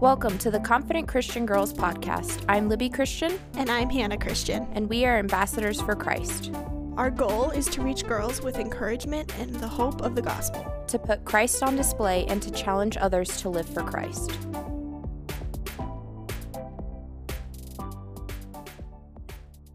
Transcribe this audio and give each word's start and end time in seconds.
Welcome 0.00 0.38
to 0.38 0.50
the 0.50 0.60
Confident 0.60 1.08
Christian 1.08 1.44
Girls 1.44 1.72
podcast. 1.72 2.44
I'm 2.48 2.68
Libby 2.68 2.88
Christian, 2.88 3.38
And 3.54 3.68
I'm 3.70 3.90
Hannah 3.90 4.18
Christian. 4.18 4.68
and 4.72 4.88
we 4.88 5.04
are 5.04 5.18
ambassadors 5.18 5.80
for 5.80 5.94
Christ 5.96 6.52
Our 6.96 7.10
goal 7.10 7.50
is 7.50 7.66
to 7.66 7.82
reach 7.82 8.06
girls 8.06 8.40
with 8.42 8.58
encouragement 8.58 9.36
and 9.38 9.54
the 9.56 9.66
hope 9.68 10.02
of 10.02 10.14
the 10.14 10.22
gospel. 10.22 10.64
to 10.88 10.98
put 10.98 11.24
Christ 11.24 11.62
on 11.62 11.76
display 11.76 12.26
and 12.26 12.40
to 12.42 12.50
challenge 12.50 12.96
others 12.96 13.40
to 13.42 13.48
live 13.48 13.68
for 13.68 13.82
Christ. 13.82 14.36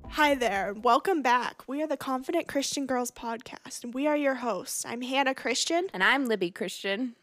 Hi 0.10 0.36
there, 0.36 0.70
and 0.70 0.84
welcome 0.84 1.22
back. 1.22 1.64
We 1.68 1.82
are 1.82 1.88
the 1.88 1.98
Confident 1.98 2.48
Christian 2.48 2.86
Girls 2.86 3.12
podcast, 3.12 3.84
and 3.84 3.94
we 3.94 4.08
are 4.08 4.16
your 4.16 4.36
hosts. 4.36 4.86
I'm 4.88 5.02
Hannah 5.02 5.34
Christian. 5.36 5.88
And 5.94 6.04
I'm 6.04 6.28
Libby 6.28 6.52
Christian. 6.52 7.16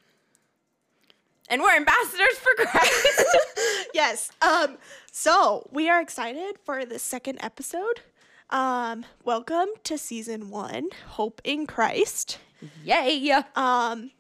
And 1.51 1.61
we're 1.61 1.75
ambassadors 1.75 2.39
for 2.39 2.64
Christ. 2.64 3.25
yes. 3.95 4.30
Um. 4.41 4.79
So 5.11 5.69
we 5.73 5.91
are 5.91 6.01
excited 6.01 6.55
for 6.65 6.84
the 6.84 7.01
second 7.01 7.41
episode. 7.42 8.02
Um. 8.51 9.05
Welcome 9.25 9.66
to 9.84 9.98
season 9.98 10.51
one, 10.51 10.91
Hope 11.09 11.41
in 11.42 11.66
Christ. 11.66 12.39
Yay! 12.84 13.42
Um. 13.56 14.12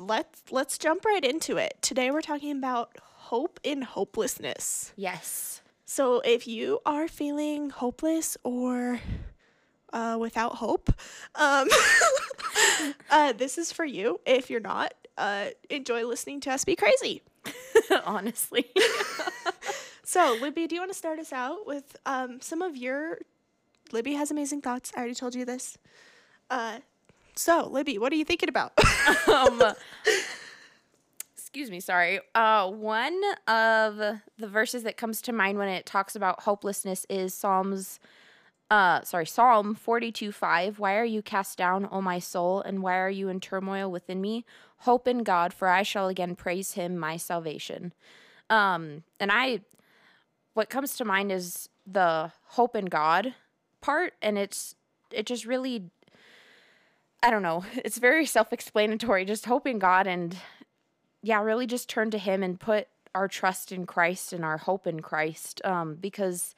Let's 0.00 0.42
let's 0.50 0.76
jump 0.76 1.04
right 1.04 1.24
into 1.24 1.56
it. 1.56 1.78
Today 1.82 2.10
we're 2.10 2.20
talking 2.20 2.56
about 2.58 2.98
hope 3.00 3.60
in 3.62 3.82
hopelessness. 3.82 4.92
Yes. 4.96 5.60
So 5.84 6.18
if 6.24 6.48
you 6.48 6.80
are 6.84 7.06
feeling 7.06 7.70
hopeless 7.70 8.36
or 8.42 9.00
uh, 9.92 10.16
without 10.18 10.56
hope, 10.56 10.92
um, 11.36 11.68
uh, 13.10 13.32
this 13.34 13.56
is 13.56 13.70
for 13.70 13.84
you. 13.84 14.20
If 14.26 14.50
you're 14.50 14.58
not, 14.58 14.92
uh, 15.18 15.46
enjoy 15.70 16.04
listening 16.04 16.40
to 16.40 16.50
us 16.52 16.64
be 16.64 16.76
crazy. 16.76 17.22
Honestly. 18.04 18.66
So, 20.08 20.38
Libby, 20.40 20.68
do 20.68 20.76
you 20.76 20.80
want 20.80 20.92
to 20.92 20.96
start 20.96 21.18
us 21.18 21.32
out 21.32 21.66
with 21.66 21.96
um, 22.06 22.40
some 22.40 22.62
of 22.62 22.76
your? 22.76 23.18
Libby 23.90 24.14
has 24.14 24.30
amazing 24.30 24.60
thoughts. 24.62 24.92
I 24.94 25.00
already 25.00 25.16
told 25.16 25.34
you 25.34 25.44
this. 25.44 25.78
Uh, 26.48 26.78
so, 27.34 27.66
Libby, 27.66 27.98
what 27.98 28.12
are 28.12 28.16
you 28.16 28.24
thinking 28.24 28.48
about? 28.48 28.72
um, 29.28 29.60
excuse 31.36 31.72
me, 31.72 31.80
sorry. 31.80 32.20
Uh, 32.36 32.70
one 32.70 33.20
of 33.48 33.96
the 33.96 34.48
verses 34.48 34.84
that 34.84 34.96
comes 34.96 35.20
to 35.22 35.32
mind 35.32 35.58
when 35.58 35.68
it 35.68 35.86
talks 35.86 36.14
about 36.14 36.42
hopelessness 36.44 37.04
is 37.10 37.34
Psalms, 37.34 37.98
uh, 38.70 39.02
sorry, 39.02 39.26
Psalm 39.26 39.74
42 39.74 40.32
5. 40.32 40.78
Why 40.78 40.96
are 40.96 41.04
you 41.04 41.22
cast 41.22 41.58
down, 41.58 41.88
O 41.90 42.00
my 42.00 42.18
soul, 42.18 42.60
and 42.60 42.82
why 42.82 42.98
are 42.98 43.10
you 43.10 43.28
in 43.28 43.40
turmoil 43.40 43.90
within 43.90 44.20
me? 44.20 44.44
Hope 44.78 45.06
in 45.06 45.22
God, 45.22 45.54
for 45.54 45.68
I 45.68 45.82
shall 45.82 46.08
again 46.08 46.34
praise 46.34 46.72
him, 46.72 46.98
my 46.98 47.16
salvation. 47.16 47.92
Um, 48.50 49.04
and 49.18 49.30
I, 49.32 49.60
what 50.54 50.70
comes 50.70 50.96
to 50.96 51.04
mind 51.04 51.32
is 51.32 51.68
the 51.86 52.32
hope 52.44 52.74
in 52.74 52.86
God 52.86 53.34
part, 53.80 54.14
and 54.20 54.36
it's, 54.36 54.74
it 55.12 55.26
just 55.26 55.46
really 55.46 55.90
I 57.22 57.30
don't 57.30 57.42
know. 57.42 57.64
It's 57.84 57.98
very 57.98 58.26
self 58.26 58.52
explanatory. 58.52 59.24
Just 59.24 59.46
hope 59.46 59.66
in 59.66 59.78
God 59.78 60.06
and, 60.06 60.36
yeah, 61.22 61.42
really 61.42 61.66
just 61.66 61.88
turn 61.88 62.10
to 62.12 62.18
Him 62.18 62.42
and 62.42 62.60
put 62.60 62.88
our 63.14 63.28
trust 63.28 63.72
in 63.72 63.86
Christ 63.86 64.32
and 64.32 64.44
our 64.44 64.58
hope 64.58 64.86
in 64.86 65.00
Christ. 65.00 65.60
Um, 65.64 65.94
because 65.94 66.54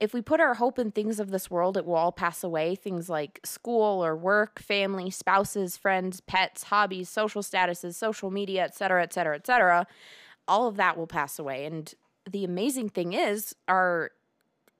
if 0.00 0.14
we 0.14 0.22
put 0.22 0.40
our 0.40 0.54
hope 0.54 0.78
in 0.78 0.90
things 0.90 1.20
of 1.20 1.30
this 1.30 1.50
world, 1.50 1.76
it 1.76 1.84
will 1.84 1.94
all 1.94 2.10
pass 2.10 2.42
away. 2.42 2.74
Things 2.74 3.10
like 3.10 3.38
school 3.44 4.02
or 4.02 4.16
work, 4.16 4.58
family, 4.58 5.10
spouses, 5.10 5.76
friends, 5.76 6.20
pets, 6.22 6.64
hobbies, 6.64 7.10
social 7.10 7.42
statuses, 7.42 7.94
social 7.94 8.30
media, 8.30 8.64
et 8.64 8.74
cetera, 8.74 9.02
et 9.02 9.12
cetera, 9.12 9.36
et 9.36 9.46
cetera. 9.46 9.86
All 10.48 10.66
of 10.66 10.76
that 10.76 10.96
will 10.96 11.06
pass 11.06 11.38
away. 11.38 11.66
And 11.66 11.94
the 12.28 12.44
amazing 12.44 12.88
thing 12.88 13.12
is, 13.12 13.54
our 13.68 14.12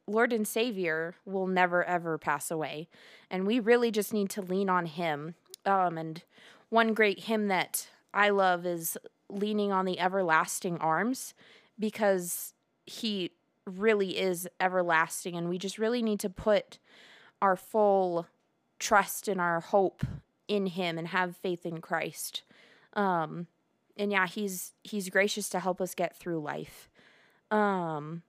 Lord 0.07 0.33
and 0.33 0.49
Savior 0.49 1.15
will 1.27 1.47
never 1.47 1.84
ever 1.84 2.17
pass 2.17 2.51
away. 2.51 2.89
And 3.31 3.47
we 3.47 3.61
really 3.61 3.91
just 3.91 4.15
need 4.15 4.31
to 4.31 4.43
lean 4.43 4.71
on 4.71 4.87
Him. 4.87 5.34
Um, 5.67 5.99
and 5.99 6.23
one 6.71 6.94
great 6.94 7.25
hymn 7.25 7.49
that 7.49 7.89
I 8.15 8.31
love 8.31 8.65
is 8.65 8.97
Leaning 9.28 9.71
on 9.71 9.84
the 9.84 10.00
Everlasting 10.00 10.78
Arms 10.78 11.34
because 11.78 12.55
He 12.87 13.33
really 13.78 14.19
is 14.19 14.48
everlasting. 14.60 15.36
And 15.36 15.48
we 15.48 15.58
just 15.58 15.78
really 15.78 16.03
need 16.03 16.20
to 16.20 16.31
put 16.31 16.78
our 17.41 17.56
full 17.56 18.26
trust 18.78 19.28
and 19.28 19.41
our 19.41 19.60
hope 19.60 20.04
in 20.48 20.66
Him 20.66 20.98
and 20.98 21.08
have 21.08 21.36
faith 21.36 21.64
in 21.64 21.81
Christ. 21.81 22.42
Um, 22.94 23.47
and 23.97 24.10
yeah, 24.10 24.26
He's 24.26 24.72
He's 24.82 25.08
gracious 25.08 25.48
to 25.50 25.60
help 25.60 25.81
us 25.81 25.94
get 25.94 26.16
through 26.16 26.41
life. 26.41 26.88
Um, 27.50 28.22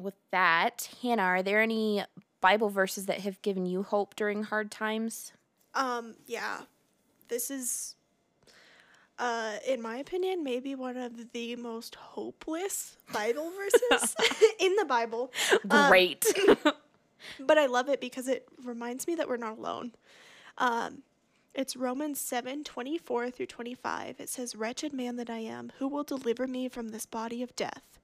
with 0.00 0.14
that, 0.30 0.88
Hannah, 1.02 1.22
are 1.22 1.42
there 1.42 1.60
any 1.60 2.04
Bible 2.40 2.68
verses 2.68 3.06
that 3.06 3.20
have 3.20 3.40
given 3.42 3.66
you 3.66 3.82
hope 3.82 4.14
during 4.14 4.44
hard 4.44 4.70
times? 4.70 5.32
um, 5.76 6.14
yeah, 6.26 6.62
this 7.28 7.50
is, 7.50 7.94
uh, 9.18 9.54
in 9.66 9.80
my 9.80 9.96
opinion, 9.96 10.44
maybe 10.44 10.74
one 10.74 10.96
of 10.96 11.32
the 11.32 11.56
most 11.56 11.94
hopeless 11.94 12.96
Bible 13.12 13.50
verses 13.50 14.14
in 14.60 14.74
the 14.76 14.84
Bible. 14.84 15.32
Um, 15.70 15.88
Great. 15.88 16.26
but 17.40 17.58
I 17.58 17.66
love 17.66 17.88
it 17.88 18.00
because 18.00 18.28
it 18.28 18.48
reminds 18.64 19.06
me 19.06 19.14
that 19.14 19.28
we're 19.28 19.36
not 19.36 19.58
alone. 19.58 19.92
Um, 20.58 21.02
it's 21.54 21.76
Romans 21.76 22.20
7 22.20 22.64
24 22.64 23.30
through 23.30 23.46
25. 23.46 24.16
It 24.18 24.28
says, 24.28 24.54
Wretched 24.54 24.92
man 24.92 25.16
that 25.16 25.30
I 25.30 25.38
am, 25.38 25.72
who 25.78 25.88
will 25.88 26.04
deliver 26.04 26.46
me 26.46 26.68
from 26.68 26.88
this 26.88 27.06
body 27.06 27.42
of 27.42 27.56
death? 27.56 27.98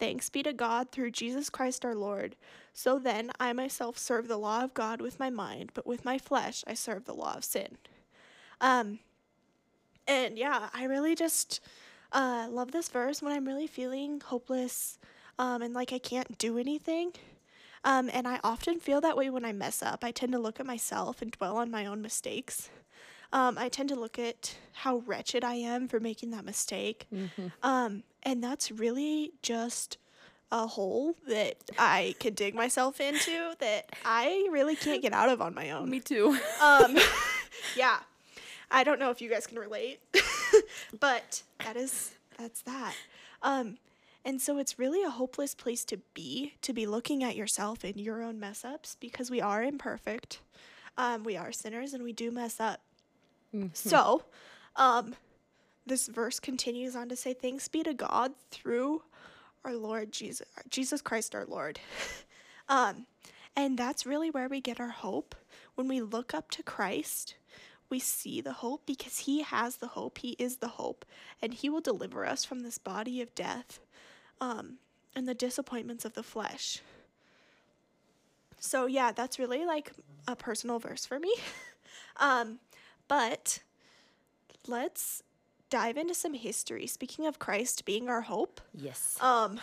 Thanks 0.00 0.30
be 0.30 0.42
to 0.44 0.52
God 0.52 0.90
through 0.90 1.10
Jesus 1.12 1.50
Christ 1.50 1.84
our 1.84 1.94
Lord. 1.94 2.36
So 2.72 2.98
then, 2.98 3.30
I 3.40 3.52
myself 3.52 3.98
serve 3.98 4.28
the 4.28 4.36
law 4.36 4.62
of 4.62 4.74
God 4.74 5.00
with 5.00 5.18
my 5.18 5.30
mind, 5.30 5.70
but 5.74 5.86
with 5.86 6.04
my 6.04 6.18
flesh 6.18 6.64
I 6.66 6.74
serve 6.74 7.04
the 7.04 7.14
law 7.14 7.34
of 7.36 7.44
sin. 7.44 7.78
Um, 8.60 9.00
and 10.08 10.36
yeah, 10.38 10.68
I 10.74 10.84
really 10.84 11.14
just 11.14 11.60
uh, 12.12 12.48
love 12.50 12.72
this 12.72 12.88
verse 12.88 13.22
when 13.22 13.32
I'm 13.32 13.46
really 13.46 13.66
feeling 13.66 14.20
hopeless 14.24 14.98
um, 15.38 15.62
and 15.62 15.74
like 15.74 15.92
I 15.92 15.98
can't 15.98 16.38
do 16.38 16.58
anything. 16.58 17.12
Um, 17.84 18.10
and 18.12 18.26
I 18.26 18.40
often 18.42 18.80
feel 18.80 19.00
that 19.02 19.16
way 19.16 19.30
when 19.30 19.44
I 19.44 19.52
mess 19.52 19.82
up. 19.82 20.02
I 20.02 20.10
tend 20.10 20.32
to 20.32 20.38
look 20.38 20.58
at 20.58 20.66
myself 20.66 21.22
and 21.22 21.30
dwell 21.30 21.56
on 21.58 21.70
my 21.70 21.86
own 21.86 22.02
mistakes. 22.02 22.70
Um, 23.32 23.56
I 23.56 23.68
tend 23.68 23.88
to 23.90 23.94
look 23.94 24.18
at 24.18 24.56
how 24.72 24.98
wretched 25.06 25.44
I 25.44 25.54
am 25.54 25.86
for 25.86 26.00
making 26.00 26.30
that 26.30 26.44
mistake. 26.44 27.06
Um, 27.62 28.02
and 28.24 28.42
that's 28.42 28.72
really 28.72 29.32
just 29.42 29.98
a 30.50 30.66
hole 30.66 31.14
that 31.28 31.56
I 31.78 32.14
can 32.18 32.32
dig 32.34 32.54
myself 32.54 33.00
into 33.00 33.52
that 33.60 33.90
I 34.04 34.48
really 34.50 34.74
can't 34.76 35.02
get 35.02 35.12
out 35.12 35.28
of 35.28 35.42
on 35.42 35.54
my 35.54 35.70
own. 35.70 35.90
Me 35.90 36.00
too. 36.00 36.36
Um, 36.60 36.96
yeah. 37.76 37.98
I 38.70 38.84
don't 38.84 38.98
know 38.98 39.10
if 39.10 39.20
you 39.20 39.30
guys 39.30 39.46
can 39.46 39.58
relate, 39.58 40.00
but 41.00 41.42
that 41.64 41.76
is 41.76 42.14
that's 42.38 42.62
that. 42.62 42.94
Um, 43.42 43.78
and 44.24 44.40
so 44.40 44.58
it's 44.58 44.78
really 44.78 45.02
a 45.02 45.10
hopeless 45.10 45.54
place 45.54 45.84
to 45.86 45.98
be 46.14 46.54
to 46.62 46.72
be 46.72 46.86
looking 46.86 47.24
at 47.24 47.36
yourself 47.36 47.84
and 47.84 47.96
your 47.96 48.22
own 48.22 48.38
mess 48.38 48.64
ups 48.64 48.96
because 49.00 49.30
we 49.30 49.40
are 49.40 49.62
imperfect. 49.62 50.40
Um, 50.96 51.24
we 51.24 51.36
are 51.36 51.52
sinners 51.52 51.94
and 51.94 52.02
we 52.02 52.12
do 52.12 52.30
mess 52.30 52.60
up. 52.60 52.80
So, 53.72 54.24
um, 54.76 55.14
this 55.86 56.08
verse 56.08 56.38
continues 56.38 56.94
on 56.94 57.08
to 57.08 57.16
say, 57.16 57.32
"Thanks 57.32 57.68
be 57.68 57.82
to 57.84 57.94
God 57.94 58.34
through 58.50 59.02
our 59.64 59.74
Lord 59.74 60.12
Jesus, 60.12 60.46
Jesus 60.68 61.00
Christ, 61.00 61.34
our 61.34 61.46
Lord." 61.46 61.80
um, 62.68 63.06
and 63.56 63.78
that's 63.78 64.04
really 64.06 64.30
where 64.30 64.48
we 64.48 64.60
get 64.60 64.78
our 64.80 64.90
hope. 64.90 65.34
When 65.74 65.88
we 65.88 66.00
look 66.00 66.34
up 66.34 66.50
to 66.52 66.62
Christ, 66.62 67.36
we 67.90 67.98
see 67.98 68.40
the 68.40 68.54
hope 68.54 68.82
because 68.86 69.20
He 69.20 69.42
has 69.42 69.76
the 69.76 69.88
hope. 69.88 70.18
He 70.18 70.30
is 70.38 70.56
the 70.56 70.68
hope, 70.68 71.04
and 71.42 71.54
He 71.54 71.68
will 71.70 71.80
deliver 71.80 72.26
us 72.26 72.44
from 72.44 72.60
this 72.60 72.78
body 72.78 73.20
of 73.22 73.34
death 73.34 73.80
um, 74.40 74.74
and 75.14 75.26
the 75.28 75.34
disappointments 75.34 76.04
of 76.04 76.14
the 76.14 76.22
flesh. 76.22 76.80
So, 78.60 78.86
yeah, 78.86 79.12
that's 79.12 79.38
really 79.38 79.64
like 79.64 79.92
a 80.26 80.34
personal 80.36 80.78
verse 80.78 81.06
for 81.06 81.18
me. 81.18 81.32
um, 82.16 82.58
but 83.06 83.60
let's 84.66 85.22
dive 85.70 85.96
into 85.96 86.14
some 86.14 86.34
history. 86.34 86.86
Speaking 86.86 87.26
of 87.26 87.38
Christ 87.38 87.84
being 87.84 88.08
our 88.08 88.22
hope, 88.22 88.60
Yes. 88.74 89.16
um, 89.20 89.60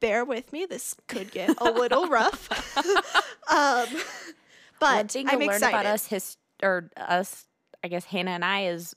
bear 0.00 0.24
with 0.24 0.52
me. 0.52 0.66
This 0.66 0.96
could 1.08 1.30
get 1.30 1.54
a 1.58 1.70
little 1.70 2.06
rough. 2.08 2.48
um, 3.52 3.86
but 4.80 4.96
One 4.96 5.08
thing 5.08 5.28
I'm 5.28 5.42
excited. 5.42 5.68
about 5.74 5.86
us, 5.86 6.06
his 6.06 6.36
or 6.62 6.90
us, 6.96 7.46
I 7.84 7.88
guess 7.88 8.04
Hannah 8.04 8.32
and 8.32 8.44
I 8.44 8.64
is 8.66 8.94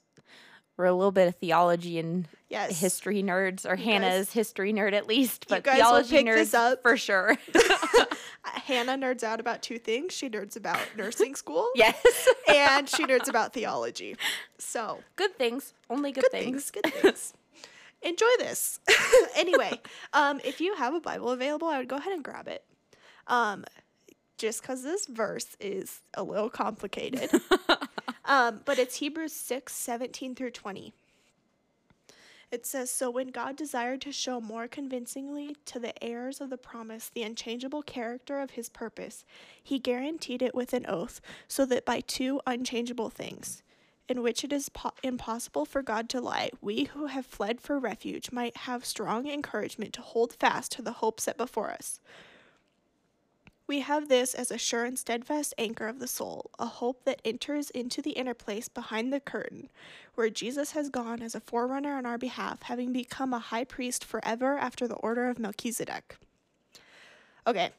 we're 0.76 0.86
a 0.86 0.94
little 0.94 1.12
bit 1.12 1.28
of 1.28 1.36
theology 1.36 2.00
and 2.00 2.28
Yes. 2.50 2.80
history 2.80 3.22
nerds, 3.24 3.66
or 3.70 3.76
You 3.76 3.84
Hannah's 3.84 4.32
history 4.32 4.74
nerd 4.74 4.94
at 4.94 5.08
least, 5.08 5.46
but 5.48 5.64
guys 5.64 5.76
theology 5.78 6.24
nerds 6.24 6.82
for 6.82 6.98
sure. 6.98 7.38
Hannah 8.44 8.98
nerds 8.98 9.24
out 9.24 9.40
about 9.40 9.62
two 9.62 9.78
things. 9.80 10.14
She 10.14 10.30
nerds 10.30 10.56
about 10.56 10.80
nursing 10.98 11.36
school. 11.36 11.70
yes, 11.76 12.28
And 12.48 12.88
she 12.90 13.06
nerds 13.06 13.28
about 13.30 13.54
theology. 13.54 14.16
So 14.58 15.00
good 15.16 15.36
things, 15.38 15.74
only 15.90 16.12
good, 16.12 16.24
good 16.24 16.32
things. 16.32 16.70
things. 16.70 16.72
Good 16.72 16.94
things. 16.94 17.34
Enjoy 18.02 18.26
this. 18.40 18.80
anyway, 19.36 19.80
um, 20.14 20.42
if 20.44 20.60
you 20.60 20.76
have 20.76 20.94
a 20.94 21.00
Bible 21.00 21.30
available, 21.32 21.68
I 21.70 21.78
would 21.78 21.88
go 21.88 21.96
ahead 21.98 22.14
and 22.14 22.24
grab 22.24 22.48
it. 22.48 22.64
Um, 23.28 23.64
just 24.38 24.62
because 24.62 24.84
this 24.84 25.06
verse 25.06 25.56
is 25.60 26.02
a 26.14 26.24
little 26.24 26.50
complicated. 26.50 27.30
um, 28.26 28.62
but 28.66 28.80
it's 28.80 28.96
Hebrews 28.98 29.34
6 29.34 29.74
17 29.74 30.36
through 30.36 30.52
20. 30.52 30.94
It 32.54 32.68
says, 32.68 32.92
So 32.92 33.10
when 33.10 33.30
God 33.30 33.56
desired 33.56 34.02
to 34.02 34.12
show 34.12 34.40
more 34.40 34.68
convincingly 34.68 35.58
to 35.66 35.80
the 35.80 36.04
heirs 36.04 36.40
of 36.40 36.52
the 36.52 36.58
promise 36.58 37.10
the 37.10 37.24
unchangeable 37.24 37.82
character 37.82 38.40
of 38.40 38.52
his 38.52 38.70
purpose, 38.70 39.26
he 39.64 39.80
guaranteed 39.80 40.44
it 40.44 40.54
with 40.54 40.72
an 40.72 40.86
oath, 40.88 41.20
so 41.48 41.66
that 41.66 41.84
by 41.84 42.02
two 42.02 42.42
unchangeable 42.46 43.10
things, 43.10 43.64
in 44.08 44.22
which 44.22 44.44
it 44.44 44.54
is 44.54 44.70
po- 44.70 44.92
impossible 45.02 45.66
for 45.66 45.82
God 45.82 46.08
to 46.10 46.22
lie, 46.22 46.52
we 46.62 46.84
who 46.84 47.08
have 47.08 47.26
fled 47.26 47.60
for 47.60 47.80
refuge 47.80 48.32
might 48.32 48.56
have 48.58 48.86
strong 48.86 49.28
encouragement 49.28 49.92
to 49.94 50.02
hold 50.02 50.34
fast 50.34 50.72
to 50.74 50.84
the 50.84 50.94
hope 50.94 51.20
set 51.20 51.38
before 51.38 51.72
us. 51.72 52.00
We 53.65 53.80
have 53.80 54.10
this 54.10 54.33
as 54.33 54.51
a 54.51 54.57
sure 54.57 54.83
and 54.83 55.00
steadfast 55.00 55.54
anchor 55.57 55.88
of 55.88 56.00
the 56.00 56.07
soul, 56.07 56.51
a 56.60 56.65
hope 56.65 57.06
that 57.06 57.21
enters 57.24 57.69
into 57.69 58.01
the 58.01 58.12
inner 58.12 58.33
place 58.33 58.68
behind 58.68 59.13
the 59.13 59.21
curtain, 59.21 59.69
where 60.15 60.30
Jesus 60.30 60.71
has 60.71 60.89
gone 60.89 61.21
as 61.21 61.33
a 61.33 61.39
forerunner 61.39 61.95
on 61.95 62.06
our 62.06 62.18
behalf, 62.18 62.63
having 62.63 62.92
become 62.92 63.33
a 63.33 63.39
high 63.39 63.63
priest 63.63 64.04
forever 64.04 64.57
after 64.57 64.88
the 64.88 64.95
order 64.95 65.30
of 65.30 65.39
Melchizedek. 65.39 66.18
Okay, 67.48 67.71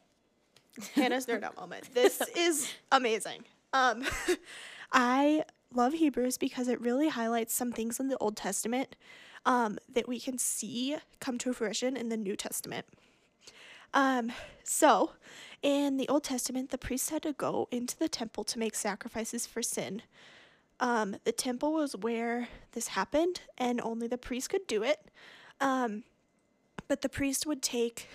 Hannah's 0.95 1.27
nerd 1.27 1.43
out 1.43 1.57
moment. 1.57 1.93
This 1.93 2.23
is 2.35 2.73
amazing. 2.91 3.45
Um, 3.75 4.05
I 4.93 5.45
love 5.75 5.93
Hebrews 5.95 6.39
because 6.39 6.69
it 6.69 6.81
really 6.81 7.09
highlights 7.09 7.53
some 7.53 7.73
things 7.73 8.01
in 8.01 8.09
the 8.09 8.17
Old 8.19 8.37
Testament 8.37 8.97
um, 9.45 9.79
that 9.93 10.09
we 10.09 10.19
can 10.19 10.39
see 10.39 10.97
come 11.21 11.37
to 11.39 11.53
fruition 11.53 11.97
in 11.97 12.09
the 12.09 12.17
New 12.17 12.37
Testament. 12.37 12.87
Um, 13.93 14.33
so, 14.65 15.13
in 15.65 15.97
the 15.97 16.09
Old 16.09 16.25
Testament, 16.25 16.71
the 16.71 16.79
priests 16.79 17.09
had 17.09 17.23
to 17.23 17.33
go 17.33 17.69
into 17.71 17.99
the 17.99 18.09
temple 18.09 18.45
to 18.45 18.59
make 18.59 18.75
sacrifices 18.75 19.47
for 19.47 19.63
sin. 19.63 20.03
Um, 20.79 21.17
the 21.25 21.33
temple 21.33 21.73
was 21.73 21.97
where 21.97 22.49
this 22.73 22.89
happened, 22.89 23.41
and 23.57 23.81
only 23.81 24.07
the 24.07 24.19
priest 24.19 24.51
could 24.51 24.67
do 24.67 24.83
it. 24.83 25.01
Um, 25.63 26.05
but 26.87 27.01
the 27.01 27.09
priest 27.09 27.47
would 27.47 27.63
take 27.63 28.09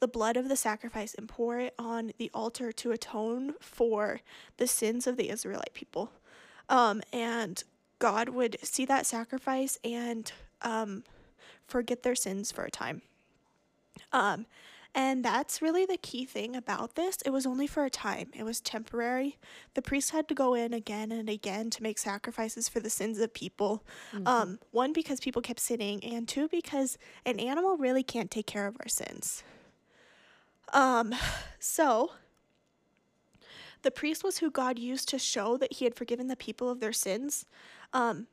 the 0.00 0.06
blood 0.06 0.36
of 0.36 0.50
the 0.50 0.56
sacrifice 0.56 1.14
and 1.14 1.28
pour 1.28 1.58
it 1.58 1.74
on 1.78 2.12
the 2.18 2.30
altar 2.34 2.72
to 2.72 2.92
atone 2.92 3.54
for 3.58 4.20
the 4.58 4.66
sins 4.66 5.06
of 5.06 5.16
the 5.16 5.30
Israelite 5.30 5.72
people. 5.72 6.12
Um, 6.68 7.00
and 7.10 7.64
God 8.00 8.28
would 8.28 8.58
see 8.62 8.84
that 8.84 9.06
sacrifice 9.06 9.78
and 9.82 10.30
um, 10.60 11.04
forget 11.66 12.02
their 12.02 12.16
sins 12.16 12.52
for 12.52 12.64
a 12.64 12.70
time. 12.70 13.00
Um, 14.12 14.44
and 14.94 15.24
that's 15.24 15.62
really 15.62 15.86
the 15.86 15.96
key 15.96 16.24
thing 16.24 16.54
about 16.54 16.94
this. 16.94 17.18
It 17.24 17.30
was 17.30 17.46
only 17.46 17.66
for 17.66 17.84
a 17.84 17.90
time, 17.90 18.28
it 18.34 18.44
was 18.44 18.60
temporary. 18.60 19.38
The 19.74 19.82
priest 19.82 20.10
had 20.10 20.28
to 20.28 20.34
go 20.34 20.54
in 20.54 20.74
again 20.74 21.10
and 21.12 21.28
again 21.28 21.70
to 21.70 21.82
make 21.82 21.98
sacrifices 21.98 22.68
for 22.68 22.80
the 22.80 22.90
sins 22.90 23.18
of 23.18 23.32
people. 23.32 23.84
Um, 24.26 24.58
one, 24.70 24.92
because 24.92 25.20
people 25.20 25.42
kept 25.42 25.60
sinning, 25.60 26.04
and 26.04 26.28
two, 26.28 26.48
because 26.48 26.98
an 27.24 27.40
animal 27.40 27.76
really 27.76 28.02
can't 28.02 28.30
take 28.30 28.46
care 28.46 28.66
of 28.66 28.76
our 28.80 28.88
sins. 28.88 29.42
Um, 30.72 31.14
so 31.58 32.12
the 33.82 33.90
priest 33.90 34.24
was 34.24 34.38
who 34.38 34.50
God 34.50 34.78
used 34.78 35.08
to 35.08 35.18
show 35.18 35.56
that 35.56 35.74
he 35.74 35.84
had 35.84 35.94
forgiven 35.94 36.28
the 36.28 36.36
people 36.36 36.70
of 36.70 36.80
their 36.80 36.92
sins. 36.92 37.46
Um, 37.92 38.26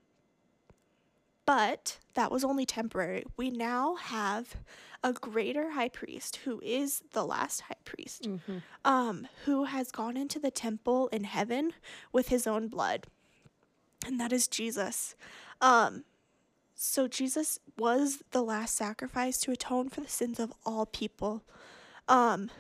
but 1.50 1.98
that 2.14 2.32
was 2.32 2.44
only 2.44 2.64
temporary. 2.64 3.24
We 3.36 3.50
now 3.50 3.96
have 3.96 4.58
a 5.04 5.14
greater 5.14 5.72
high 5.72 5.90
priest 5.90 6.42
who 6.46 6.62
is 6.64 7.02
the 7.14 7.26
last 7.26 7.62
high 7.62 7.82
priest, 7.86 8.28
um, 8.86 9.28
who 9.46 9.64
has 9.64 9.90
gone 9.90 10.16
into 10.16 10.38
the 10.38 10.52
temple 10.52 11.08
in 11.08 11.24
heaven 11.24 11.74
with 12.12 12.28
his 12.28 12.46
own 12.46 12.68
blood, 12.68 13.08
and 14.06 14.20
that 14.20 14.32
is 14.32 14.48
Jesus. 14.48 15.16
Um, 15.60 16.04
so 16.76 17.08
Jesus 17.08 17.58
was 17.80 18.22
the 18.30 18.44
last 18.44 18.76
sacrifice 18.76 19.40
to 19.40 19.52
atone 19.52 19.90
for 19.90 20.02
the 20.02 20.08
sins 20.08 20.40
of 20.40 20.54
all 20.68 20.86
people. 20.86 21.42
Um, 22.08 22.52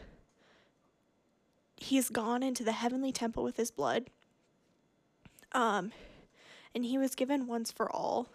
he's 1.77 2.09
gone 2.09 2.41
into 2.41 2.63
the 2.63 2.71
heavenly 2.71 3.11
temple 3.11 3.43
with 3.43 3.57
his 3.57 3.69
blood. 3.69 4.09
Um, 5.51 5.91
and 6.73 6.85
he 6.85 6.97
was 6.97 7.13
given 7.13 7.45
once 7.45 7.71
for 7.71 7.87
all. 7.91 8.29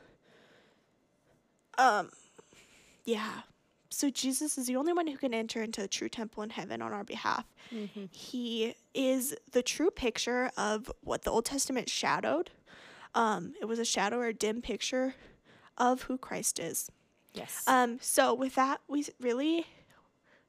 Um, 1.78 2.10
yeah. 3.04 3.42
So 3.90 4.10
Jesus 4.10 4.58
is 4.58 4.66
the 4.66 4.76
only 4.76 4.92
one 4.92 5.06
who 5.06 5.16
can 5.16 5.32
enter 5.32 5.62
into 5.62 5.80
the 5.80 5.88
true 5.88 6.08
temple 6.08 6.42
in 6.42 6.50
heaven 6.50 6.82
on 6.82 6.92
our 6.92 7.04
behalf. 7.04 7.44
He 8.10 8.74
is 8.92 9.34
the 9.52 9.62
true 9.62 9.90
picture 9.90 10.50
of 10.56 10.90
what 11.02 11.22
the 11.22 11.30
Old 11.30 11.44
Testament 11.44 11.88
shadowed. 11.88 12.50
Um, 13.14 13.54
it 13.60 13.66
was 13.66 13.78
a 13.78 13.84
shadow 13.84 14.18
or 14.18 14.26
a 14.26 14.34
dim 14.34 14.62
picture 14.62 15.14
of 15.78 16.02
who 16.02 16.18
Christ 16.18 16.58
is. 16.58 16.90
Yes. 17.34 17.62
Um, 17.68 17.98
so 18.00 18.34
with 18.34 18.56
that, 18.56 18.80
we 18.88 19.06
really 19.20 19.66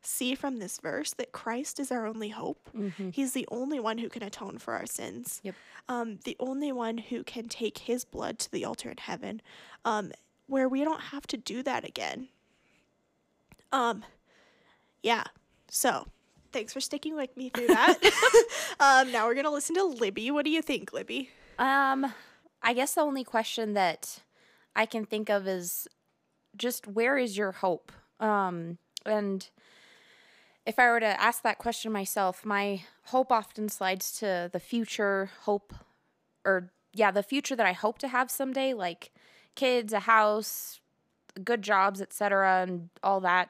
see 0.02 0.36
from 0.36 0.58
this 0.58 0.80
verse 0.80 1.14
that 1.14 1.32
Christ 1.32 1.80
is 1.80 1.92
our 1.92 2.06
only 2.08 2.30
hope. 2.30 2.70
He's 3.12 3.34
the 3.34 3.48
only 3.52 3.80
one 3.80 3.98
who 4.00 4.10
can 4.10 4.24
atone 4.24 4.58
for 4.58 4.74
our 4.74 4.86
sins. 4.86 5.40
Yep. 5.44 5.56
Um, 5.88 6.20
the 6.24 6.36
only 6.40 6.72
one 6.72 6.98
who 6.98 7.24
can 7.24 7.48
take 7.48 7.80
his 7.80 8.06
blood 8.06 8.40
to 8.40 8.52
the 8.52 8.66
altar 8.66 8.90
in 8.90 8.98
heaven, 8.98 9.42
um, 9.84 10.12
where 10.48 10.70
we 10.70 10.84
don't 10.84 11.02
have 11.02 11.28
to 11.28 11.38
do 11.38 11.64
that 11.64 11.86
again. 11.86 12.28
Um, 13.72 14.04
yeah. 15.02 15.24
So 15.70 16.08
thanks 16.52 16.74
for 16.74 16.80
sticking 16.80 17.16
with 17.16 17.36
me 17.36 17.50
through 17.50 17.68
that. 17.68 17.98
um, 18.80 19.12
now 19.12 19.28
we're 19.28 19.36
gonna 19.36 19.52
listen 19.52 19.76
to 19.76 19.84
Libby. 19.84 20.32
What 20.32 20.46
do 20.46 20.52
you 20.52 20.62
think, 20.62 20.94
Libby? 20.94 21.30
Um, 21.58 22.14
I 22.62 22.74
guess 22.74 22.96
the 22.96 23.02
only 23.02 23.24
question 23.24 23.74
that 23.74 24.20
I 24.76 24.86
can 24.86 25.06
think 25.06 25.30
of 25.30 25.48
is 25.48 25.88
just 26.56 26.88
where 26.88 27.18
is 27.18 27.38
your 27.38 27.52
hope? 27.52 27.92
Um, 28.20 28.78
and 29.06 29.48
if 30.66 30.80
I 30.80 30.90
were 30.90 31.00
to 31.00 31.22
ask 31.22 31.44
that 31.44 31.58
question 31.58 31.92
myself, 31.92 32.46
my 32.46 32.82
hope 33.06 33.32
often 33.32 33.70
slides 33.70 34.12
to 34.20 34.50
the 34.52 34.60
future 34.60 35.30
hope, 35.42 35.74
or 36.44 36.72
yeah, 36.94 37.12
the 37.12 37.24
future 37.24 37.56
that 37.56 37.66
I 37.66 37.74
hope 37.74 38.00
to 38.00 38.08
have 38.08 38.32
someday, 38.32 38.74
like 38.74 39.12
kids, 39.56 39.94
a 39.94 40.02
house, 40.02 40.80
good 41.44 41.62
jobs, 41.62 42.02
etc., 42.02 42.64
and 42.64 42.90
all 43.04 43.20
that 43.22 43.50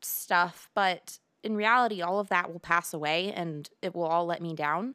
stuff. 0.00 0.68
But 0.74 1.18
in 1.42 1.56
reality, 1.56 2.02
all 2.02 2.18
of 2.18 2.28
that 2.28 2.52
will 2.52 2.60
pass 2.60 2.92
away, 2.92 3.32
and 3.32 3.68
it 3.80 3.94
will 3.94 4.04
all 4.04 4.26
let 4.26 4.42
me 4.42 4.54
down 4.54 4.94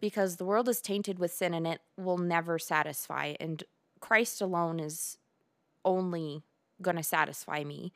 because 0.00 0.36
the 0.36 0.44
world 0.44 0.68
is 0.68 0.80
tainted 0.80 1.18
with 1.18 1.32
sin 1.32 1.54
and 1.54 1.66
it 1.66 1.80
will 1.96 2.18
never 2.18 2.58
satisfy. 2.58 3.34
And 3.40 3.64
Christ 4.00 4.42
alone 4.42 4.78
is 4.78 5.16
only 5.84 6.42
going 6.82 6.96
to 6.96 7.02
satisfy 7.02 7.64
me. 7.64 7.92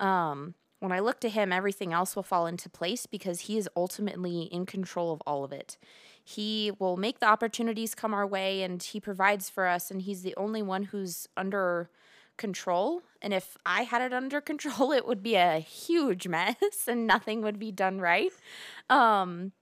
Um, 0.00 0.54
when 0.80 0.92
I 0.92 0.98
look 0.98 1.20
to 1.20 1.28
Him, 1.28 1.52
everything 1.52 1.92
else 1.92 2.16
will 2.16 2.22
fall 2.22 2.46
into 2.46 2.68
place 2.68 3.06
because 3.06 3.42
He 3.42 3.56
is 3.56 3.68
ultimately 3.76 4.42
in 4.42 4.66
control 4.66 5.12
of 5.12 5.22
all 5.26 5.44
of 5.44 5.52
it. 5.52 5.76
He 6.24 6.72
will 6.78 6.96
make 6.96 7.20
the 7.20 7.26
opportunities 7.26 7.94
come 7.94 8.14
our 8.14 8.26
way 8.26 8.62
and 8.62 8.82
He 8.82 8.98
provides 8.98 9.50
for 9.50 9.66
us, 9.66 9.90
and 9.90 10.02
He's 10.02 10.22
the 10.22 10.34
only 10.36 10.62
one 10.62 10.84
who's 10.84 11.28
under 11.36 11.90
control. 12.36 13.02
And 13.22 13.32
if 13.32 13.56
I 13.64 13.82
had 13.82 14.02
it 14.02 14.12
under 14.12 14.40
control, 14.40 14.90
it 14.92 15.06
would 15.06 15.22
be 15.22 15.34
a 15.34 15.58
huge 15.58 16.26
mess 16.26 16.56
and 16.88 17.06
nothing 17.06 17.42
would 17.42 17.58
be 17.58 17.70
done 17.70 18.00
right. 18.00 18.32
Um, 18.90 19.52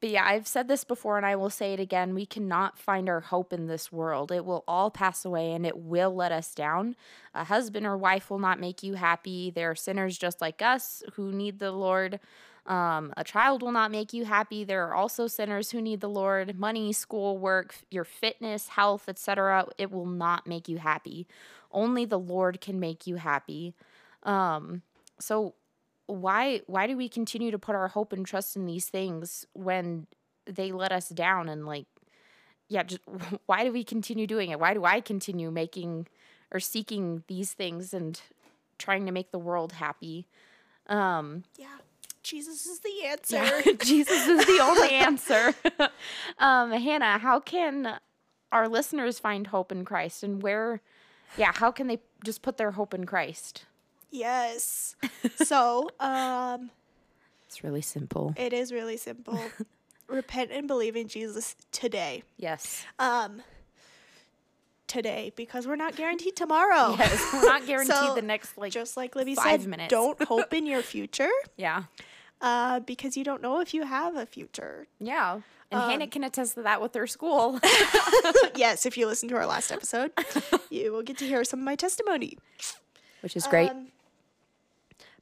but 0.00 0.08
yeah, 0.08 0.24
I've 0.24 0.48
said 0.48 0.66
this 0.66 0.82
before 0.82 1.18
and 1.18 1.26
I 1.26 1.36
will 1.36 1.50
say 1.50 1.74
it 1.74 1.80
again. 1.80 2.14
We 2.14 2.24
cannot 2.24 2.78
find 2.78 3.08
our 3.08 3.20
hope 3.20 3.52
in 3.52 3.66
this 3.66 3.92
world. 3.92 4.32
It 4.32 4.46
will 4.46 4.64
all 4.66 4.90
pass 4.90 5.26
away 5.26 5.52
and 5.52 5.66
it 5.66 5.76
will 5.76 6.14
let 6.14 6.32
us 6.32 6.54
down. 6.54 6.96
A 7.34 7.44
husband 7.44 7.86
or 7.86 7.98
wife 7.98 8.30
will 8.30 8.38
not 8.38 8.58
make 8.58 8.82
you 8.82 8.94
happy. 8.94 9.50
They're 9.50 9.74
sinners 9.74 10.16
just 10.16 10.40
like 10.40 10.62
us 10.62 11.02
who 11.14 11.32
need 11.32 11.58
the 11.58 11.72
Lord. 11.72 12.18
Um, 12.70 13.12
a 13.16 13.24
child 13.24 13.62
will 13.62 13.72
not 13.72 13.90
make 13.90 14.12
you 14.12 14.24
happy. 14.24 14.62
There 14.62 14.86
are 14.86 14.94
also 14.94 15.26
sinners 15.26 15.72
who 15.72 15.82
need 15.82 16.00
the 16.00 16.08
Lord. 16.08 16.56
Money, 16.56 16.92
school, 16.92 17.36
work, 17.36 17.74
your 17.90 18.04
fitness, 18.04 18.68
health, 18.68 19.08
etc. 19.08 19.66
It 19.76 19.90
will 19.90 20.06
not 20.06 20.46
make 20.46 20.68
you 20.68 20.78
happy. 20.78 21.26
Only 21.72 22.04
the 22.04 22.18
Lord 22.18 22.60
can 22.60 22.78
make 22.78 23.08
you 23.08 23.16
happy. 23.16 23.74
Um, 24.22 24.82
so 25.18 25.54
why 26.06 26.62
why 26.68 26.86
do 26.86 26.96
we 26.96 27.08
continue 27.08 27.50
to 27.50 27.58
put 27.58 27.74
our 27.74 27.88
hope 27.88 28.12
and 28.12 28.24
trust 28.24 28.54
in 28.54 28.66
these 28.66 28.88
things 28.88 29.46
when 29.52 30.06
they 30.46 30.70
let 30.70 30.92
us 30.92 31.08
down 31.08 31.48
and 31.48 31.66
like 31.66 31.86
yeah, 32.68 32.84
just 32.84 33.00
why 33.46 33.64
do 33.64 33.72
we 33.72 33.82
continue 33.82 34.28
doing 34.28 34.50
it? 34.50 34.60
Why 34.60 34.74
do 34.74 34.84
I 34.84 35.00
continue 35.00 35.50
making 35.50 36.06
or 36.52 36.60
seeking 36.60 37.24
these 37.26 37.52
things 37.52 37.92
and 37.92 38.20
trying 38.78 39.06
to 39.06 39.12
make 39.12 39.32
the 39.32 39.40
world 39.40 39.72
happy? 39.72 40.28
Um, 40.86 41.42
Yeah. 41.56 41.78
Jesus 42.30 42.66
is 42.66 42.80
the 42.80 43.04
answer. 43.06 43.36
yeah, 43.36 43.72
Jesus 43.82 44.26
is 44.28 44.46
the 44.46 44.60
only 44.62 44.90
answer. 44.92 45.54
um, 46.38 46.70
Hannah, 46.72 47.18
how 47.18 47.40
can 47.40 47.98
our 48.52 48.68
listeners 48.68 49.18
find 49.18 49.48
hope 49.48 49.72
in 49.72 49.84
Christ 49.84 50.22
and 50.22 50.42
where, 50.42 50.80
yeah, 51.36 51.52
how 51.54 51.70
can 51.70 51.86
they 51.88 51.98
just 52.24 52.42
put 52.42 52.56
their 52.56 52.72
hope 52.72 52.94
in 52.94 53.04
Christ? 53.06 53.64
Yes. 54.10 54.96
So, 55.36 55.88
um, 56.00 56.70
It's 57.46 57.62
really 57.64 57.82
simple. 57.82 58.34
it 58.36 58.52
is 58.52 58.72
really 58.72 58.96
simple. 58.96 59.38
Repent 60.08 60.50
and 60.52 60.66
believe 60.66 60.96
in 60.96 61.06
Jesus 61.08 61.54
today. 61.70 62.24
Yes. 62.36 62.84
Um, 62.98 63.42
today 64.88 65.32
because 65.36 65.68
we're 65.68 65.76
not 65.76 65.94
guaranteed 65.94 66.34
tomorrow. 66.34 66.96
Yes. 66.98 67.30
We're 67.32 67.44
not 67.44 67.64
guaranteed 67.66 67.94
So, 67.94 68.14
the 68.16 68.22
next, 68.22 68.58
like, 68.58 68.72
Just 68.72 68.96
like 68.96 69.14
Libby 69.14 69.36
five 69.36 69.60
said, 69.62 69.70
minutes. 69.70 69.90
don't 69.90 70.20
hope 70.24 70.52
in 70.52 70.66
your 70.66 70.82
future 70.82 71.30
yeah. 71.56 71.84
Uh, 72.40 72.80
because 72.80 73.16
you 73.16 73.24
don't 73.24 73.42
know 73.42 73.60
if 73.60 73.74
you 73.74 73.84
have 73.84 74.16
a 74.16 74.26
future. 74.26 74.86
Yeah. 74.98 75.40
And 75.72 75.80
Hannah 75.82 76.08
can 76.08 76.24
attest 76.24 76.54
to 76.56 76.62
that 76.62 76.82
with 76.82 76.94
her 76.94 77.06
school. 77.06 77.60
yes, 78.56 78.86
if 78.86 78.96
you 78.98 79.06
listen 79.06 79.28
to 79.28 79.36
our 79.36 79.46
last 79.46 79.70
episode, 79.70 80.10
you 80.70 80.92
will 80.92 81.02
get 81.02 81.18
to 81.18 81.26
hear 81.26 81.44
some 81.44 81.60
of 81.60 81.64
my 81.64 81.76
testimony. 81.76 82.38
Which 83.20 83.36
is 83.36 83.46
great. 83.46 83.70
Um, 83.70 83.88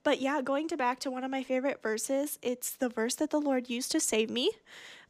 but 0.05 0.21
yeah, 0.21 0.41
going 0.41 0.69
to 0.69 0.77
back 0.77 1.01
to 1.01 1.11
one 1.11 1.23
of 1.23 1.31
my 1.31 1.43
favorite 1.43 1.83
verses, 1.83 2.39
it's 2.41 2.71
the 2.71 2.89
verse 2.89 3.15
that 3.17 3.31
the 3.31 3.41
Lord 3.41 3.69
used 3.69 3.93
to 3.93 4.01
save 4.01 4.31
me. 4.31 4.53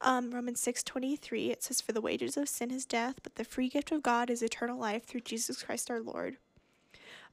Um, 0.00 0.32
Romans 0.32 0.60
six 0.60 0.82
twenty 0.82 1.14
three. 1.14 1.50
It 1.50 1.62
says, 1.62 1.80
"For 1.80 1.92
the 1.92 2.00
wages 2.00 2.36
of 2.36 2.48
sin 2.48 2.70
is 2.70 2.84
death, 2.86 3.16
but 3.22 3.34
the 3.36 3.44
free 3.44 3.68
gift 3.68 3.92
of 3.92 4.02
God 4.02 4.30
is 4.30 4.42
eternal 4.42 4.78
life 4.78 5.04
through 5.04 5.20
Jesus 5.20 5.62
Christ 5.62 5.90
our 5.90 6.00
Lord." 6.00 6.38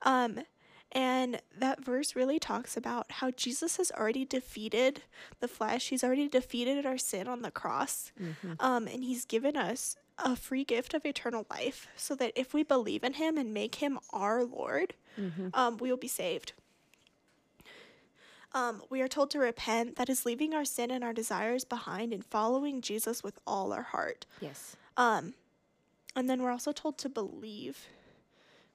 Um, 0.02 0.42
and 0.92 1.42
that 1.58 1.84
verse 1.84 2.16
really 2.16 2.40
talks 2.40 2.78
about 2.78 3.12
how 3.14 3.32
Jesus 3.32 3.78
has 3.78 3.92
already 3.92 4.24
defeated 4.26 5.02
the 5.42 5.48
flesh. 5.48 5.90
He's 5.90 6.04
already 6.04 6.28
defeated 6.30 6.86
our 6.86 6.98
sin 6.98 7.28
on 7.28 7.42
the 7.42 7.52
cross. 7.52 8.12
Um, 8.60 8.88
and 8.88 9.04
he's 9.04 9.26
given 9.26 9.58
us 9.58 9.98
a 10.18 10.36
free 10.38 10.64
gift 10.64 10.94
of 10.94 11.06
eternal 11.06 11.46
life 11.50 11.88
so 11.98 12.16
that 12.16 12.32
if 12.38 12.54
we 12.54 12.64
believe 12.64 13.04
in 13.04 13.14
him 13.14 13.38
and 13.38 13.54
make 13.54 13.76
him 13.76 14.00
our 14.14 14.46
Lord, 14.46 14.94
um, 15.54 15.78
we 15.78 15.90
will 15.90 15.98
be 15.98 16.08
saved. 16.08 16.54
Um, 18.54 18.82
we 18.90 19.02
are 19.02 19.10
told 19.10 19.32
to 19.32 19.40
repent, 19.40 19.98
that 19.98 20.08
is, 20.10 20.26
leaving 20.26 20.54
our 20.54 20.64
sin 20.64 20.90
and 20.90 21.04
our 21.04 21.12
desires 21.12 21.66
behind 21.66 22.14
and 22.14 22.24
following 22.24 22.80
Jesus 22.80 23.22
with 23.22 23.38
all 23.46 23.74
our 23.74 23.82
heart. 23.84 24.26
yes. 24.40 24.78
Um, 24.96 25.34
and 26.16 26.30
then 26.30 26.42
we're 26.42 26.52
also 26.52 26.72
told 26.72 26.98
to 27.00 27.10
believe. 27.10 27.88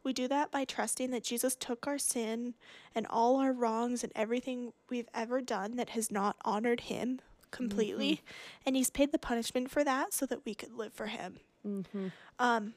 We 0.02 0.12
do 0.12 0.28
that 0.28 0.50
by 0.50 0.64
trusting 0.64 1.10
that 1.10 1.24
Jesus 1.24 1.54
took 1.56 1.86
our 1.86 1.98
sin 1.98 2.54
and 2.94 3.06
all 3.08 3.36
our 3.36 3.52
wrongs 3.52 4.02
and 4.02 4.12
everything 4.16 4.72
we've 4.88 5.08
ever 5.14 5.40
done 5.40 5.76
that 5.76 5.90
has 5.90 6.10
not 6.10 6.36
honored 6.44 6.80
him 6.82 7.20
completely. 7.50 8.22
And 8.64 8.76
he's 8.76 8.90
paid 8.90 9.12
the 9.12 9.18
punishment 9.18 9.70
for 9.70 9.84
that 9.84 10.14
so 10.14 10.26
that 10.26 10.44
we 10.44 10.54
could 10.54 10.72
live 10.72 10.92
for 10.92 11.06
him. 11.06 11.36
Mm-hmm. 11.66 12.08
Um, 12.38 12.74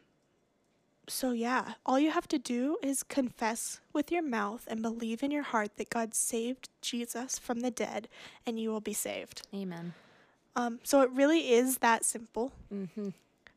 so 1.08 1.32
yeah, 1.32 1.74
all 1.86 2.00
you 2.00 2.12
have 2.12 2.28
to 2.30 2.40
do 2.40 2.78
is 2.82 3.04
confess 3.04 3.80
with 3.92 4.12
your 4.12 4.24
mouth 4.24 4.66
and 4.68 4.82
believe 4.82 5.22
in 5.24 5.32
your 5.32 5.44
heart 5.44 5.78
that 5.78 5.90
God 5.90 6.14
saved 6.14 6.70
Jesus 6.82 7.38
from 7.40 7.60
the 7.60 7.72
dead 7.72 8.08
and 8.46 8.60
you 8.60 8.70
will 8.70 8.82
be 8.82 8.94
saved. 8.94 9.48
Amen. 9.54 9.94
Um, 10.56 10.80
so 10.84 11.02
it 11.02 11.10
really 11.12 11.52
is 11.52 11.80
that 11.80 12.06
simple 12.06 12.52
Mm-hmm. 12.74 13.10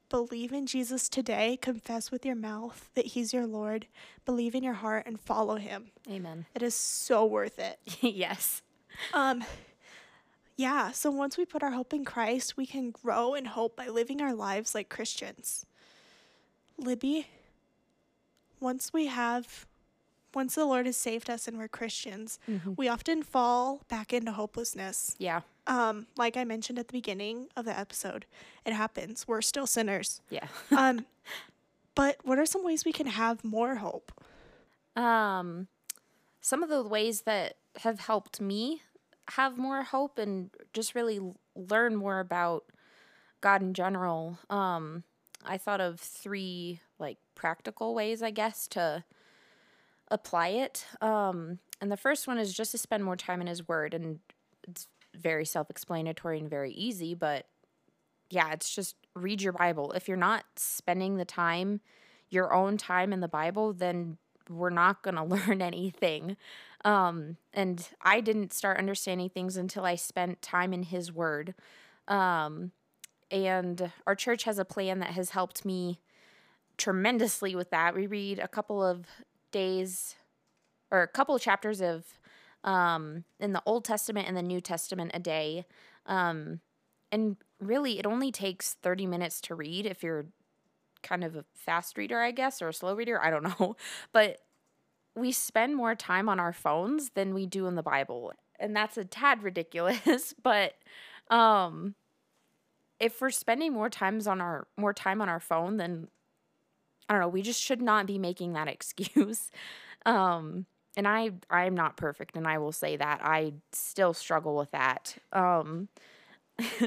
Believe 0.09 0.53
in 0.53 0.67
Jesus 0.67 1.09
today, 1.09 1.59
confess 1.61 2.11
with 2.11 2.25
your 2.25 2.35
mouth 2.35 2.91
that 2.95 3.07
he's 3.07 3.33
your 3.33 3.47
Lord, 3.47 3.87
believe 4.25 4.55
in 4.55 4.63
your 4.63 4.75
heart 4.75 5.05
and 5.07 5.21
follow 5.21 5.57
him. 5.57 5.91
Amen. 6.11 6.47
It 6.55 6.63
is 6.63 6.75
so 6.75 7.25
worth 7.25 7.59
it. 7.59 7.79
yes. 8.01 8.63
Um 9.13 9.45
yeah, 10.57 10.91
so 10.93 11.11
once 11.11 11.37
we 11.37 11.45
put 11.45 11.63
our 11.63 11.73
hope 11.73 11.93
in 11.93 12.05
Christ, 12.05 12.57
we 12.57 12.65
can 12.65 12.91
grow 12.91 13.35
in 13.35 13.45
hope 13.45 13.77
by 13.77 13.89
living 13.89 14.23
our 14.23 14.33
lives 14.33 14.75
like 14.75 14.89
Christians. 14.89 15.67
Libby, 16.79 17.27
once 18.59 18.91
we 18.91 19.07
have 19.07 19.67
once 20.37 20.55
the 20.55 20.67
Lord 20.67 20.85
has 20.85 20.99
saved 20.99 21.31
us 21.31 21.49
and 21.49 21.57
we're 21.57 21.67
Christians, 21.67 22.39
we 22.77 22.89
often 22.89 23.23
fall 23.23 23.81
back 23.89 24.13
into 24.13 24.33
hopelessness. 24.33 25.17
Yeah. 25.19 25.41
Um, 25.67 26.07
like 26.15 26.37
I 26.37 26.45
mentioned 26.45 26.79
at 26.79 26.89
the 26.89 26.93
beginning 26.93 27.49
of 27.57 27.65
the 27.65 27.77
episode, 27.77 28.27
it 28.67 28.75
happens. 28.75 29.27
We're 29.27 29.41
still 29.41 29.67
sinners. 29.67 30.21
Yeah. 30.29 30.47
Um, 30.77 31.07
but 31.95 32.19
what 32.23 32.39
are 32.39 32.45
some 32.45 32.63
ways 32.63 32.85
we 32.85 32.93
can 32.93 33.07
have 33.07 33.43
more 33.45 33.77
hope? 33.77 34.13
Um, 34.95 35.69
some 36.43 36.63
of 36.63 36.69
the 36.69 36.83
ways 36.83 37.23
that 37.23 37.57
have 37.79 38.01
helped 38.01 38.39
me 38.39 38.83
have 39.31 39.57
more 39.57 39.85
hope 39.85 40.19
and 40.19 40.51
just 40.75 40.95
really 40.95 41.19
learn 41.55 41.97
more 41.97 42.21
about 42.21 42.65
God 43.41 43.63
in 43.63 43.73
general. 43.73 44.39
Um, 44.51 45.05
I 45.47 45.57
thought 45.57 45.81
of 45.81 45.99
three 45.99 46.81
like 46.99 47.17
practical 47.35 47.95
ways, 47.95 48.23
I 48.23 48.31
guess, 48.31 48.67
to 48.69 49.05
apply 50.11 50.49
it. 50.49 50.87
Um, 51.01 51.59
and 51.81 51.91
the 51.91 51.97
first 51.97 52.27
one 52.27 52.39
is 52.39 52.55
just 52.55 52.73
to 52.73 52.79
spend 52.79 53.05
more 53.05 53.17
time 53.17 53.41
in 53.41 53.47
His 53.47 53.67
Word, 53.67 53.95
and 53.95 54.21
it's 54.69 54.89
very 55.15 55.45
self-explanatory 55.45 56.39
and 56.39 56.51
very 56.51 56.73
easy, 56.73 57.15
but 57.15 57.47
yeah, 58.31 58.53
it's 58.53 58.75
just 58.75 58.97
read 59.15 59.41
your 59.41 59.53
Bible. 59.53 59.93
If 59.93 60.09
you're 60.09 60.17
not 60.17 60.45
spending 60.57 61.17
the 61.17 61.25
time, 61.25 61.81
your 62.29 62.53
own 62.53 62.77
time 62.77 63.13
in 63.13 63.21
the 63.21 63.29
Bible, 63.29 63.73
then 63.73 64.19
we're 64.49 64.71
not 64.71 65.03
going 65.03 65.15
to 65.17 65.25
learn 65.25 65.63
anything. 65.63 66.37
Um, 66.85 67.37
and 67.53 67.89
I 68.03 68.21
didn't 68.21 68.53
start 68.53 68.79
understanding 68.79 69.29
things 69.29 69.57
until 69.57 69.85
I 69.85 69.97
spent 69.97 70.43
time 70.43 70.73
in 70.73 70.85
His 70.85 71.13
Word. 71.13 71.55
Um, 72.09 72.73
and 73.31 73.91
our 74.07 74.15
church 74.15 74.45
has 74.45 74.59
a 74.59 74.65
plan 74.65 75.01
that 75.01 75.11
has 75.11 75.31
helped 75.31 75.65
me 75.65 76.01
tremendously 76.77 77.57
with 77.57 77.71
that. 77.71 77.95
We 77.95 78.07
read 78.07 78.39
a 78.39 78.49
couple 78.49 78.85
of 78.85 79.07
days 79.53 80.17
or 80.91 81.03
a 81.03 81.09
couple 81.09 81.35
of 81.35 81.43
chapters 81.43 81.81
of 81.81 82.05
um, 82.65 83.25
in 83.41 83.53
the 83.53 83.63
Old 83.67 83.85
Testament 83.85 84.29
and 84.29 84.37
the 84.37 84.43
New 84.43 84.61
Testament 84.61 85.13
a 85.15 85.19
day. 85.19 85.67
Um, 86.07 86.61
and 87.13 87.37
really, 87.61 87.99
it 87.99 88.07
only 88.07 88.33
takes 88.33 88.75
30 88.83 89.07
minutes 89.07 89.41
to 89.43 89.55
read 89.55 89.87
if 89.87 90.03
you're 90.03 90.27
kind 91.03 91.25
of 91.25 91.37
a 91.37 91.45
fast 91.55 91.97
reader, 91.97 92.21
I 92.21 92.33
guess, 92.33 92.61
or 92.61 92.69
a 92.69 92.75
slow 92.75 92.95
reader. 92.95 93.23
I 93.23 93.31
don't 93.31 93.45
know. 93.45 93.77
But 94.13 94.39
we 95.15 95.33
spend 95.33 95.75
more 95.77 95.95
time 95.95 96.29
on 96.29 96.39
our 96.39 96.53
phones 96.53 97.11
than 97.15 97.35
we 97.35 97.47
do 97.47 97.67
in 97.67 97.75
the 97.75 97.83
Bible. 97.83 98.33
And 98.59 98.77
that's 98.77 98.97
a 98.99 99.05
tad 99.05 99.43
ridiculous, 99.43 100.35
but 100.43 100.75
um 101.31 101.95
if 103.01 103.21
we're 103.21 103.31
spending 103.31 103.73
more 103.73 103.91
times 103.91 104.27
on 104.27 104.41
our 104.41 104.67
more 104.77 104.93
time 104.95 105.21
on 105.21 105.29
our 105.29 105.41
phone 105.41 105.77
then 105.77 106.09
I 107.09 107.15
don't 107.15 107.21
know, 107.21 107.29
we 107.29 107.43
just 107.43 107.61
should 107.61 107.83
not 107.83 108.07
be 108.07 108.19
making 108.19 108.55
that 108.55 108.69
excuse. 108.77 109.51
Um 110.05 110.67
and 110.97 111.07
I 111.07 111.31
I'm 111.51 111.75
not 111.75 111.97
perfect 111.97 112.37
and 112.37 112.47
I 112.47 112.59
will 112.59 112.73
say 112.73 112.97
that. 112.97 113.21
I 113.23 113.53
still 113.73 114.15
struggle 114.15 114.57
with 114.57 114.71
that. 114.73 115.17
Um 115.33 115.89
Yeah. 116.81 116.87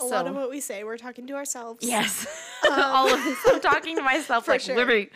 A 0.00 0.04
lot 0.04 0.26
of 0.26 0.34
what 0.34 0.50
we 0.50 0.60
say, 0.60 0.84
we're 0.84 0.98
talking 0.98 1.26
to 1.28 1.34
ourselves. 1.34 1.86
Yes. 1.86 2.26
All 2.70 3.08
of 3.08 3.22
this. 3.24 3.38
I'm 3.46 3.60
talking 3.60 3.96
to 3.96 4.02
myself 4.02 4.48
like, 4.48 4.60
sure. 4.60 4.76
Libby, 4.76 5.10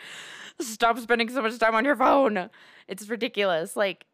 stop 0.60 0.98
spending 0.98 1.28
so 1.28 1.42
much 1.42 1.58
time 1.58 1.74
on 1.74 1.84
your 1.84 1.96
phone. 1.96 2.48
It's 2.86 3.08
ridiculous. 3.08 3.76
Like, 3.76 4.06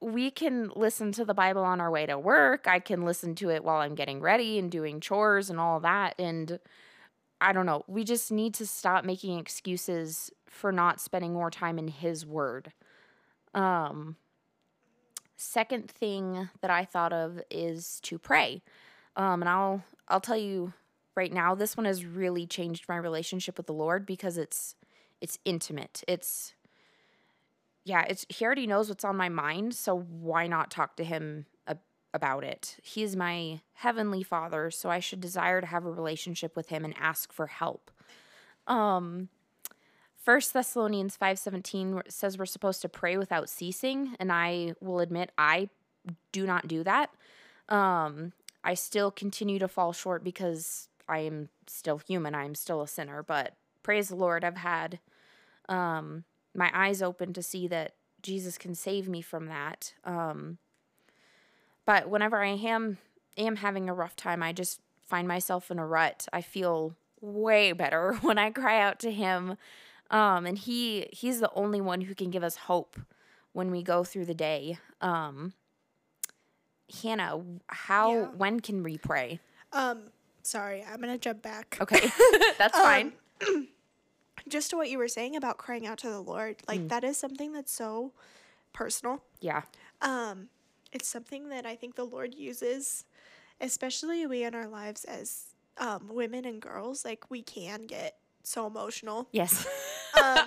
we 0.00 0.30
can 0.30 0.70
listen 0.76 1.12
to 1.12 1.24
the 1.24 1.32
Bible 1.32 1.62
on 1.62 1.80
our 1.80 1.90
way 1.90 2.04
to 2.04 2.18
work. 2.18 2.66
I 2.68 2.78
can 2.78 3.04
listen 3.04 3.34
to 3.36 3.48
it 3.50 3.64
while 3.64 3.80
I'm 3.80 3.94
getting 3.94 4.20
ready 4.20 4.58
and 4.58 4.70
doing 4.70 5.00
chores 5.00 5.48
and 5.48 5.58
all 5.58 5.80
that. 5.80 6.14
And 6.18 6.58
I 7.44 7.52
don't 7.52 7.66
know. 7.66 7.84
We 7.86 8.04
just 8.04 8.32
need 8.32 8.54
to 8.54 8.66
stop 8.66 9.04
making 9.04 9.38
excuses 9.38 10.30
for 10.46 10.72
not 10.72 11.00
spending 11.00 11.34
more 11.34 11.50
time 11.50 11.78
in 11.78 11.88
His 11.88 12.24
Word. 12.24 12.72
Um, 13.52 14.16
second 15.36 15.90
thing 15.90 16.48
that 16.62 16.70
I 16.70 16.84
thought 16.84 17.12
of 17.12 17.40
is 17.50 18.00
to 18.04 18.18
pray. 18.18 18.62
Um, 19.16 19.42
and 19.42 19.48
I'll 19.48 19.84
I'll 20.08 20.20
tell 20.20 20.36
you 20.36 20.72
right 21.14 21.32
now, 21.32 21.54
this 21.54 21.76
one 21.76 21.86
has 21.86 22.04
really 22.04 22.46
changed 22.46 22.86
my 22.88 22.96
relationship 22.96 23.56
with 23.56 23.66
the 23.66 23.74
Lord 23.74 24.06
because 24.06 24.38
it's 24.38 24.74
it's 25.20 25.38
intimate. 25.44 26.02
It's 26.08 26.54
yeah, 27.84 28.04
it's 28.08 28.24
he 28.30 28.44
already 28.44 28.66
knows 28.66 28.88
what's 28.88 29.04
on 29.04 29.16
my 29.16 29.28
mind, 29.28 29.74
so 29.74 29.98
why 29.98 30.46
not 30.46 30.70
talk 30.70 30.96
to 30.96 31.04
him 31.04 31.44
about 32.14 32.44
it? 32.44 32.76
He 32.82 33.02
is 33.02 33.16
my 33.16 33.60
heavenly 33.74 34.22
Father, 34.22 34.70
so 34.70 34.88
I 34.88 35.00
should 35.00 35.20
desire 35.20 35.60
to 35.60 35.66
have 35.66 35.84
a 35.84 35.90
relationship 35.90 36.56
with 36.56 36.68
him 36.68 36.84
and 36.84 36.94
ask 36.98 37.32
for 37.32 37.48
help. 37.48 37.90
Um 38.66 39.28
First 40.16 40.54
Thessalonians 40.54 41.18
5:17 41.18 42.02
says 42.08 42.38
we're 42.38 42.46
supposed 42.46 42.80
to 42.82 42.88
pray 42.88 43.18
without 43.18 43.50
ceasing, 43.50 44.16
and 44.18 44.32
I 44.32 44.74
will 44.80 45.00
admit 45.00 45.32
I 45.36 45.68
do 46.32 46.46
not 46.46 46.68
do 46.68 46.82
that. 46.84 47.10
Um 47.68 48.32
I 48.62 48.74
still 48.74 49.10
continue 49.10 49.58
to 49.58 49.68
fall 49.68 49.92
short 49.92 50.24
because 50.24 50.88
I 51.08 51.18
am 51.18 51.50
still 51.66 51.98
human. 51.98 52.34
I 52.34 52.44
am 52.44 52.54
still 52.54 52.80
a 52.80 52.88
sinner, 52.88 53.22
but 53.22 53.54
praise 53.82 54.08
the 54.08 54.16
Lord, 54.16 54.42
I've 54.42 54.56
had 54.56 54.98
um, 55.68 56.24
my 56.54 56.70
eyes 56.74 57.02
open 57.02 57.32
to 57.34 57.42
see 57.42 57.68
that 57.68 57.94
Jesus 58.22 58.58
can 58.58 58.74
save 58.74 59.08
me 59.08 59.20
from 59.20 59.46
that. 59.46 59.94
Um, 60.04 60.58
but 61.86 62.08
whenever 62.08 62.42
I 62.42 62.48
am 62.50 62.98
am 63.36 63.56
having 63.56 63.88
a 63.88 63.94
rough 63.94 64.14
time, 64.16 64.42
I 64.42 64.52
just 64.52 64.80
find 65.06 65.26
myself 65.28 65.70
in 65.70 65.78
a 65.78 65.86
rut. 65.86 66.26
I 66.32 66.40
feel 66.40 66.94
way 67.20 67.72
better 67.72 68.14
when 68.22 68.38
I 68.38 68.50
cry 68.50 68.80
out 68.80 68.98
to 69.00 69.10
Him, 69.10 69.56
um, 70.10 70.46
and 70.46 70.58
He 70.58 71.08
He's 71.12 71.40
the 71.40 71.50
only 71.54 71.80
one 71.80 72.02
who 72.02 72.14
can 72.14 72.30
give 72.30 72.44
us 72.44 72.56
hope 72.56 72.98
when 73.52 73.70
we 73.70 73.82
go 73.82 74.04
through 74.04 74.24
the 74.26 74.34
day. 74.34 74.78
Um, 75.00 75.52
Hannah, 77.02 77.42
how 77.68 78.10
Yeah. 78.12 78.26
when 78.36 78.60
can 78.60 78.82
we 78.82 78.98
pray? 78.98 79.40
Um, 79.72 80.10
sorry, 80.42 80.84
I'm 80.84 81.00
gonna 81.00 81.18
jump 81.18 81.42
back. 81.42 81.78
Okay, 81.80 82.10
that's 82.58 82.78
fine. 82.78 83.12
Just 84.48 84.70
to 84.70 84.76
what 84.76 84.90
you 84.90 84.98
were 84.98 85.08
saying 85.08 85.36
about 85.36 85.56
crying 85.58 85.86
out 85.86 85.98
to 85.98 86.08
the 86.10 86.20
Lord, 86.20 86.56
like 86.68 86.80
Mm. 86.82 86.88
that 86.90 87.02
is 87.04 87.16
something 87.16 87.52
that's 87.52 87.72
so 87.72 88.12
personal. 88.72 89.22
Yeah, 89.40 89.62
Um, 90.02 90.48
it's 90.94 91.06
something 91.08 91.48
that 91.50 91.66
I 91.66 91.74
think 91.76 91.96
the 91.96 92.04
Lord 92.04 92.34
uses, 92.34 93.04
especially 93.60 94.26
we 94.26 94.44
in 94.44 94.54
our 94.54 94.68
lives 94.68 95.04
as 95.04 95.54
um, 95.78 96.08
women 96.10 96.44
and 96.46 96.62
girls. 96.62 97.04
Like 97.04 97.24
we 97.30 97.42
can 97.42 97.86
get 97.86 98.16
so 98.42 98.66
emotional. 98.66 99.28
yes. 99.32 99.66
Um, 100.14 100.46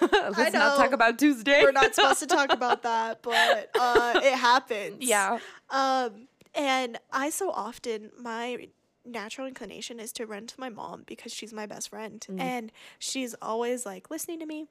Let's 0.00 0.54
not 0.54 0.78
talk 0.78 0.92
about 0.92 1.18
Tuesday. 1.18 1.62
we're 1.62 1.72
not 1.72 1.94
supposed 1.94 2.20
to 2.20 2.26
talk 2.38 2.50
about 2.50 2.82
that, 2.84 3.20
but 3.20 3.68
uh, 3.78 4.20
it 4.24 4.32
happens. 4.32 4.96
Yeah. 5.00 5.38
Um, 5.68 6.28
and 6.54 6.98
I 7.12 7.28
so 7.28 7.50
often 7.50 8.10
my 8.18 8.68
natural 9.04 9.46
inclination 9.46 10.00
is 10.00 10.10
to 10.14 10.24
run 10.26 10.46
to 10.46 10.54
my 10.58 10.70
mom 10.70 11.04
because 11.06 11.34
she's 11.34 11.52
my 11.52 11.66
best 11.66 11.90
friend 11.90 12.24
Mm. 12.30 12.40
and 12.40 12.72
she's 12.98 13.34
always 13.42 13.84
like 13.84 14.10
listening 14.10 14.38
to 14.40 14.46
me. 14.46 14.68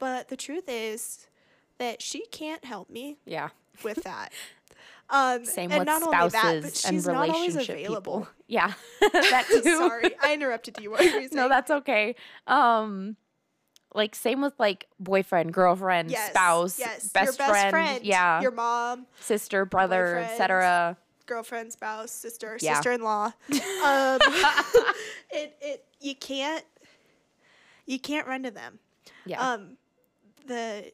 But 0.00 0.28
the 0.28 0.36
truth 0.36 0.64
is 0.66 1.28
that 1.78 2.02
she 2.02 2.26
can't 2.26 2.64
help 2.64 2.88
me 2.90 3.18
Yeah. 3.24 3.50
with 3.82 4.02
that. 4.04 4.32
Um, 5.10 5.44
Same 5.44 5.70
and 5.70 5.80
with 5.80 5.86
not 5.86 6.00
spouses 6.02 6.34
only 6.42 6.60
that, 6.60 6.62
but 6.62 6.76
she's 6.76 7.06
and 7.06 7.14
not 7.14 7.22
relationship 7.28 7.76
available. 7.78 8.20
people. 8.20 8.28
Yeah, 8.48 8.72
that 9.12 9.44
too. 9.50 9.62
Sorry, 9.62 10.10
I 10.22 10.32
interrupted 10.32 10.78
you. 10.80 10.92
You 10.98 11.10
saying? 11.10 11.28
no, 11.32 11.48
that's 11.50 11.70
okay. 11.70 12.16
Um, 12.46 13.16
like 13.94 14.14
same 14.14 14.40
with 14.40 14.54
like 14.58 14.86
boyfriend, 14.98 15.52
girlfriend, 15.52 16.10
yes, 16.10 16.30
spouse, 16.30 16.78
yes, 16.78 17.10
best, 17.10 17.24
your 17.26 17.32
best 17.34 17.50
friend, 17.50 17.70
friend, 17.70 18.04
yeah, 18.04 18.40
your 18.40 18.50
mom, 18.50 19.06
sister, 19.20 19.66
brother, 19.66 20.16
etc. 20.16 20.96
girlfriend, 21.26 21.70
spouse, 21.72 22.10
sister, 22.10 22.56
Yeah. 22.62 22.74
sister-in-law. 22.76 23.26
Um, 23.84 24.20
it 25.30 25.56
it 25.60 25.84
you 26.00 26.14
can't 26.14 26.64
you 27.84 27.98
can't 27.98 28.26
run 28.26 28.42
to 28.44 28.50
them. 28.50 28.78
Yeah. 29.26 29.52
Um, 29.52 29.76
the 30.46 30.92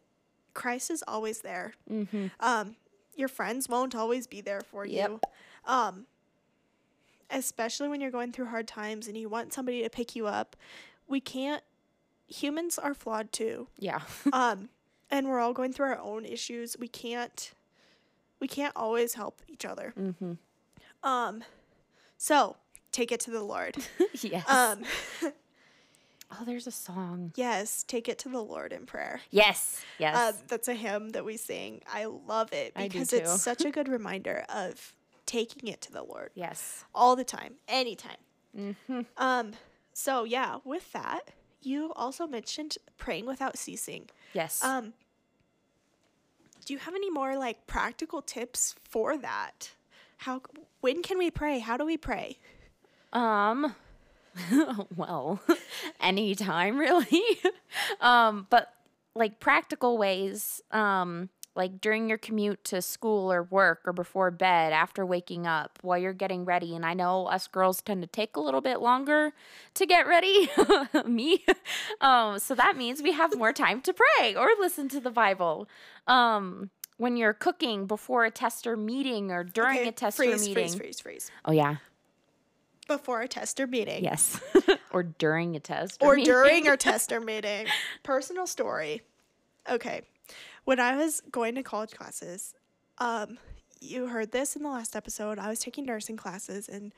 Christ 0.54 0.90
is 0.90 1.02
always 1.06 1.40
there. 1.40 1.74
mm-hmm. 1.90 2.26
Um, 2.40 2.76
your 3.16 3.28
friends 3.28 3.68
won't 3.68 3.94
always 3.94 4.26
be 4.26 4.40
there 4.40 4.60
for 4.62 4.86
Yep. 4.86 5.10
you. 5.10 5.20
Um, 5.66 6.06
especially 7.30 7.88
when 7.88 8.00
you're 8.00 8.10
going 8.10 8.32
through 8.32 8.46
hard 8.46 8.66
times 8.66 9.06
and 9.08 9.16
you 9.16 9.28
want 9.28 9.52
somebody 9.52 9.82
to 9.82 9.90
pick 9.90 10.16
you 10.16 10.26
up. 10.26 10.56
We 11.06 11.20
can't. 11.20 11.62
Humans 12.28 12.78
are 12.78 12.94
flawed 12.94 13.32
too. 13.32 13.68
Yeah. 13.78 14.00
Um, 14.32 14.68
and 15.10 15.28
we're 15.28 15.40
all 15.40 15.52
going 15.52 15.72
through 15.72 15.86
our 15.86 15.98
own 15.98 16.24
issues. 16.24 16.76
We 16.78 16.86
can't. 16.88 17.52
We 18.38 18.46
can't 18.48 18.72
always 18.76 19.14
help 19.14 19.42
each 19.48 19.64
other. 19.64 19.92
mm-hmm. 19.98 20.32
Um, 21.02 21.42
so 22.16 22.56
take 22.92 23.10
it 23.12 23.20
to 23.20 23.30
the 23.30 23.42
Lord. 23.42 23.76
yes. 24.22 24.48
Um, 24.48 24.82
oh, 26.32 26.44
there's 26.44 26.66
a 26.66 26.70
song. 26.70 27.32
yes, 27.36 27.82
take 27.82 28.08
it 28.08 28.18
to 28.20 28.28
the 28.28 28.42
Lord 28.42 28.72
in 28.72 28.86
prayer. 28.86 29.20
Yes. 29.30 29.82
Yes. 29.98 30.16
Um, 30.16 30.40
that's 30.48 30.68
a 30.68 30.74
hymn 30.74 31.10
that 31.10 31.24
we 31.24 31.36
sing. 31.36 31.82
I 31.92 32.04
love 32.04 32.52
it 32.52 32.74
because 32.74 33.12
it's 33.12 33.42
such 33.42 33.64
a 33.64 33.70
good 33.70 33.88
reminder 33.88 34.44
of 34.48 34.94
taking 35.26 35.68
it 35.68 35.80
to 35.82 35.92
the 35.92 36.02
Lord 36.02 36.30
yes. 36.34 36.84
all 36.94 37.16
the 37.16 37.24
time, 37.24 37.54
anytime. 37.68 38.16
Mm-hmm. 38.56 39.00
Um, 39.16 39.52
so 39.92 40.24
yeah, 40.24 40.58
with 40.64 40.92
that, 40.92 41.30
you 41.62 41.92
also 41.94 42.26
mentioned 42.26 42.78
praying 42.98 43.26
without 43.26 43.56
ceasing. 43.56 44.08
Yes. 44.32 44.64
Um, 44.64 44.94
do 46.64 46.72
you 46.72 46.78
have 46.78 46.94
any 46.94 47.10
more 47.10 47.36
like 47.36 47.66
practical 47.66 48.22
tips 48.22 48.74
for 48.84 49.16
that? 49.18 49.72
How 50.18 50.42
when 50.80 51.02
can 51.02 51.18
we 51.18 51.30
pray? 51.30 51.58
How 51.58 51.76
do 51.76 51.84
we 51.84 51.96
pray? 51.96 52.38
Um, 53.12 53.74
well, 54.96 55.40
anytime 56.00 56.78
really. 56.86 57.22
um, 58.00 58.46
but 58.50 58.72
like 59.14 59.40
practical 59.40 59.98
ways, 59.98 60.60
um, 60.70 61.28
like 61.56 61.80
during 61.80 62.08
your 62.08 62.16
commute 62.16 62.62
to 62.64 62.80
school 62.80 63.30
or 63.30 63.42
work 63.42 63.80
or 63.84 63.92
before 63.92 64.30
bed, 64.30 64.72
after 64.72 65.04
waking 65.04 65.46
up, 65.48 65.78
while 65.82 65.98
you're 65.98 66.12
getting 66.12 66.44
ready. 66.44 66.76
And 66.76 66.86
I 66.86 66.94
know 66.94 67.26
us 67.26 67.48
girls 67.48 67.82
tend 67.82 68.02
to 68.02 68.06
take 68.06 68.36
a 68.36 68.40
little 68.40 68.60
bit 68.60 68.80
longer 68.80 69.32
to 69.74 69.84
get 69.86 70.06
ready. 70.06 70.48
Me. 71.06 71.44
Um, 72.00 72.38
so 72.38 72.54
that 72.54 72.76
means 72.76 73.02
we 73.02 73.12
have 73.12 73.36
more 73.36 73.52
time 73.52 73.80
to 73.82 73.92
pray 73.92 74.34
or 74.36 74.48
listen 74.60 74.88
to 74.90 75.00
the 75.00 75.10
Bible. 75.10 75.68
Um, 76.06 76.70
when 76.98 77.16
you're 77.16 77.32
cooking 77.34 77.86
before 77.86 78.24
a 78.26 78.30
tester 78.30 78.76
meeting 78.76 79.32
or 79.32 79.42
during 79.42 79.78
Okay, 79.80 79.88
a 79.88 79.92
tester 79.92 80.22
freeze, 80.22 80.40
meeting. 80.48 80.54
freeze, 80.68 80.74
freeze, 80.76 81.00
freeze. 81.00 81.30
Oh 81.44 81.52
yeah. 81.52 81.76
Before 82.90 83.20
a 83.22 83.28
tester 83.28 83.68
meeting. 83.68 84.02
Yes. 84.02 84.40
or 84.92 85.04
during 85.04 85.54
a 85.54 85.60
test. 85.60 86.02
or 86.02 86.16
meeting. 86.16 86.24
during 86.24 86.68
our 86.68 86.76
tester 86.88 87.20
meeting. 87.20 87.68
Personal 88.02 88.48
story. 88.48 89.02
Okay. 89.70 90.02
When 90.64 90.80
I 90.80 90.96
was 90.96 91.20
going 91.30 91.54
to 91.54 91.62
college 91.62 91.92
classes, 91.92 92.52
um, 92.98 93.38
you 93.80 94.08
heard 94.08 94.32
this 94.32 94.56
in 94.56 94.64
the 94.64 94.68
last 94.70 94.96
episode. 94.96 95.38
I 95.38 95.48
was 95.48 95.60
taking 95.60 95.84
nursing 95.86 96.16
classes 96.16 96.68
and, 96.68 96.92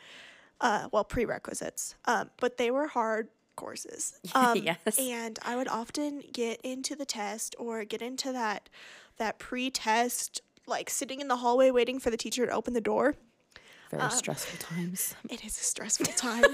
uh, 0.63 0.89
well, 0.93 1.05
prerequisites, 1.05 1.95
um, 2.07 2.31
but 2.41 2.57
they 2.57 2.71
were 2.71 2.87
hard 2.87 3.29
courses. 3.57 4.19
Um, 4.35 4.57
Yes. 4.57 4.99
And 4.99 5.39
I 5.43 5.57
would 5.57 5.69
often 5.69 6.23
get 6.33 6.59
into 6.63 6.97
the 6.97 7.05
test 7.05 7.55
or 7.59 7.85
get 7.85 8.01
into 8.01 8.33
that 8.33 8.71
that 9.19 9.39
pre-test, 9.39 10.41
like 10.67 10.89
sitting 10.89 11.21
in 11.21 11.29
the 11.29 11.37
hallway 11.37 11.71
waiting 11.71 11.99
for 11.99 12.09
the 12.09 12.17
teacher 12.17 12.47
to 12.47 12.53
open 12.53 12.73
the 12.73 12.81
door. 12.81 13.15
Very 13.93 14.11
stressful 14.11 14.59
times. 14.59 15.15
It 15.29 15.45
is 15.45 15.59
a 15.59 15.63
stressful 15.65 16.07
time. 16.17 16.45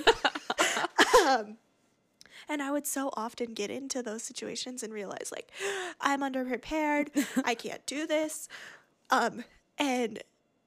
um, 1.26 1.56
and 2.48 2.62
I 2.62 2.70
would 2.70 2.86
so 2.86 3.10
often 3.14 3.54
get 3.54 3.70
into 3.70 4.02
those 4.02 4.22
situations 4.22 4.82
and 4.82 4.92
realize, 4.92 5.30
like, 5.32 5.50
I'm 6.00 6.20
underprepared. 6.20 7.08
I 7.44 7.54
can't 7.54 7.84
do 7.86 8.06
this. 8.06 8.48
Um, 9.10 9.44
and 9.78 10.20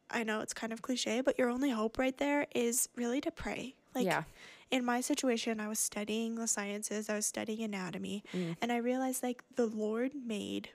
I 0.10 0.24
know 0.24 0.40
it's 0.42 0.54
kind 0.54 0.72
of 0.74 0.82
cliche, 0.82 1.22
but 1.22 1.38
your 1.40 1.50
only 1.50 1.72
hope 1.72 1.98
right 1.98 2.18
there 2.18 2.48
is 2.54 2.88
really 2.96 3.22
to 3.22 3.32
pray. 3.32 3.76
Like, 3.96 4.06
Yeah. 4.06 4.24
in 4.70 4.86
my 4.86 5.02
situation, 5.02 5.60
I 5.60 5.68
was 5.68 5.80
studying 5.80 6.36
the 6.36 6.48
sciences, 6.48 7.10
I 7.10 7.16
was 7.16 7.26
studying 7.26 7.62
anatomy, 7.64 8.24
Mm. 8.34 8.56
and 8.62 8.72
I 8.72 8.78
realized, 8.78 9.24
like, 9.24 9.44
the 9.56 9.66
Lord 9.66 10.12
made 10.16 10.70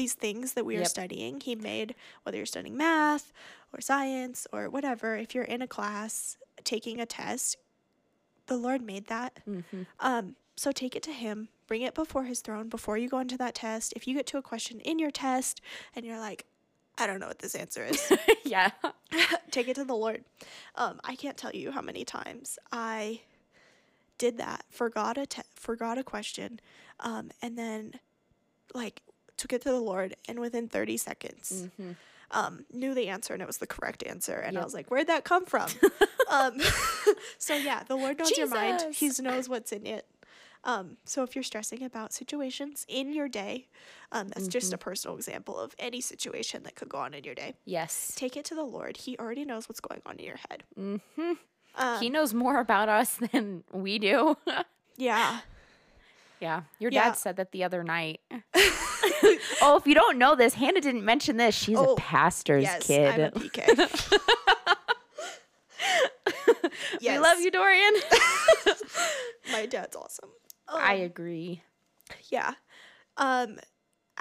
these 0.00 0.14
things 0.14 0.54
that 0.54 0.64
we 0.64 0.76
are 0.76 0.80
Yep. 0.80 0.88
studying. 0.88 1.40
He 1.42 1.54
made, 1.54 1.94
whether 2.22 2.38
you're 2.38 2.46
studying 2.46 2.74
math 2.76 3.32
or 3.72 3.80
science 3.82 4.46
or 4.50 4.70
whatever, 4.70 5.14
if 5.16 5.34
you're 5.34 5.44
in 5.44 5.60
a 5.60 5.66
class 5.66 6.38
taking 6.64 6.98
a 7.00 7.04
test, 7.04 7.56
the 8.46 8.56
Lord 8.56 8.80
made 8.80 9.08
that. 9.08 9.40
Mm-hmm. 9.46 9.82
Um, 10.00 10.36
so 10.56 10.72
take 10.72 10.96
it 10.96 11.02
to 11.02 11.12
Him, 11.12 11.48
bring 11.66 11.82
it 11.82 11.94
before 11.94 12.24
His 12.24 12.40
throne 12.40 12.68
before 12.70 12.96
you 12.96 13.08
go 13.10 13.18
into 13.18 13.36
that 13.36 13.54
test. 13.54 13.92
If 13.94 14.08
you 14.08 14.14
get 14.14 14.26
to 14.28 14.38
a 14.38 14.42
question 14.42 14.80
in 14.80 14.98
your 14.98 15.10
test 15.10 15.60
and 15.94 16.06
you're 16.06 16.18
like, 16.18 16.46
I 16.96 17.06
don't 17.06 17.20
know 17.20 17.28
what 17.28 17.40
this 17.40 17.54
answer 17.54 17.84
is, 17.84 18.10
yeah. 18.44 18.70
take 19.50 19.68
it 19.68 19.74
to 19.74 19.84
the 19.84 19.94
Lord. 19.94 20.24
Um, 20.76 20.98
I 21.04 21.14
can't 21.14 21.36
tell 21.36 21.52
you 21.52 21.72
how 21.72 21.82
many 21.82 22.04
times 22.06 22.58
I 22.72 23.20
did 24.16 24.38
that, 24.38 24.64
forgot 24.70 25.18
a 25.18 25.26
te- 25.26 25.42
forgot 25.54 25.98
a 25.98 26.02
question, 26.02 26.58
um, 27.00 27.30
and 27.42 27.56
then 27.58 28.00
like 28.74 29.02
took 29.40 29.52
it 29.52 29.62
to 29.62 29.70
the 29.70 29.80
Lord, 29.80 30.14
and 30.28 30.38
within 30.40 30.68
thirty 30.68 30.96
seconds, 30.96 31.68
Mhm. 31.80 31.96
um, 32.30 32.64
knew 32.72 32.94
the 32.94 33.08
answer, 33.08 33.32
and 33.32 33.42
it 33.42 33.46
was 33.46 33.58
the 33.58 33.66
correct 33.66 34.02
answer, 34.06 34.34
and 34.36 34.56
I 34.58 34.64
was 34.64 34.74
like, 34.74 34.90
"Where'd 34.90 35.06
that 35.08 35.24
come 35.24 35.44
from?" 35.46 35.68
um, 36.30 36.60
so 37.38 37.54
yeah, 37.54 37.82
the 37.84 37.96
Lord 37.96 38.18
knows 38.18 38.36
your 38.36 38.48
mind. 38.48 38.94
He 38.94 39.10
knows 39.20 39.48
what's 39.48 39.72
in 39.72 39.86
it. 39.86 40.06
Um, 40.62 40.98
so 41.06 41.22
if 41.22 41.34
you're 41.34 41.42
stressing 41.42 41.82
about 41.82 42.12
situations 42.12 42.84
in 42.86 43.14
your 43.14 43.28
day, 43.30 43.66
um, 44.12 44.28
that's 44.28 44.46
just 44.46 44.74
a 44.74 44.78
personal 44.78 45.16
example 45.16 45.58
of 45.58 45.74
any 45.78 46.02
situation 46.02 46.64
that 46.64 46.74
could 46.74 46.90
go 46.90 46.98
on 46.98 47.14
in 47.14 47.24
your 47.24 47.34
day 47.34 47.54
Yes. 47.64 48.12
take 48.14 48.36
it 48.36 48.44
to 48.44 48.54
the 48.54 48.62
Lord. 48.62 48.98
He 48.98 49.16
already 49.16 49.46
knows 49.46 49.70
what's 49.70 49.80
going 49.80 50.02
on 50.04 50.18
in 50.18 50.26
your 50.26 50.38
head. 50.50 50.64
Mm-hmm. 50.78 51.32
Um, 51.76 52.00
he 52.02 52.10
knows 52.10 52.34
more 52.34 52.60
about 52.60 52.90
us 52.90 53.16
than 53.32 53.64
we 53.72 53.98
do. 53.98 54.36
yeah. 54.98 55.40
Yeah. 56.40 56.62
Your 56.78 56.90
Yeah. 56.90 57.04
dad 57.06 57.12
said 57.16 57.36
that 57.36 57.52
the 57.52 57.64
other 57.64 57.82
night. 57.84 58.20
oh, 59.62 59.76
if 59.78 59.86
you 59.86 59.94
don't 59.94 60.18
know 60.18 60.34
this, 60.34 60.54
Hannah 60.54 60.80
didn't 60.80 61.04
mention 61.04 61.36
this. 61.36 61.54
She's 61.54 61.76
Oh, 61.78 61.92
a 61.94 61.96
pastor's 61.96 62.64
yes, 62.64 62.86
kid. 62.86 63.08
I'm 63.08 63.20
a 63.20 63.30
PK. 63.30 64.18
yes. 67.00 67.14
We 67.14 67.18
love 67.18 67.40
you, 67.40 67.50
Dorian. 67.50 67.94
My 69.52 69.66
dad's 69.66 69.96
awesome. 69.96 70.30
I 70.68 70.96
Um, 70.96 71.00
agree. 71.02 71.62
Yeah. 72.28 72.54
Um 73.16 73.58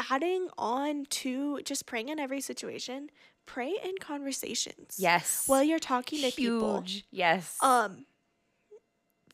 adding 0.09 0.47
on 0.57 1.05
to 1.09 1.61
just 1.63 1.85
praying 1.85 2.09
in 2.09 2.19
every 2.19 2.41
situation, 2.41 3.09
pray 3.45 3.73
in 3.83 3.97
conversations. 3.99 4.95
Yes. 4.97 5.43
While 5.47 5.63
you're 5.63 5.79
talking 5.79 6.21
to 6.21 6.31
people. 6.35 6.81
Huge. 6.81 7.05
Yes. 7.11 7.57
Um 7.61 8.05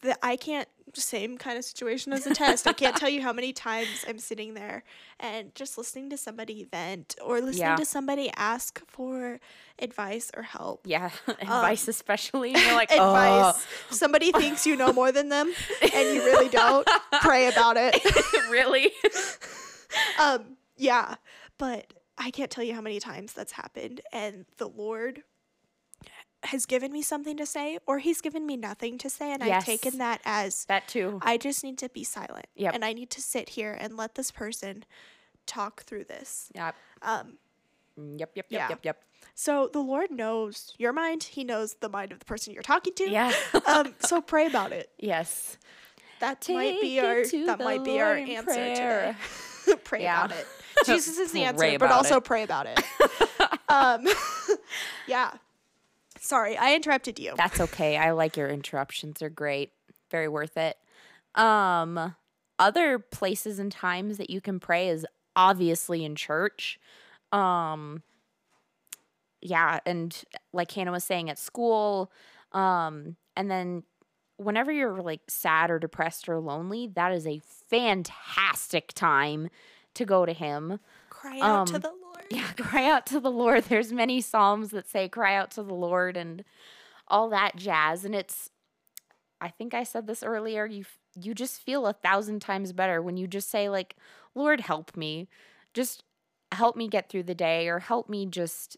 the 0.02 0.18
I 0.26 0.36
can't 0.36 0.68
same 1.02 1.38
kind 1.38 1.58
of 1.58 1.66
situation 1.66 2.14
as 2.14 2.26
a 2.28 2.34
test. 2.34 2.68
I 2.68 2.74
can't 2.74 2.96
tell 2.96 3.10
you 3.10 3.22
how 3.22 3.34
many 3.34 3.54
times 3.54 4.06
I'm 4.08 4.20
sitting 4.20 4.54
there 4.54 4.84
and 5.20 5.54
just 5.56 5.78
listening 5.78 6.10
to 6.12 6.18
somebody 6.18 6.64
vent 6.64 7.16
or 7.24 7.36
listening 7.42 7.60
Yeah. 7.68 7.76
to 7.78 7.86
somebody 7.86 8.32
ask 8.36 8.82
for 8.88 9.40
advice 9.80 10.32
or 10.36 10.44
help. 10.44 10.82
yeah. 10.86 11.10
Advice, 11.28 11.88
especially. 11.88 12.52
You're 12.52 12.74
like, 12.76 12.92
advice. 12.94 13.66
Somebody 13.90 14.32
thinks 14.32 14.66
you 14.66 14.76
know 14.76 14.92
more 14.94 15.12
than 15.12 15.30
them 15.30 15.52
and 15.82 15.92
you 16.16 16.24
really 16.24 16.50
don't. 16.64 16.88
Pray 17.22 17.48
about 17.48 17.76
it. 17.78 17.96
oh, 18.06 18.48
really? 18.52 18.92
um 20.20 20.58
yeah 20.78 21.16
but 21.58 21.94
i 22.18 22.30
can't 22.30 22.52
tell 22.52 22.64
you 22.64 22.74
how 22.74 22.82
many 22.82 23.00
times 23.00 23.32
that's 23.32 23.54
happened 23.54 24.02
and 24.12 24.46
the 24.58 24.68
lord 24.68 25.24
has 26.48 26.66
given 26.66 26.92
me 26.92 27.02
something 27.02 27.38
to 27.38 27.46
say 27.46 27.78
or 27.88 28.00
he's 28.00 28.22
given 28.22 28.46
me 28.46 28.56
nothing 28.58 28.98
to 28.98 29.10
say 29.10 29.32
and 29.32 29.44
i've 29.44 29.64
taken 29.66 29.98
that 29.98 30.22
as 30.26 30.66
that 30.66 30.88
too. 30.88 31.20
i 31.22 31.38
just 31.38 31.64
need 31.64 31.78
to 31.78 31.90
be 31.90 32.04
silent 32.04 32.46
Yep. 32.56 32.74
and 32.76 32.86
i 32.86 32.94
need 32.94 33.10
to 33.12 33.22
sit 33.22 33.50
here 33.50 33.76
and 33.80 33.96
let 33.98 34.16
this 34.16 34.32
person 34.32 34.86
talk 35.46 35.84
through 35.84 36.06
this 36.06 36.50
Yep. 36.56 36.76
um 37.02 37.38
Yep. 37.98 38.18
Yep. 38.18 38.30
Yep. 38.36 38.46
Yeah. 38.50 38.70
Yep. 38.70 38.80
Yep. 38.84 39.04
so 39.34 39.70
the 39.72 39.80
lord 39.80 40.12
knows 40.12 40.74
your 40.78 40.92
mind 40.94 41.24
he 41.24 41.44
knows 41.44 41.76
the 41.82 41.90
mind 41.90 42.12
of 42.12 42.20
the 42.20 42.26
person 42.26 42.54
you're 42.54 42.64
talking 42.64 42.94
to 42.96 43.10
Yeah. 43.10 43.32
um 43.66 43.96
so 44.00 44.22
pray 44.22 44.48
about 44.48 44.72
it 44.72 44.90
yes. 45.00 45.58
that 46.20 46.46
might 46.50 46.82
be 46.82 47.00
our 47.00 47.24
that 47.24 47.60
might 47.60 47.84
be 47.84 48.00
our 48.02 48.14
answer 48.16 48.44
prayer. 48.44 49.18
today 49.66 49.76
pray 49.84 50.04
Yeah. 50.04 50.26
about 50.26 50.38
it 50.38 50.46
jesus 50.86 51.18
is 51.18 51.32
the 51.32 51.44
answer 51.44 51.80
but 51.80 51.90
also 51.92 52.18
it. 52.18 52.24
pray 52.24 52.44
about 52.44 52.68
it 52.68 52.80
um 53.70 54.06
yeah 55.08 55.32
sorry 56.26 56.58
i 56.58 56.74
interrupted 56.76 57.20
you 57.20 57.34
That's 57.38 57.60
okay. 57.60 57.98
I 57.98 58.12
like 58.12 58.36
your 58.38 58.50
interruptions. 58.50 59.20
They're 59.20 59.30
great. 59.30 59.72
Very 60.12 60.28
worth 60.28 60.58
it. 60.58 60.78
Um 61.36 62.16
other 62.58 63.00
places 63.00 63.60
and 63.60 63.72
times 63.72 64.18
that 64.18 64.30
you 64.30 64.40
can 64.42 64.60
pray 64.60 64.88
is 64.90 65.06
obviously 65.36 66.04
in 66.06 66.16
church. 66.16 66.80
Um 67.32 68.04
yeah, 69.42 69.80
and 69.86 70.24
like 70.54 70.72
Hannah 70.72 70.92
was 70.92 71.04
saying 71.04 71.30
at 71.30 71.38
school, 71.38 72.12
um 72.52 73.18
and 73.36 73.52
then 73.52 73.84
whenever 74.38 74.72
you're 74.72 75.02
like 75.02 75.22
sad 75.28 75.70
or 75.70 75.80
depressed 75.80 76.28
or 76.28 76.40
lonely, 76.40 76.88
that 76.96 77.12
is 77.12 77.28
a 77.28 77.42
fantastic 77.70 78.94
time 78.94 79.50
to 79.94 80.06
go 80.06 80.26
to 80.26 80.34
him. 80.34 80.80
cry 81.10 81.40
out 81.40 81.68
to 81.68 81.76
um, 81.76 81.82
the 81.82 81.90
lord 81.90 82.05
Yeah, 82.30 82.52
cry 82.58 82.90
out 82.90 83.06
to 83.08 83.20
the 83.20 83.32
Lord. 83.32 83.66
There's 83.66 83.92
many 83.92 84.22
psalms 84.22 84.72
that 84.72 84.90
say 84.90 85.10
cry 85.10 85.36
out 85.36 85.52
to 85.52 85.64
the 85.64 85.74
Lord 85.74 86.18
and 86.18 86.44
all 87.08 87.30
that 87.30 87.56
jazz 87.56 88.04
and 88.04 88.16
it's 88.16 88.50
I 89.42 89.50
think 89.50 89.74
I 89.74 89.84
said 89.84 90.08
this 90.08 90.24
earlier, 90.24 90.66
You 90.66 90.86
you 91.14 91.34
just 91.34 91.62
feel 91.62 91.86
a 91.86 91.94
thousand 91.94 92.42
times 92.42 92.74
better 92.74 93.02
when 93.02 93.16
you 93.16 93.28
just 93.28 93.50
say 93.50 93.70
like, 93.70 93.96
"Lord, 94.34 94.62
help 94.62 94.98
me." 94.98 95.28
Just 95.74 96.04
help 96.52 96.76
me 96.76 96.88
get 96.88 97.10
through 97.10 97.24
the 97.24 97.36
day 97.36 97.68
or 97.68 97.80
help 97.80 98.10
me 98.10 98.26
just 98.26 98.78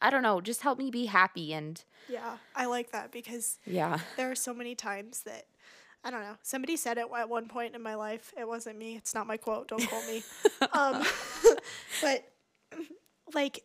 I 0.00 0.10
don't 0.10 0.22
know, 0.22 0.40
just 0.40 0.62
help 0.62 0.78
me 0.78 0.90
be 0.90 1.06
happy 1.06 1.52
and 1.52 1.82
yeah 2.08 2.36
i 2.56 2.64
like 2.64 2.90
that 2.92 3.12
because 3.12 3.58
yeah. 3.66 3.98
there 4.16 4.30
are 4.30 4.34
so 4.34 4.54
many 4.54 4.74
times 4.74 5.22
that 5.22 5.46
i 6.08 6.10
don't 6.10 6.22
know 6.22 6.36
somebody 6.42 6.74
said 6.76 6.96
it 6.98 7.06
at 7.16 7.28
one 7.28 7.46
point 7.48 7.74
in 7.74 7.82
my 7.82 7.94
life 7.94 8.32
it 8.38 8.48
wasn't 8.48 8.76
me 8.76 8.96
it's 8.96 9.14
not 9.14 9.26
my 9.26 9.36
quote 9.36 9.68
don't 9.68 9.86
quote 9.88 10.06
me 10.06 10.22
um 10.72 11.04
but 12.02 12.24
like 13.34 13.62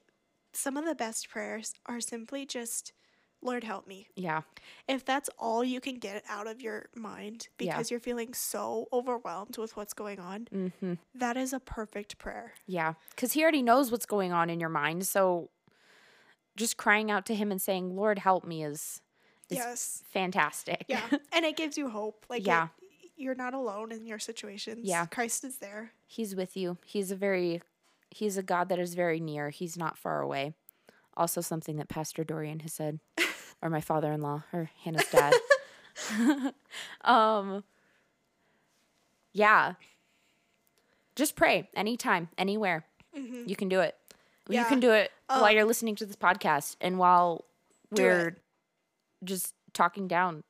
some 0.51 0.75
of 0.77 0.86
the 0.86 0.93
best 0.95 1.29
prayers 1.29 1.73
are 1.86 2.01
simply 2.01 2.45
just 2.45 2.91
lord 3.41 3.63
help 3.63 3.88
me 3.88 4.08
Yeah. 4.15 4.41
if 4.88 5.03
that's 5.06 5.29
all 5.39 5.63
you 5.63 5.79
can 5.79 5.95
get 5.95 6.21
out 6.27 6.47
of 6.47 6.62
your 6.62 6.89
mind 6.95 7.47
Yeah. 7.60 7.71
because 7.75 7.89
you're 7.91 7.99
feeling 8.01 8.34
so 8.34 8.88
overwhelmed 8.93 9.58
with 9.58 9.75
what's 9.77 9.93
going 9.93 10.19
on, 10.19 10.47
Mhm. 10.51 10.97
that 11.15 11.38
is 11.38 11.53
a 11.53 11.60
perfect 11.60 12.17
prayer. 12.17 12.53
Yeah, 12.67 12.93
cuz 13.17 13.34
he 13.34 13.41
already 13.41 13.62
knows 13.62 13.89
what's 13.91 14.06
going 14.06 14.32
on 14.34 14.49
in 14.49 14.60
your 14.60 14.69
mind, 14.69 15.08
so 15.08 15.49
just 16.56 16.77
crying 16.77 17.10
out 17.12 17.25
to 17.25 17.36
him 17.36 17.51
and 17.51 17.62
saying, 17.62 17.95
"Lord, 17.95 18.19
help 18.19 18.43
me" 18.45 18.63
is 18.63 19.01
yes. 19.55 20.03
fantastic. 20.11 20.85
Yeah. 20.87 21.01
and 21.31 21.45
it 21.45 21.55
gives 21.57 21.77
you 21.77 21.89
hope. 21.89 22.25
Like, 22.29 22.45
Yeah. 22.45 22.67
it- 22.81 23.11
you're 23.15 23.35
not 23.35 23.53
alone 23.53 23.91
in 23.91 24.05
your 24.07 24.17
situations. 24.19 24.79
Yeah. 24.83 25.05
Christ 25.05 25.43
is 25.43 25.57
there. 25.59 25.91
He's 26.07 26.35
with 26.35 26.57
you. 26.57 26.77
He's 26.85 27.11
a 27.11 27.15
very 27.15 27.61
he's 28.09 28.37
a 28.37 28.43
God 28.43 28.69
that 28.69 28.79
is 28.79 28.93
very 28.95 29.19
near. 29.19 29.49
He's 29.51 29.77
not 29.77 29.97
far 29.97 30.21
away. 30.21 30.53
Also 31.15 31.39
something 31.41 31.77
that 31.77 31.89
Pastor 31.89 32.23
Dorian 32.23 32.59
has 32.61 32.73
said 32.73 32.99
or 33.61 33.69
my 33.69 33.81
father-in-law 33.81 34.43
or 34.51 34.71
Hannah's 34.83 35.07
dad. 35.11 35.33
um 37.05 37.63
yeah. 39.31 39.73
Just 41.15 41.35
pray 41.35 41.69
anytime, 41.75 42.29
anywhere. 42.37 42.85
Mhm. 43.15 43.47
You 43.47 43.55
can 43.55 43.69
do 43.69 43.79
it. 43.79 43.95
You 44.49 44.63
can 44.65 44.79
do 44.79 44.91
it 44.91 45.11
while 45.27 45.45
Um, 45.45 45.51
you're 45.55 45.65
listening 45.65 45.95
to 45.97 46.05
this 46.05 46.15
podcast 46.15 46.75
and 46.81 46.97
while 46.97 47.45
we're. 47.91 48.37
Just 49.23 49.53
talking 49.73 50.07
down 50.07 50.43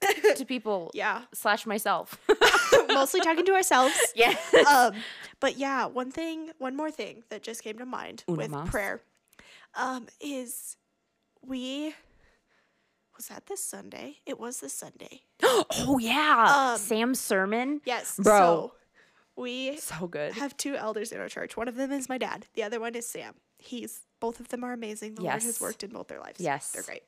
to 0.36 0.44
people 0.44 0.90
Yeah. 0.94 1.22
slash 1.32 1.66
myself. 1.66 2.18
Mostly 2.88 3.20
talking 3.20 3.44
to 3.46 3.52
ourselves. 3.54 3.94
yeah. 4.14 4.34
um, 4.68 4.92
but 5.40 5.56
yeah, 5.58 5.86
one 5.86 6.10
thing, 6.10 6.50
one 6.58 6.76
more 6.76 6.90
thing 6.90 7.22
that 7.30 7.42
just 7.42 7.62
came 7.62 7.78
to 7.78 7.86
mind 7.86 8.24
Uno 8.28 8.38
with 8.38 8.50
más. 8.50 8.66
prayer, 8.70 9.02
um, 9.74 10.06
is 10.20 10.76
we 11.46 11.94
was 13.16 13.28
that 13.28 13.46
this 13.46 13.62
Sunday? 13.62 14.16
It 14.26 14.38
was 14.38 14.60
this 14.60 14.72
Sunday. 14.74 15.22
oh 15.42 15.98
yeah. 16.00 16.72
Um, 16.74 16.78
Sam's 16.78 17.18
sermon. 17.20 17.80
Yes, 17.86 18.18
Bro. 18.22 18.38
So 18.38 18.72
we 19.36 19.76
So 19.78 20.06
good. 20.06 20.32
have 20.34 20.56
two 20.56 20.76
elders 20.76 21.12
in 21.12 21.20
our 21.20 21.28
church. 21.28 21.56
One 21.56 21.68
of 21.68 21.76
them 21.76 21.92
is 21.92 22.08
my 22.08 22.18
dad. 22.18 22.46
The 22.54 22.62
other 22.62 22.78
one 22.80 22.94
is 22.94 23.06
Sam. 23.06 23.34
He's 23.58 24.00
both 24.20 24.38
of 24.40 24.48
them 24.48 24.64
are 24.64 24.72
amazing. 24.72 25.14
The 25.14 25.22
Lord 25.22 25.42
has 25.42 25.60
worked 25.60 25.82
in 25.82 25.90
both 25.90 26.08
their 26.08 26.20
lives. 26.20 26.40
Yes. 26.40 26.72
they're 26.72 26.82
great. 26.82 27.02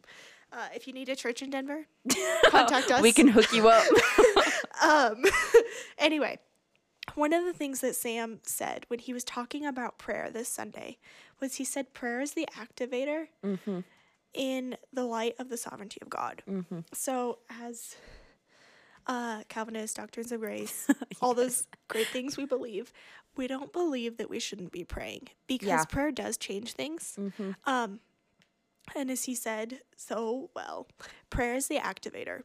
Uh, 0.53 0.69
if 0.75 0.87
you 0.87 0.93
need 0.93 1.09
a 1.09 1.17
church 1.17 1.43
in 1.43 1.51
Denver, 1.51 1.87
contact 2.47 2.91
us. 2.91 3.03
We 3.03 3.13
can 3.13 3.29
hook 3.29 3.53
you 3.53 3.69
up. 3.69 3.85
um 4.83 5.23
anyway 5.99 6.39
one 7.17 7.33
of 7.33 7.45
the 7.45 7.53
things 7.53 7.81
that 7.81 7.97
sam 7.97 8.39
said 8.45 8.85
when 8.89 9.01
he 9.01 9.13
was 9.13 9.25
talking 9.25 9.67
about 9.67 9.99
prayer 9.99 10.31
this 10.33 10.49
sunday 10.49 10.99
was 11.41 11.57
he 11.57 11.65
said 11.65 11.93
prayer 11.95 12.21
is 12.21 12.35
the 12.35 12.47
activator 12.57 13.27
mm-hmm. 13.45 13.81
in 14.35 14.77
the 14.93 15.03
light 15.05 15.35
of 15.41 15.49
the 15.49 15.57
sovereignty 15.57 15.99
of 16.01 16.09
god 16.09 16.43
Mm-hmm. 16.49 16.81
so 16.93 17.39
as 17.61 17.97
uh 19.09 19.43
calvinist 19.49 19.97
doctrines 19.97 20.31
of 20.31 20.41
grace 20.41 20.87
all 21.21 21.35
those 21.35 21.67
great 21.89 22.07
things 22.09 22.37
we 22.37 22.45
believe 22.47 22.93
we 23.37 23.49
don't 23.49 23.73
believe 23.73 24.17
that 24.19 24.31
we 24.31 24.39
shouldn't 24.39 24.71
be 24.71 24.85
praying 24.85 25.29
because 25.49 25.67
Yeah. 25.69 25.85
prayer 25.87 26.13
does 26.13 26.37
change 26.37 26.73
things 26.75 27.17
Mm-hmm. 27.19 27.51
um 27.65 27.99
and 28.97 29.11
as 29.11 29.25
he 29.25 29.35
said 29.35 29.81
so 29.97 30.51
well 30.55 30.87
prayer 31.31 31.55
is 31.55 31.69
the 31.69 31.77
activator 31.79 32.43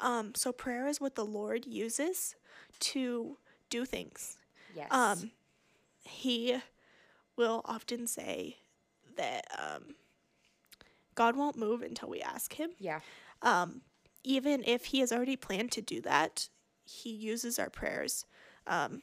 um 0.00 0.34
so 0.34 0.52
prayer 0.52 0.86
is 0.86 1.00
what 1.00 1.14
the 1.14 1.24
lord 1.24 1.66
uses 1.66 2.34
to 2.78 3.38
do 3.70 3.84
things 3.84 4.36
Yes. 4.74 4.88
um 4.90 5.30
he 6.04 6.58
will 7.36 7.62
often 7.64 8.06
say 8.06 8.58
that 9.16 9.46
um 9.58 9.94
god 11.14 11.36
won't 11.36 11.56
move 11.56 11.82
until 11.82 12.08
we 12.08 12.20
ask 12.20 12.54
him 12.54 12.70
yeah. 12.78 13.00
um 13.42 13.80
even 14.24 14.62
if 14.66 14.86
he 14.86 15.00
has 15.00 15.12
already 15.12 15.36
planned 15.36 15.72
to 15.72 15.80
do 15.82 16.00
that 16.02 16.48
he 16.84 17.10
uses 17.10 17.58
our 17.58 17.70
prayers 17.70 18.24
um 18.66 19.02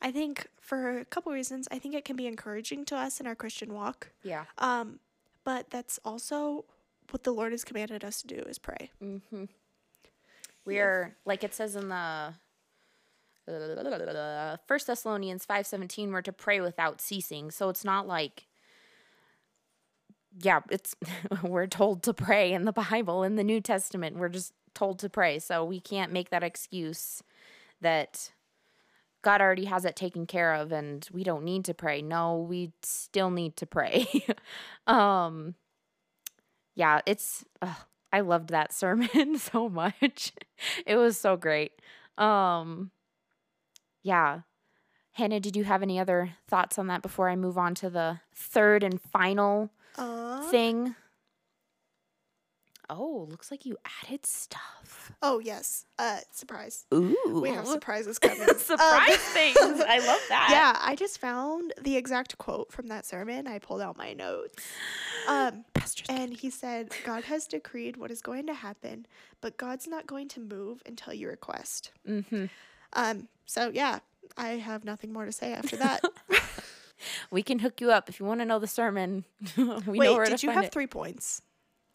i 0.00 0.10
think 0.12 0.46
for 0.60 0.98
a 0.98 1.04
couple 1.04 1.32
reasons 1.32 1.66
i 1.72 1.78
think 1.78 1.94
it 1.94 2.04
can 2.04 2.16
be 2.16 2.26
encouraging 2.26 2.84
to 2.84 2.94
us 2.96 3.18
in 3.20 3.26
our 3.26 3.34
christian 3.34 3.72
walk 3.72 4.10
Yeah. 4.22 4.44
um, 4.58 5.00
but 5.44 5.70
that's 5.70 5.98
also 6.04 6.64
what 7.10 7.24
the 7.24 7.32
Lord 7.32 7.52
has 7.52 7.64
commanded 7.64 8.04
us 8.04 8.22
to 8.22 8.28
do 8.28 8.42
is 8.48 8.58
pray. 8.58 8.90
Mm-hmm. 9.02 9.44
We 10.64 10.78
are 10.78 11.16
like 11.24 11.42
it 11.44 11.54
says 11.54 11.76
in 11.76 11.88
the 11.88 12.34
First 14.66 14.86
Thessalonians 14.86 15.44
five 15.44 15.66
seventeen. 15.66 16.12
We're 16.12 16.22
to 16.22 16.32
pray 16.32 16.60
without 16.60 17.00
ceasing. 17.00 17.50
So 17.50 17.68
it's 17.68 17.84
not 17.84 18.06
like, 18.06 18.46
yeah, 20.40 20.60
it's 20.70 20.94
we're 21.42 21.66
told 21.66 22.02
to 22.04 22.14
pray 22.14 22.52
in 22.52 22.64
the 22.64 22.72
Bible 22.72 23.24
in 23.24 23.36
the 23.36 23.44
New 23.44 23.60
Testament. 23.60 24.16
We're 24.16 24.28
just 24.28 24.52
told 24.74 25.00
to 25.00 25.10
pray. 25.10 25.40
So 25.40 25.64
we 25.64 25.80
can't 25.80 26.12
make 26.12 26.30
that 26.30 26.44
excuse 26.44 27.22
that 27.80 28.30
God 29.22 29.40
already 29.40 29.64
has 29.66 29.84
it 29.84 29.94
taken 29.96 30.26
care 30.26 30.52
of 30.54 30.72
and 30.72 31.08
we 31.12 31.22
don't 31.24 31.44
need 31.44 31.64
to 31.66 31.74
pray. 31.74 32.02
No, 32.02 32.36
we 32.38 32.72
still 32.82 33.30
need 33.30 33.56
to 33.56 33.66
pray. 33.66 34.06
um 34.86 35.54
yeah, 36.74 37.00
it's 37.06 37.44
ugh, 37.60 37.76
I 38.12 38.20
loved 38.20 38.50
that 38.50 38.72
sermon 38.72 39.38
so 39.38 39.68
much. 39.68 40.32
It 40.86 40.96
was 40.96 41.16
so 41.16 41.36
great. 41.36 41.72
Um 42.18 42.90
yeah. 44.02 44.40
Hannah, 45.12 45.40
did 45.40 45.56
you 45.56 45.64
have 45.64 45.82
any 45.82 46.00
other 46.00 46.30
thoughts 46.48 46.78
on 46.78 46.86
that 46.86 47.02
before 47.02 47.28
I 47.28 47.36
move 47.36 47.58
on 47.58 47.74
to 47.76 47.90
the 47.90 48.20
third 48.34 48.82
and 48.82 49.00
final 49.00 49.70
Uh, 49.96 50.40
thing? 50.50 50.94
Oh, 52.98 53.26
looks 53.30 53.50
like 53.50 53.64
you 53.64 53.76
added 54.04 54.26
stuff. 54.26 55.12
oh 55.22 55.38
yes. 55.38 55.86
Uh, 55.98 56.18
surprise. 56.30 56.84
Ooh. 56.92 57.40
We 57.42 57.50
have 57.50 57.66
surprises 57.66 58.18
coming. 58.28 58.46
surprise 58.58 59.10
Um, 59.10 59.16
things. 59.32 59.56
I 59.88 59.98
love 60.06 60.20
that. 60.28 60.48
Yeah, 60.50 60.78
I 60.84 60.94
just 60.96 61.18
found 61.18 61.72
the 61.80 61.96
exact 61.96 62.36
quote 62.38 62.70
from 62.72 62.88
that 62.88 63.06
sermon. 63.06 63.46
I 63.46 63.58
pulled 63.58 63.80
out 63.80 63.96
my 63.96 64.12
notes. 64.12 64.62
Um, 65.28 65.64
and 66.08 66.32
he 66.34 66.50
said, 66.50 66.90
God 67.04 67.24
has 67.24 67.46
decreed 67.46 67.96
what 67.96 68.10
is 68.10 68.20
going 68.22 68.46
to 68.46 68.54
happen, 68.54 69.06
but 69.40 69.56
God's 69.56 69.86
not 69.88 70.06
going 70.06 70.28
to 70.28 70.40
move 70.40 70.82
until 70.86 71.14
you 71.14 71.28
request. 71.28 71.92
hmm 72.06 72.46
Um, 72.92 73.28
so 73.46 73.70
yeah, 73.72 74.00
I 74.36 74.50
have 74.50 74.84
nothing 74.84 75.12
more 75.12 75.24
to 75.24 75.32
say 75.32 75.52
after 75.52 75.76
that. 75.76 76.02
We 77.32 77.42
can 77.42 77.58
hook 77.58 77.80
you 77.80 77.90
up 77.90 78.08
if 78.08 78.20
you 78.20 78.26
want 78.26 78.40
to 78.42 78.44
know 78.46 78.60
the 78.60 78.68
sermon. 78.68 79.24
we 79.56 79.64
know 79.64 79.80
Wait, 79.86 80.10
where 80.14 80.24
did 80.26 80.38
to 80.38 80.46
you 80.46 80.50
find 80.52 80.56
have 80.58 80.64
it. 80.66 80.72
three 80.72 80.86
points? 80.86 81.42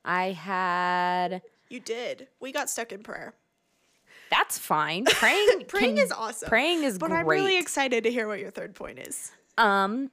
I 0.08 0.32
had. 0.32 1.42
You 1.70 1.80
did. 1.82 2.28
We 2.40 2.52
got 2.52 2.70
stuck 2.70 2.92
in 2.92 3.04
prayer. 3.04 3.34
That's 4.32 4.58
fine. 4.58 5.06
Praying. 5.06 5.66
Praying 5.68 5.96
can- 5.98 6.06
is 6.06 6.12
awesome. 6.12 6.50
Praying 6.50 6.84
is 6.84 6.98
But 6.98 7.10
great. 7.10 7.20
I'm 7.20 7.28
really 7.28 7.58
excited 7.58 8.04
to 8.06 8.12
hear 8.12 8.28
what 8.28 8.40
your 8.40 8.52
third 8.52 8.74
point 8.74 9.00
is. 9.00 9.32
um. 9.58 10.10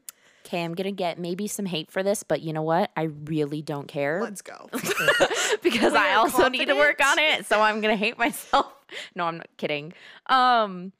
Okay, 0.47 0.63
I'm 0.63 0.75
gonna 0.75 0.93
get 0.93 1.19
maybe 1.19 1.47
some 1.49 1.65
hate 1.65 1.91
for 1.91 2.03
this, 2.03 2.23
but 2.23 2.43
you 2.43 2.53
know 2.53 2.61
what? 2.61 2.91
I 2.99 3.05
really 3.05 3.63
don't 3.63 3.89
care 3.89 4.21
Let's 4.23 4.43
go. 4.43 4.69
because 5.63 5.93
We 5.95 5.99
I 5.99 6.17
also 6.17 6.49
need 6.51 6.67
to 6.67 6.75
work 6.75 7.01
on 7.03 7.19
it. 7.19 7.47
So 7.47 7.63
I'm 7.63 7.81
gonna 7.81 7.97
hate 7.97 8.19
myself. 8.19 8.71
No, 9.17 9.25
I'm 9.25 9.39
not 9.39 9.49
kidding. 9.57 9.95
Um, 10.27 10.93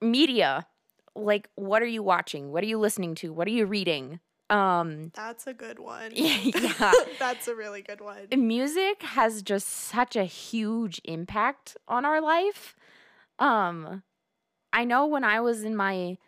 media. 0.00 0.66
Like, 1.14 1.48
what 1.54 1.82
are 1.82 1.86
you 1.86 2.02
watching? 2.02 2.50
What 2.52 2.64
are 2.64 2.66
you 2.66 2.78
listening 2.78 3.14
to? 3.16 3.32
What 3.32 3.46
are 3.46 3.52
you 3.52 3.64
reading? 3.66 4.18
Um, 4.52 5.10
That's 5.14 5.46
a 5.46 5.54
good 5.54 5.78
one. 5.78 6.10
yeah. 6.14 6.92
That's 7.18 7.48
a 7.48 7.54
really 7.54 7.80
good 7.82 8.00
one. 8.00 8.28
music 8.36 9.02
has 9.02 9.42
just 9.42 9.66
such 9.68 10.14
a 10.14 10.24
huge 10.24 11.00
impact 11.04 11.76
on 11.88 12.04
our 12.04 12.20
life. 12.20 12.76
Um 13.38 14.02
I 14.72 14.84
know 14.84 15.06
when 15.06 15.24
I 15.24 15.40
was 15.40 15.64
in 15.64 15.74
my 15.74 16.18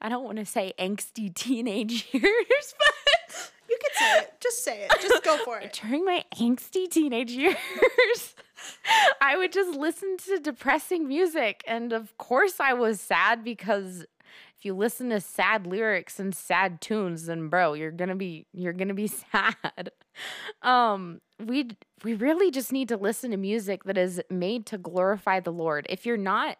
I 0.00 0.08
don't 0.08 0.24
want 0.24 0.38
to 0.38 0.46
say 0.46 0.72
angsty 0.78 1.34
teenage 1.34 2.08
years, 2.12 2.74
but 2.78 3.52
You 3.68 3.78
can 3.82 3.90
say 3.94 4.18
it. 4.20 4.40
Just 4.40 4.64
say 4.64 4.82
it. 4.84 4.92
Just 5.02 5.22
go 5.24 5.36
for 5.44 5.58
it. 5.60 5.78
during 5.82 6.04
my 6.04 6.24
angsty 6.36 6.90
teenage 6.90 7.32
years, 7.32 8.34
I 9.20 9.36
would 9.36 9.52
just 9.52 9.78
listen 9.78 10.16
to 10.26 10.38
depressing 10.38 11.06
music 11.06 11.62
and 11.66 11.92
of 11.92 12.16
course 12.16 12.58
I 12.58 12.72
was 12.72 13.00
sad 13.00 13.44
because 13.44 14.06
if 14.58 14.64
you 14.64 14.74
listen 14.74 15.10
to 15.10 15.20
sad 15.20 15.66
lyrics 15.66 16.18
and 16.18 16.34
sad 16.34 16.80
tunes 16.80 17.26
then 17.26 17.48
bro, 17.48 17.74
you're 17.74 17.92
to 17.92 18.14
be 18.16 18.46
you're 18.52 18.72
to 18.72 18.94
be 18.94 19.06
sad. 19.32 19.92
Um 20.62 21.20
we 21.38 21.70
we 22.02 22.14
really 22.14 22.50
just 22.50 22.72
need 22.72 22.88
to 22.88 22.96
listen 22.96 23.30
to 23.30 23.36
music 23.36 23.84
that 23.84 23.96
is 23.96 24.20
made 24.30 24.66
to 24.66 24.78
glorify 24.78 25.38
the 25.38 25.52
Lord. 25.52 25.86
If 25.88 26.04
you're 26.04 26.16
not 26.16 26.56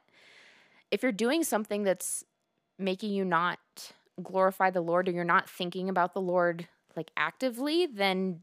if 0.90 1.02
you're 1.02 1.12
doing 1.12 1.42
something 1.42 1.82
that's 1.82 2.24
making 2.78 3.10
you 3.10 3.24
not 3.24 3.58
glorify 4.22 4.70
the 4.70 4.80
Lord 4.80 5.08
or 5.08 5.12
you're 5.12 5.24
not 5.24 5.50
thinking 5.50 5.88
about 5.88 6.14
the 6.14 6.20
Lord 6.20 6.68
like 6.96 7.10
actively, 7.16 7.86
then 7.86 8.42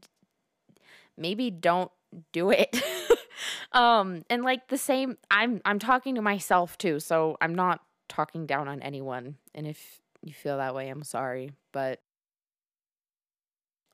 maybe 1.16 1.50
don't 1.50 1.90
do 2.32 2.50
it. 2.50 2.82
um 3.72 4.22
and 4.28 4.42
like 4.42 4.68
the 4.68 4.76
same 4.76 5.16
I'm 5.30 5.62
I'm 5.64 5.78
talking 5.78 6.14
to 6.16 6.22
myself 6.22 6.76
too, 6.76 7.00
so 7.00 7.38
I'm 7.40 7.54
not 7.54 7.80
talking 8.08 8.46
down 8.46 8.68
on 8.68 8.82
anyone. 8.82 9.36
And 9.54 9.66
if 9.66 10.00
you 10.22 10.32
feel 10.32 10.58
that 10.58 10.74
way, 10.74 10.88
I'm 10.88 11.02
sorry, 11.02 11.52
but 11.72 12.00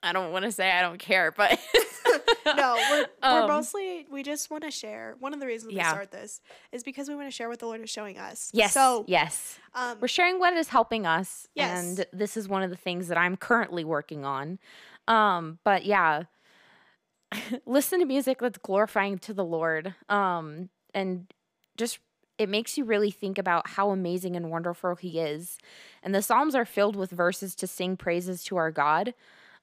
I 0.03 0.13
don't 0.13 0.33
want 0.33 0.45
to 0.45 0.53
say 0.53 0.71
I 0.71 0.83
don't 0.83 0.99
care, 0.99 1.31
but 1.31 1.59
no, 2.47 2.75
we're, 2.91 3.07
we're 3.23 3.43
Um, 3.43 3.49
mostly, 3.49 4.07
we 4.11 4.25
just 4.25 4.51
want 4.51 4.65
to 4.65 4.71
share. 4.71 5.15
One 5.21 5.33
of 5.33 5.39
the 5.41 5.47
reasons 5.47 5.73
Yeah. 5.73 5.85
we 5.85 5.91
start 5.91 6.11
this 6.11 6.41
is 6.73 6.83
because 6.83 7.09
we 7.09 7.15
want 7.15 7.29
to 7.29 7.31
share 7.31 7.49
what 7.49 7.61
the 7.61 7.67
Lord 7.67 7.81
is 7.81 7.91
showing 7.91 8.19
us. 8.19 8.51
Yes. 8.53 8.73
So, 8.73 9.05
yes. 9.07 9.59
um, 9.75 9.99
We're 10.01 10.09
sharing 10.09 10.41
what 10.41 10.55
is 10.55 10.69
helping 10.69 11.07
us. 11.07 11.47
Yes. 11.55 11.85
And 11.85 12.07
this 12.13 12.37
is 12.37 12.49
one 12.49 12.63
of 12.65 12.71
the 12.71 12.77
things 12.77 13.09
that 13.09 13.19
I'm 13.19 13.37
currently 13.37 13.85
working 13.85 14.25
on. 14.25 14.59
Um, 15.07 15.59
but 15.65 15.85
yeah, 15.85 16.25
listen 17.67 18.01
to 18.01 18.05
music 18.07 18.41
that's 18.41 18.59
glorifying 18.59 19.19
to 19.19 19.33
the 19.35 19.45
Lord. 19.45 19.95
Um, 20.09 20.69
and 20.95 21.33
just 21.77 22.01
it 22.39 22.49
makes 22.49 22.77
you 22.77 22.85
really 22.85 23.11
think 23.11 23.39
about 23.39 23.71
how 23.71 23.91
amazing 23.91 24.37
and 24.37 24.51
wonderful 24.51 24.95
he 24.97 25.21
is. 25.21 25.59
And 26.03 26.15
the 26.15 26.23
Psalms 26.23 26.55
are 26.55 26.65
filled 26.65 26.97
with 26.97 27.11
verses 27.11 27.55
to 27.57 27.67
sing 27.67 27.97
praises 27.97 28.43
to 28.45 28.57
our 28.57 28.71
God. 28.71 29.15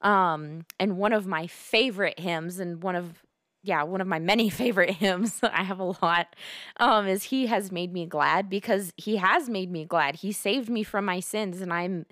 Um, 0.01 0.65
and 0.79 0.97
one 0.97 1.13
of 1.13 1.27
my 1.27 1.47
favorite 1.47 2.19
hymns 2.19 2.59
and 2.59 2.81
one 2.81 2.95
of 2.95 3.23
yeah, 3.61 3.83
one 3.83 3.99
of 3.99 4.07
my 4.07 4.19
many 4.19 4.49
favorite 4.61 4.91
hymns, 4.91 5.39
I 5.43 5.63
have 5.63 5.79
a 5.79 5.93
lot, 6.01 6.35
um, 6.77 7.07
is 7.07 7.23
He 7.23 7.47
has 7.47 7.71
made 7.71 7.91
me 7.91 8.05
glad 8.05 8.49
because 8.49 8.93
He 8.97 9.17
has 9.17 9.49
made 9.49 9.71
me 9.71 9.85
glad. 9.85 10.17
He 10.17 10.31
saved 10.31 10.69
me 10.69 10.83
from 10.83 11.05
my 11.05 11.19
sins 11.19 11.61
and 11.61 11.73
I'm 11.73 12.05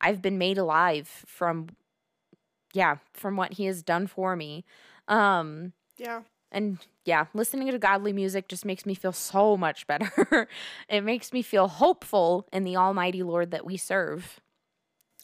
I've 0.00 0.22
been 0.22 0.38
made 0.38 0.58
alive 0.58 1.08
from 1.26 1.68
yeah, 2.72 2.96
from 3.14 3.36
what 3.36 3.54
He 3.54 3.64
has 3.66 3.82
done 3.82 4.06
for 4.06 4.36
me. 4.36 4.64
Um 5.08 5.72
yeah. 5.98 6.22
And 6.52 6.78
yeah, 7.04 7.26
listening 7.34 7.70
to 7.70 7.78
godly 7.78 8.12
music 8.12 8.48
just 8.48 8.64
makes 8.64 8.84
me 8.84 8.94
feel 8.94 9.12
so 9.12 9.56
much 9.56 9.86
better. 9.86 10.48
it 10.88 11.02
makes 11.02 11.32
me 11.32 11.42
feel 11.42 11.68
hopeful 11.68 12.46
in 12.52 12.64
the 12.64 12.76
Almighty 12.76 13.22
Lord 13.22 13.50
that 13.52 13.64
we 13.64 13.76
serve. 13.76 14.40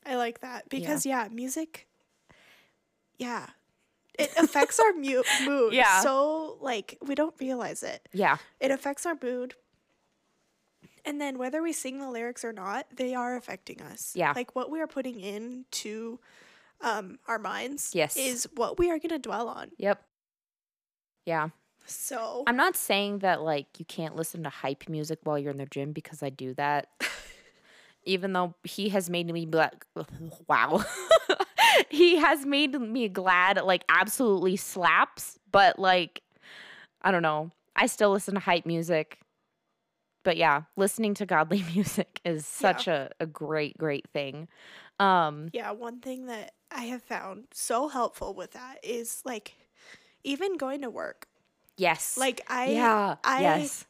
I 0.05 0.17
like 0.17 0.41
that 0.41 0.69
because, 0.69 1.05
yeah, 1.05 1.29
music, 1.33 1.89
yeah, 3.19 3.47
it 4.19 4.33
affects 4.39 4.79
our 4.79 4.93
mu- 4.93 5.23
mood. 5.45 5.73
Yeah. 5.75 6.01
So, 6.01 6.59
like, 6.61 6.97
we 7.05 7.15
don't 7.15 7.35
realize 7.41 7.83
it. 7.83 8.09
Yeah. 8.12 8.37
It 8.61 8.71
affects 8.71 9.05
our 9.05 9.17
mood. 9.21 9.55
And 11.05 11.21
then 11.21 11.39
whether 11.39 11.62
we 11.62 11.73
sing 11.73 12.01
the 12.01 12.11
lyrics 12.11 12.45
or 12.45 12.53
not, 12.53 12.87
they 12.97 13.15
are 13.15 13.37
affecting 13.37 13.81
us. 13.81 14.12
Yeah. 14.17 14.33
Like 14.35 14.57
what 14.57 14.71
we 14.71 14.81
are 14.81 14.89
putting 14.89 15.21
into 15.21 16.19
um, 16.81 17.19
our 17.29 17.39
minds 17.39 17.93
Yes. 17.95 18.17
is 18.17 18.49
what 18.57 18.79
we 18.79 18.91
are 18.91 18.99
going 18.99 19.11
to 19.11 19.19
dwell 19.19 19.49
on. 19.49 19.71
Yep. 19.79 20.03
Yeah. 21.27 21.49
So, 21.85 22.43
I'm 22.47 22.57
not 22.57 22.77
saying 22.77 23.19
that 23.19 23.43
like 23.43 23.67
you 23.79 23.85
can't 23.85 24.17
listen 24.17 24.43
to 24.45 24.49
hype 24.49 24.89
music 24.89 25.21
while 25.25 25.39
you're 25.39 25.53
in 25.53 25.59
the 25.59 25.67
gym 25.67 25.93
because 25.93 26.23
I 26.23 26.31
do 26.31 26.55
that. 26.55 26.89
Even 28.05 28.33
though 28.33 28.55
he 28.65 28.89
has 28.91 29.11
made 29.11 29.31
me 29.33 29.47
like 29.47 29.85
wow. 30.49 30.85
he 31.89 32.17
has 32.17 32.47
made 32.47 32.81
me 32.81 33.09
glad 33.09 33.61
like 33.62 33.85
absolutely 33.89 34.57
slaps, 34.57 35.39
but 35.51 35.79
like 35.79 36.23
I 37.03 37.11
don't 37.11 37.23
know. 37.23 37.51
I 37.75 37.87
still 37.87 38.11
listen 38.11 38.35
to 38.35 38.41
hype 38.41 38.67
music. 38.67 39.19
But 40.25 40.37
yeah, 40.37 40.62
listening 40.77 41.15
to 41.15 41.27
godly 41.27 41.65
music 41.75 42.21
is 42.25 42.47
such 42.47 42.89
a, 42.89 43.11
a 43.21 43.27
great, 43.27 43.79
great 43.79 44.09
thing. 44.12 44.49
Um 44.99 45.51
yeah, 45.53 45.71
one 45.71 46.01
thing 46.01 46.27
that 46.27 46.53
I 46.73 46.85
have 46.85 47.03
found 47.03 47.45
so 47.53 47.87
helpful 47.87 48.35
with 48.35 48.53
that 48.53 48.79
is 48.83 49.23
like 49.25 49.55
even 50.27 50.57
going 50.57 50.83
to 50.83 50.91
work. 50.91 51.27
yes. 51.77 52.17
Like 52.17 52.41
I 52.49 52.67
yeah. 52.73 53.17
I 53.25 53.41
yes. 53.43 53.85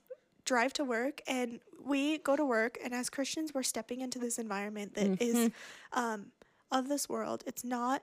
drive 0.44 0.72
to 0.74 0.84
work 0.84 1.20
and 1.26 1.60
we 1.84 2.18
go 2.18 2.34
to 2.36 2.44
work 2.44 2.78
and 2.84 2.92
as 2.94 3.08
Christians 3.10 3.54
we're 3.54 3.62
stepping 3.74 4.00
into 4.00 4.18
this 4.18 4.38
environment 4.38 4.94
that 4.94 5.22
is 5.22 5.36
Mhm. 5.36 5.52
um 5.92 6.20
of 6.70 6.88
this 6.88 7.08
world. 7.08 7.42
It's 7.46 7.64
not 7.64 8.02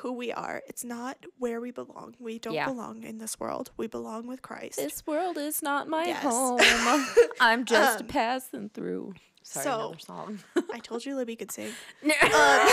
who 0.00 0.12
we 0.12 0.30
are. 0.32 0.62
It's 0.70 0.84
not 0.84 1.16
where 1.38 1.58
we 1.60 1.70
belong. 1.72 2.14
We 2.20 2.38
don't 2.38 2.52
Yeah. 2.54 2.66
belong 2.72 3.02
in 3.10 3.16
this 3.18 3.40
world. 3.40 3.70
We 3.78 3.86
belong 3.86 4.26
with 4.28 4.40
Christ. 4.42 4.76
This 4.76 5.06
world 5.06 5.36
is 5.38 5.62
not 5.62 5.88
my 5.88 6.04
Yes. 6.04 6.22
home. 6.22 6.60
I'm 7.40 7.64
just 7.64 8.00
Um, 8.02 8.06
passing 8.06 8.68
through. 8.68 9.14
Sorry, 9.42 9.64
so- 9.64 9.78
another 9.80 9.98
song. 10.12 10.38
I 10.76 10.78
told 10.88 11.06
you 11.06 11.16
Libby 11.16 11.36
could 11.36 11.50
sing. 11.50 11.72
Bad 12.04 12.68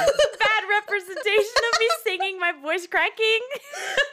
representation 0.90 1.54
of 1.72 1.80
me 1.80 1.88
singing, 2.04 2.38
my 2.38 2.52
voice 2.52 2.86
cracking. 2.86 3.40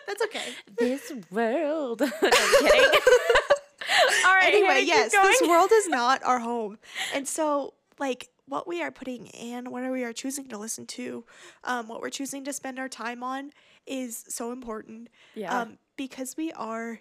That's 0.07 0.21
okay. 0.23 0.41
this 0.77 1.11
world. 1.31 2.01
No, 2.11 2.11
I'm 2.23 2.69
kidding. 2.69 2.99
All 4.25 4.33
right. 4.35 4.53
anyway, 4.53 4.83
yes, 4.85 5.11
this 5.11 5.41
world 5.47 5.69
is 5.73 5.87
not 5.87 6.23
our 6.23 6.39
home. 6.39 6.77
And 7.13 7.27
so, 7.27 7.73
like, 7.99 8.29
what 8.47 8.67
we 8.67 8.81
are 8.81 8.91
putting 8.91 9.27
in, 9.27 9.71
what 9.71 9.89
we 9.91 10.03
are 10.03 10.13
choosing 10.13 10.47
to 10.49 10.57
listen 10.57 10.85
to, 10.87 11.23
um, 11.63 11.87
what 11.87 12.01
we're 12.01 12.09
choosing 12.09 12.43
to 12.45 12.53
spend 12.53 12.79
our 12.79 12.89
time 12.89 13.23
on 13.23 13.51
is 13.85 14.25
so 14.27 14.51
important. 14.51 15.09
Yeah. 15.35 15.61
Um, 15.61 15.77
because 15.95 16.35
we 16.37 16.51
are, 16.53 16.99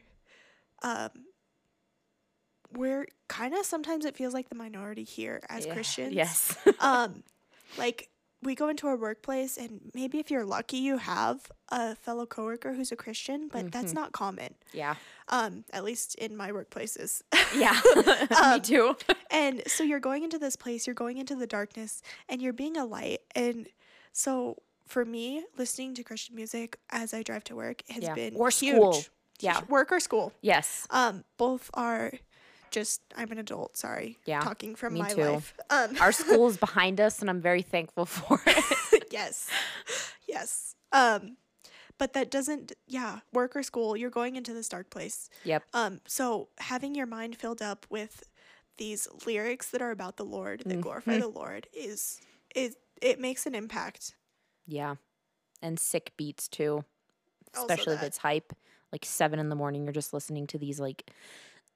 um, 0.83 1.11
we're 2.73 3.07
kind 3.29 3.55
of 3.55 3.65
sometimes 3.67 4.05
it 4.05 4.17
feels 4.17 4.33
like 4.35 4.49
the 4.49 4.55
minority 4.55 5.05
here 5.05 5.41
as 5.49 5.67
Yeah, 5.67 5.75
Christians. 5.75 6.15
Yes. 6.15 6.57
Um, 6.81 7.23
like 7.79 8.09
we 8.43 8.55
go 8.55 8.69
into 8.69 8.87
a 8.89 8.97
workplace 8.97 9.57
and 9.57 9.81
maybe 9.95 10.19
if 10.19 10.31
you're 10.31 10.45
lucky 10.45 10.77
you 10.77 10.99
have 10.99 11.51
a 11.71 11.95
fellow 11.97 12.27
coworker 12.27 12.75
who's 12.75 12.93
a 12.93 12.97
Christian, 12.97 13.49
but 13.49 13.73
that's 13.73 13.93
not 13.93 14.13
common. 14.13 14.55
Yeah. 14.73 14.95
Um, 15.29 15.65
at 15.73 15.83
least 15.85 16.15
in 16.17 16.37
my 16.37 16.51
workplaces. 16.53 17.23
Yeah. 17.55 17.79
Um, 18.43 18.55
Me 18.55 18.61
too. 18.61 18.97
and 19.31 19.63
so 19.67 19.83
you're 19.85 20.01
going 20.01 20.23
into 20.23 20.39
this 20.39 20.55
place, 20.57 20.87
you're 20.87 20.95
going 20.95 21.17
into 21.19 21.35
the 21.35 21.47
darkness, 21.47 22.03
and 22.29 22.41
you're 22.43 22.53
being 22.53 22.77
a 22.77 22.85
light. 22.85 23.21
And 23.35 23.69
so 24.13 24.59
for 24.87 25.05
me, 25.05 25.45
listening 25.57 25.95
to 25.95 26.03
Christian 26.05 26.37
music 26.37 26.79
as 26.91 27.13
I 27.15 27.23
drive 27.23 27.45
to 27.45 27.57
work 27.57 27.83
has 27.89 28.03
Yeah. 28.03 28.15
been 28.15 28.37
Or 28.37 28.51
huge. 28.51 28.77
school. 28.77 29.03
Yeah. 29.41 29.61
Work 29.69 29.91
or 29.93 29.99
school. 30.01 30.33
Yes. 30.43 30.87
Um, 30.91 31.25
both 31.37 31.71
are 31.75 32.13
just 32.71 33.01
I'm 33.17 33.31
an 33.33 33.39
adult, 33.39 33.77
sorry. 33.77 34.19
Yeah, 34.27 34.41
Talking 34.41 34.75
from 34.75 34.95
me 34.95 35.01
my 35.01 35.09
too. 35.13 35.21
life. 35.23 35.55
Um 35.71 35.97
Our 36.01 36.13
school 36.23 36.49
is 36.49 36.57
behind 36.57 37.01
us, 37.01 37.21
and 37.21 37.29
I'm 37.31 37.41
very 37.41 37.63
thankful 37.63 38.07
for 38.07 38.41
it. 38.47 39.05
yes. 39.13 39.49
Yes. 40.29 40.75
Um 40.93 41.37
but 41.99 42.13
that 42.13 42.31
doesn't 42.31 42.73
yeah, 42.87 43.21
work 43.33 43.57
or 43.57 43.63
school, 43.63 43.97
you're 43.97 44.11
going 44.11 44.37
into 44.37 44.53
this 44.53 44.69
dark 44.69 44.91
place. 44.91 45.29
yep. 45.45 45.63
Um 45.73 46.01
so 46.07 46.49
having 46.59 46.95
your 46.95 47.07
mind 47.07 47.37
filled 47.37 47.63
up 47.63 47.87
with 47.91 48.25
these 48.79 49.09
lyrics 49.27 49.71
that 49.71 49.81
are 49.81 49.91
about 49.91 50.17
the 50.19 50.25
Lord, 50.25 50.63
that 50.67 50.81
glorify 50.83 51.13
Mm-hmm. 51.13 51.21
the 51.21 51.29
Lord 51.29 51.67
is 51.73 52.21
is 52.55 52.77
it 53.01 53.21
makes 53.21 53.47
an 53.47 53.55
impact. 53.55 54.15
Yeah. 54.67 54.97
And 55.63 55.79
sick 55.79 56.13
beats 56.17 56.49
too. 56.49 56.85
Especially 57.55 57.95
if 57.95 58.03
it's 58.03 58.19
hype. 58.19 58.53
Like 58.93 59.05
seven 59.05 59.39
in 59.39 59.49
the 59.49 59.57
morning, 59.57 59.85
you're 59.85 59.93
just 59.93 60.13
listening 60.15 60.47
to 60.49 60.59
these 60.59 60.79
like 60.79 61.11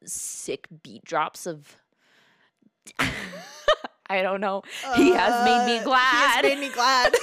sick 0.05 0.67
beat 0.83 1.05
drops 1.05 1.47
of 1.47 1.77
I 4.09 4.23
don't 4.23 4.41
know. 4.41 4.63
he 4.97 5.13
has 5.13 5.45
made 5.45 5.65
me 5.73 5.79
Uh, 5.79 5.85
glad. 5.85 6.45
He 6.45 6.51
has 6.51 6.59
made 6.59 6.61
me 6.61 6.69
glad. 6.75 7.15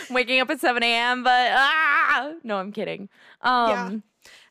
Waking 0.10 0.40
up 0.40 0.50
at 0.50 0.58
7 0.60 0.82
a.m., 0.82 1.22
but 1.22 1.50
ah 1.54 2.32
no, 2.42 2.56
I'm 2.58 2.72
kidding. 2.72 3.08
Um 3.42 4.02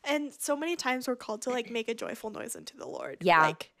and 0.04 0.32
so 0.32 0.56
many 0.56 0.74
times 0.76 1.06
we're 1.06 1.16
called 1.16 1.42
to 1.42 1.50
like 1.50 1.70
make 1.70 1.88
a 1.88 1.94
joyful 1.94 2.30
noise 2.30 2.56
unto 2.56 2.76
the 2.78 2.86
Lord. 2.86 3.18
Yeah. 3.20 3.42
Like 3.42 3.72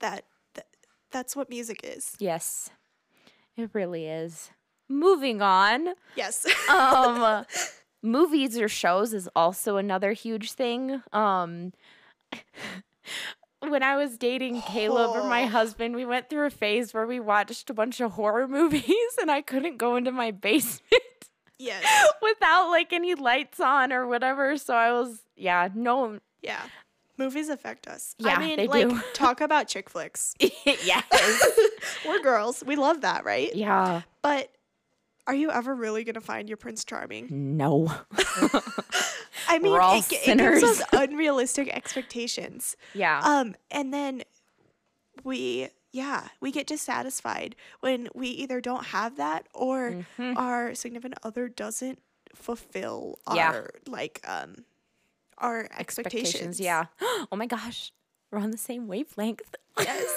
that, 0.00 0.24
that 0.54 0.66
that's 1.12 1.36
what 1.36 1.48
music 1.48 1.80
is. 1.84 2.14
yes. 2.18 2.70
It 3.56 3.70
really 3.72 4.06
is. 4.06 4.50
Moving 4.88 5.42
on. 5.42 5.88
Yes. 6.16 6.46
um 6.68 7.44
movies 8.02 8.58
or 8.58 8.68
shows 8.68 9.12
is 9.12 9.28
also 9.34 9.76
another 9.76 10.12
huge 10.12 10.52
thing 10.52 11.02
um 11.12 11.72
when 13.60 13.82
i 13.82 13.96
was 13.96 14.16
dating 14.18 14.60
caleb 14.62 15.16
or 15.16 15.28
my 15.28 15.42
Oh. 15.44 15.48
husband 15.48 15.96
we 15.96 16.04
went 16.04 16.30
through 16.30 16.46
a 16.46 16.50
phase 16.50 16.94
where 16.94 17.06
we 17.06 17.18
watched 17.18 17.68
a 17.70 17.74
bunch 17.74 18.00
of 18.00 18.12
horror 18.12 18.46
movies 18.58 19.16
and 19.20 19.30
i 19.30 19.40
couldn't 19.42 19.78
go 19.78 19.96
into 19.96 20.12
my 20.12 20.30
basement 20.30 21.02
yes. 21.58 21.84
without 22.22 22.68
like 22.70 22.92
any 22.92 23.14
lights 23.14 23.58
on 23.60 23.92
or 23.92 24.06
whatever 24.06 24.56
so 24.56 24.74
i 24.74 24.92
was 24.92 25.20
yeah 25.36 25.68
no 25.74 26.18
Yeah. 26.42 26.62
Movies 27.20 27.48
affect 27.48 27.88
us. 27.88 28.14
Yeah, 28.20 28.36
I 28.36 28.38
mean, 28.38 28.56
they 28.58 28.68
like 28.68 28.88
do. 28.88 29.00
talk 29.12 29.40
about 29.40 29.66
chick 29.66 29.90
flicks. 29.90 30.36
yes 30.64 31.02
We're 32.06 32.20
girls. 32.22 32.62
We 32.64 32.76
love 32.76 33.00
that, 33.00 33.24
right? 33.24 33.52
yeah 33.56 34.02
But 34.22 34.52
are 35.28 35.34
you 35.34 35.50
ever 35.52 35.74
really 35.74 36.02
gonna 36.02 36.20
find 36.20 36.48
your 36.48 36.56
Prince 36.56 36.84
Charming? 36.84 37.28
no 37.56 37.86
I 39.48 39.58
mean, 39.60 39.74
it, 39.80 40.12
it 40.28 40.38
gives 40.38 40.62
us 40.62 40.82
unrealistic 40.92 41.68
expectations. 41.68 42.76
yeah 42.94 43.20
Um, 43.24 43.54
and 43.70 43.94
then 43.94 44.22
we, 45.24 45.68
yeah, 45.92 46.28
we 46.40 46.50
get 46.52 46.66
dissatisfied 46.66 47.56
when 47.80 48.08
we 48.14 48.28
either 48.28 48.60
don't 48.60 48.86
have 48.86 49.16
that 49.16 49.46
or 49.54 50.04
our 50.18 50.74
significant 50.74 51.14
other 51.22 51.48
doesn't 51.48 52.00
fulfill 52.34 53.18
Yeah. 53.34 53.48
our 53.52 53.70
like 53.86 54.20
um 54.28 54.64
our 55.38 55.68
expectations. 55.78 56.60
yeah 56.60 56.86
oh 57.00 57.28
my 57.36 57.46
gosh 57.46 57.90
we're 58.30 58.38
on 58.38 58.50
the 58.50 58.58
same 58.58 58.86
wavelength 58.86 59.54
Yes. 59.78 60.08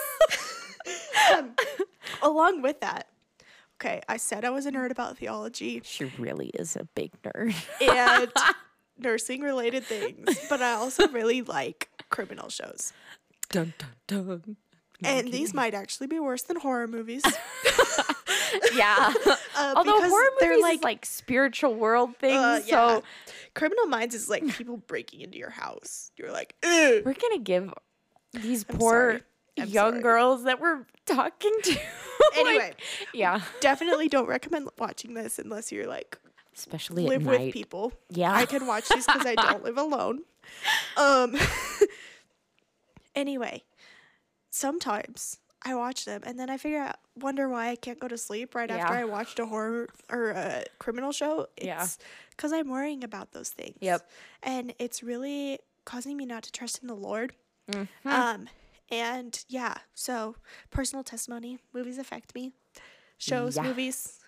um, 1.34 1.52
along 2.22 2.62
with 2.64 2.80
that, 2.82 3.08
okay, 3.82 4.02
I 4.08 4.18
said 4.18 4.46
I 4.46 4.50
was 4.52 4.66
a 4.66 4.72
nerd 4.72 4.92
about 4.92 5.18
theology 5.18 5.82
she 5.84 6.06
really 6.18 6.48
is 6.50 6.76
a 6.76 6.84
big 6.96 7.12
nerd 7.24 7.56
and 7.82 8.32
nursing 8.98 9.42
related 9.42 9.84
things, 9.84 10.40
but 10.50 10.62
I 10.62 10.74
also 10.74 11.08
really 11.08 11.42
like 11.42 11.90
criminal 12.10 12.50
shows. 12.50 12.94
dun 13.50 13.74
dun 14.08 14.26
dun 14.42 14.58
And 15.04 15.32
these 15.32 15.54
might 15.54 15.74
actually 15.74 16.08
be 16.08 16.20
worse 16.20 16.44
than 16.44 16.58
horror 16.58 16.88
movies. 16.88 17.24
Yeah. 18.74 19.14
Uh, 19.54 19.74
Although 19.76 20.02
horror 20.02 20.30
they're 20.40 20.52
movies 20.52 20.64
like, 20.64 20.84
like 20.84 21.06
spiritual 21.06 21.76
world 21.76 22.16
things, 22.18 22.38
uh, 22.38 22.62
yeah. 22.66 22.72
so 22.72 23.04
Criminal 23.54 23.86
Minds 23.86 24.16
is 24.16 24.28
like 24.30 24.48
people 24.48 24.78
breaking 24.78 25.22
into 25.22 25.38
your 25.38 25.50
house. 25.52 26.10
You're 26.18 26.32
like, 26.32 26.56
Ew. 26.64 27.04
we're 27.06 27.14
gonna 27.14 27.40
give 27.40 27.72
these 28.34 28.66
I'm 28.68 28.78
poor 28.78 28.92
sorry. 28.94 29.22
I'm 29.64 29.70
young 29.70 29.92
sorry. 29.94 30.04
girls 30.04 30.44
that 30.46 30.60
we're 30.60 30.86
talking 31.06 31.54
to. 31.64 31.72
like- 31.72 31.80
Anyway, 32.38 32.74
yeah, 33.14 33.42
definitely 33.62 34.08
don't 34.08 34.28
recommend 34.28 34.70
watching 34.78 35.14
this 35.16 35.40
unless 35.40 35.72
you're 35.72 35.88
like 35.88 36.18
especially 36.56 37.04
at 37.06 37.10
live 37.10 37.26
with 37.26 37.52
people. 37.54 37.94
Yeah. 38.10 38.32
I 38.34 38.46
can 38.46 38.68
watch 38.68 38.88
these 38.90 39.06
because 39.06 39.26
I 39.26 39.36
don't 39.36 39.64
live 39.68 39.78
alone. 39.78 40.22
Um. 40.98 41.36
anyway, 43.16 43.64
sometimes 44.50 45.40
I 45.64 45.76
watch 45.76 46.06
them 46.06 46.22
and 46.26 46.40
then 46.40 46.50
I 46.50 46.58
figure 46.58 46.80
out, 46.80 46.96
wonder 47.16 47.48
why 47.50 47.70
I 47.70 47.76
can't 47.76 48.00
go 48.00 48.08
to 48.08 48.18
sleep 48.18 48.56
right 48.56 48.70
after 48.70 48.94
I 48.94 49.04
watched 49.06 49.40
a 49.40 49.46
horror 49.46 49.88
or 50.10 50.30
a 50.32 50.64
criminal 50.80 51.12
show. 51.12 51.48
Yeah. 51.62 51.84
It's 51.84 51.98
because 52.32 52.52
I'm 52.54 52.70
worrying 52.70 53.04
about 53.04 53.32
those 53.32 53.50
things. 53.50 53.78
Yep. 53.82 54.10
And 54.44 54.74
it's 54.80 55.04
really 55.04 55.60
causing 55.86 56.18
me 56.18 56.26
not 56.26 56.44
to 56.44 56.52
trust 56.52 56.80
in 56.82 56.88
the 56.88 56.96
Lord. 56.96 57.34
Mhm. 57.70 57.88
Um, 58.06 58.48
and 58.92 59.44
yeah, 59.48 59.76
so 59.94 60.36
personal 60.70 61.04
testimony, 61.04 61.58
movies 61.74 61.98
affect 61.98 62.36
me. 62.36 62.52
Shows, 63.18 63.56
Yeah. 63.56 63.64
movies, 63.64 64.20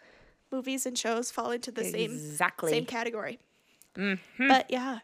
movies 0.51 0.85
and 0.85 0.97
shows 0.97 1.29
fall 1.31 1.51
into 1.51 1.71
the 1.71 1.83
same 1.83 2.11
exactly. 2.11 2.71
same 2.71 2.85
category. 2.85 3.39
Mhm. 3.95 4.19
But 4.37 4.71
yeah, 4.71 4.99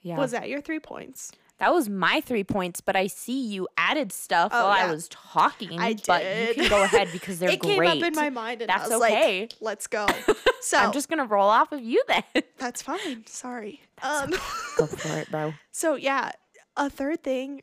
yeah, 0.00 0.16
was 0.18 0.30
that 0.32 0.48
your 0.48 0.60
three 0.60 0.80
points? 0.80 1.32
that 1.58 1.74
was 1.74 1.88
my 1.88 2.20
three 2.20 2.44
points. 2.44 2.80
But 2.80 2.94
I 2.94 3.08
see 3.08 3.44
you 3.44 3.66
added 3.76 4.12
stuff 4.12 4.52
Oh, 4.54 4.62
while 4.68 4.70
I 4.70 4.88
was 4.88 5.08
talking. 5.08 5.80
I 5.80 5.96
But 6.06 6.22
you 6.22 6.54
can 6.54 6.68
go 6.68 6.84
ahead 6.84 7.08
because 7.12 7.38
they're 7.40 7.50
it 7.50 7.58
great. 7.58 7.80
came 7.80 8.02
up 8.02 8.06
in 8.08 8.14
my 8.14 8.30
mind, 8.30 8.62
and 8.62 8.68
That's 8.68 8.88
I 8.88 8.96
was 8.96 9.02
okay. 9.02 9.40
like, 9.40 9.54
"Let's 9.60 9.86
go." 9.88 10.06
So 10.60 10.76
I'm 10.76 10.92
just 10.92 11.08
gonna 11.08 11.24
roll 11.24 11.48
off 11.48 11.70
of 11.72 11.80
you 11.80 12.02
then. 12.08 12.24
that's 12.58 12.82
fine. 12.82 13.24
Sorry. 13.26 13.80
Um. 14.02 14.30
go 14.76 14.86
for 14.86 15.16
it, 15.18 15.30
bro. 15.30 15.54
so 15.72 15.94
yeah, 15.94 16.32
a 16.76 16.90
third 16.90 17.22
thing, 17.22 17.62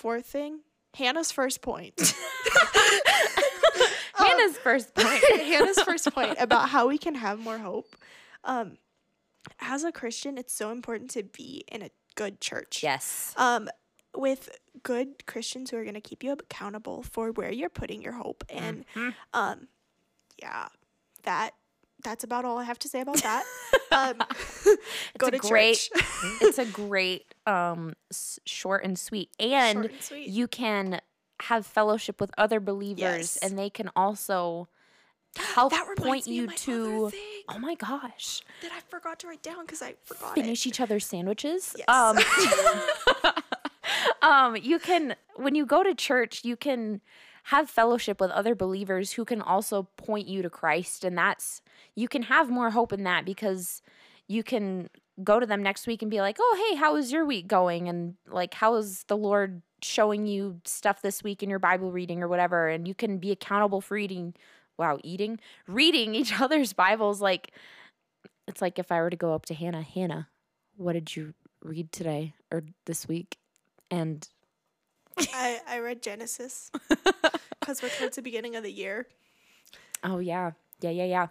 fourth 0.00 0.26
thing, 0.26 0.60
Hannah's 0.94 1.30
first 1.30 1.62
point. 1.62 1.94
Hannah's 4.14 4.58
first 4.58 4.94
point. 4.98 5.24
Hannah's 5.40 5.80
first 5.82 6.12
point 6.12 6.36
about 6.38 6.68
how 6.68 6.88
we 6.88 6.98
can 6.98 7.14
have 7.14 7.38
more 7.38 7.58
hope. 7.58 7.96
Um, 8.44 8.78
as 9.60 9.84
a 9.84 9.92
Christian, 9.92 10.38
it's 10.38 10.52
so 10.52 10.70
important 10.70 11.10
to 11.12 11.22
be 11.22 11.64
in 11.70 11.82
a 11.82 11.90
good 12.14 12.40
church. 12.40 12.82
yes. 12.82 13.34
Um, 13.36 13.68
with 14.16 14.48
good 14.82 15.24
Christians 15.26 15.70
who 15.70 15.76
are 15.76 15.84
going 15.84 15.94
to 15.94 16.00
keep 16.00 16.24
you 16.24 16.32
accountable 16.32 17.02
for 17.04 17.30
where 17.30 17.52
you're 17.52 17.68
putting 17.70 18.02
your 18.02 18.14
hope, 18.14 18.42
and 18.48 18.84
Mhm. 18.94 19.14
um, 19.32 19.68
yeah, 20.42 20.66
that 21.22 21.52
that's 22.02 22.24
about 22.24 22.44
all 22.44 22.58
I 22.58 22.64
have 22.64 22.78
to 22.80 22.88
say 22.88 23.00
about 23.00 23.16
that. 23.22 23.44
um, 23.92 24.14
go 25.18 25.30
to 25.30 25.38
great- 25.38 25.76
church. 25.76 25.90
it's 26.40 26.58
a 26.58 26.64
great 26.66 27.34
um 27.46 27.94
s- 28.10 28.38
short 28.44 28.84
and 28.84 28.98
sweet 28.98 29.30
and 29.38 29.86
and 29.86 29.90
sweet. 30.02 30.28
you 30.28 30.46
can 30.48 31.00
have 31.42 31.66
fellowship 31.66 32.20
with 32.20 32.30
other 32.36 32.60
believers 32.60 32.98
Yes. 33.00 33.36
and 33.38 33.58
they 33.58 33.70
can 33.70 33.90
also 33.96 34.68
help 35.36 35.72
point 35.96 36.26
you 36.26 36.48
to 36.48 37.10
oh 37.48 37.58
my 37.58 37.74
gosh 37.76 38.42
that 38.62 38.72
I 38.72 38.80
forgot 38.90 39.18
to 39.20 39.28
write 39.28 39.42
down 39.42 39.64
because 39.64 39.80
I 39.80 39.94
forgot 40.04 40.34
finish 40.34 40.66
it. 40.66 40.68
each 40.70 40.80
other's 40.80 41.06
sandwiches 41.06 41.74
Yes. 41.78 41.88
um 41.88 42.18
um 44.22 44.56
you 44.56 44.78
can 44.78 45.14
when 45.36 45.54
you 45.54 45.64
go 45.66 45.82
to 45.82 45.94
church 45.94 46.44
you 46.44 46.56
can 46.56 47.00
have 47.44 47.70
fellowship 47.70 48.20
with 48.20 48.30
other 48.30 48.54
believers 48.54 49.12
who 49.12 49.24
can 49.24 49.40
also 49.40 49.88
point 49.96 50.28
you 50.28 50.42
to 50.42 50.50
Christ 50.50 51.04
and 51.04 51.16
that's 51.16 51.62
you 51.94 52.08
can 52.08 52.22
have 52.24 52.50
more 52.50 52.70
hope 52.70 52.92
in 52.92 53.04
that 53.04 53.24
because 53.24 53.82
you 54.26 54.42
can 54.42 54.88
go 55.24 55.40
to 55.40 55.46
them 55.46 55.62
next 55.62 55.86
week 55.86 56.02
and 56.02 56.10
be 56.10 56.20
like, 56.20 56.36
"Oh, 56.40 56.68
hey, 56.70 56.76
how 56.76 56.96
is 56.96 57.12
your 57.12 57.26
week 57.26 57.48
going?" 57.48 57.88
and 57.88 58.14
like, 58.28 58.54
"How 58.54 58.76
is 58.76 59.04
the 59.04 59.16
Lord 59.16 59.62
showing 59.82 60.26
you 60.26 60.60
stuff 60.64 61.02
this 61.02 61.22
week 61.22 61.42
in 61.42 61.50
your 61.50 61.58
Bible 61.58 61.90
reading 61.90 62.22
or 62.22 62.28
whatever?" 62.28 62.68
and 62.68 62.86
you 62.86 62.94
can 62.94 63.18
be 63.18 63.32
accountable 63.32 63.80
for 63.80 63.96
eating 63.96 64.34
wow, 64.78 64.98
eating, 65.04 65.38
reading 65.68 66.14
each 66.20 66.40
other's 66.40 66.72
Bibles 66.72 67.20
like 67.20 67.52
it's 68.48 68.62
like 68.62 68.78
if 68.78 68.90
I 68.90 69.00
were 69.00 69.10
to 69.10 69.16
go 69.16 69.34
up 69.34 69.46
to 69.46 69.54
Hannah, 69.54 69.82
Hannah, 69.82 70.28
what 70.76 70.94
did 70.94 71.14
you 71.14 71.34
read 71.62 71.92
today 71.92 72.34
or 72.50 72.64
this 72.86 73.06
week? 73.06 73.36
And 73.90 74.26
I, 75.18 75.60
I 75.68 75.78
read 75.80 76.02
Genesis 76.02 76.70
because 77.60 77.82
we're 77.82 77.88
towards 77.90 78.16
the 78.16 78.22
beginning 78.22 78.56
of 78.56 78.62
the 78.62 78.72
year. 78.72 79.06
Oh 80.02 80.18
yeah. 80.18 80.52
Yeah, 80.80 80.90
yeah, 80.90 81.04
yeah. 81.04 81.26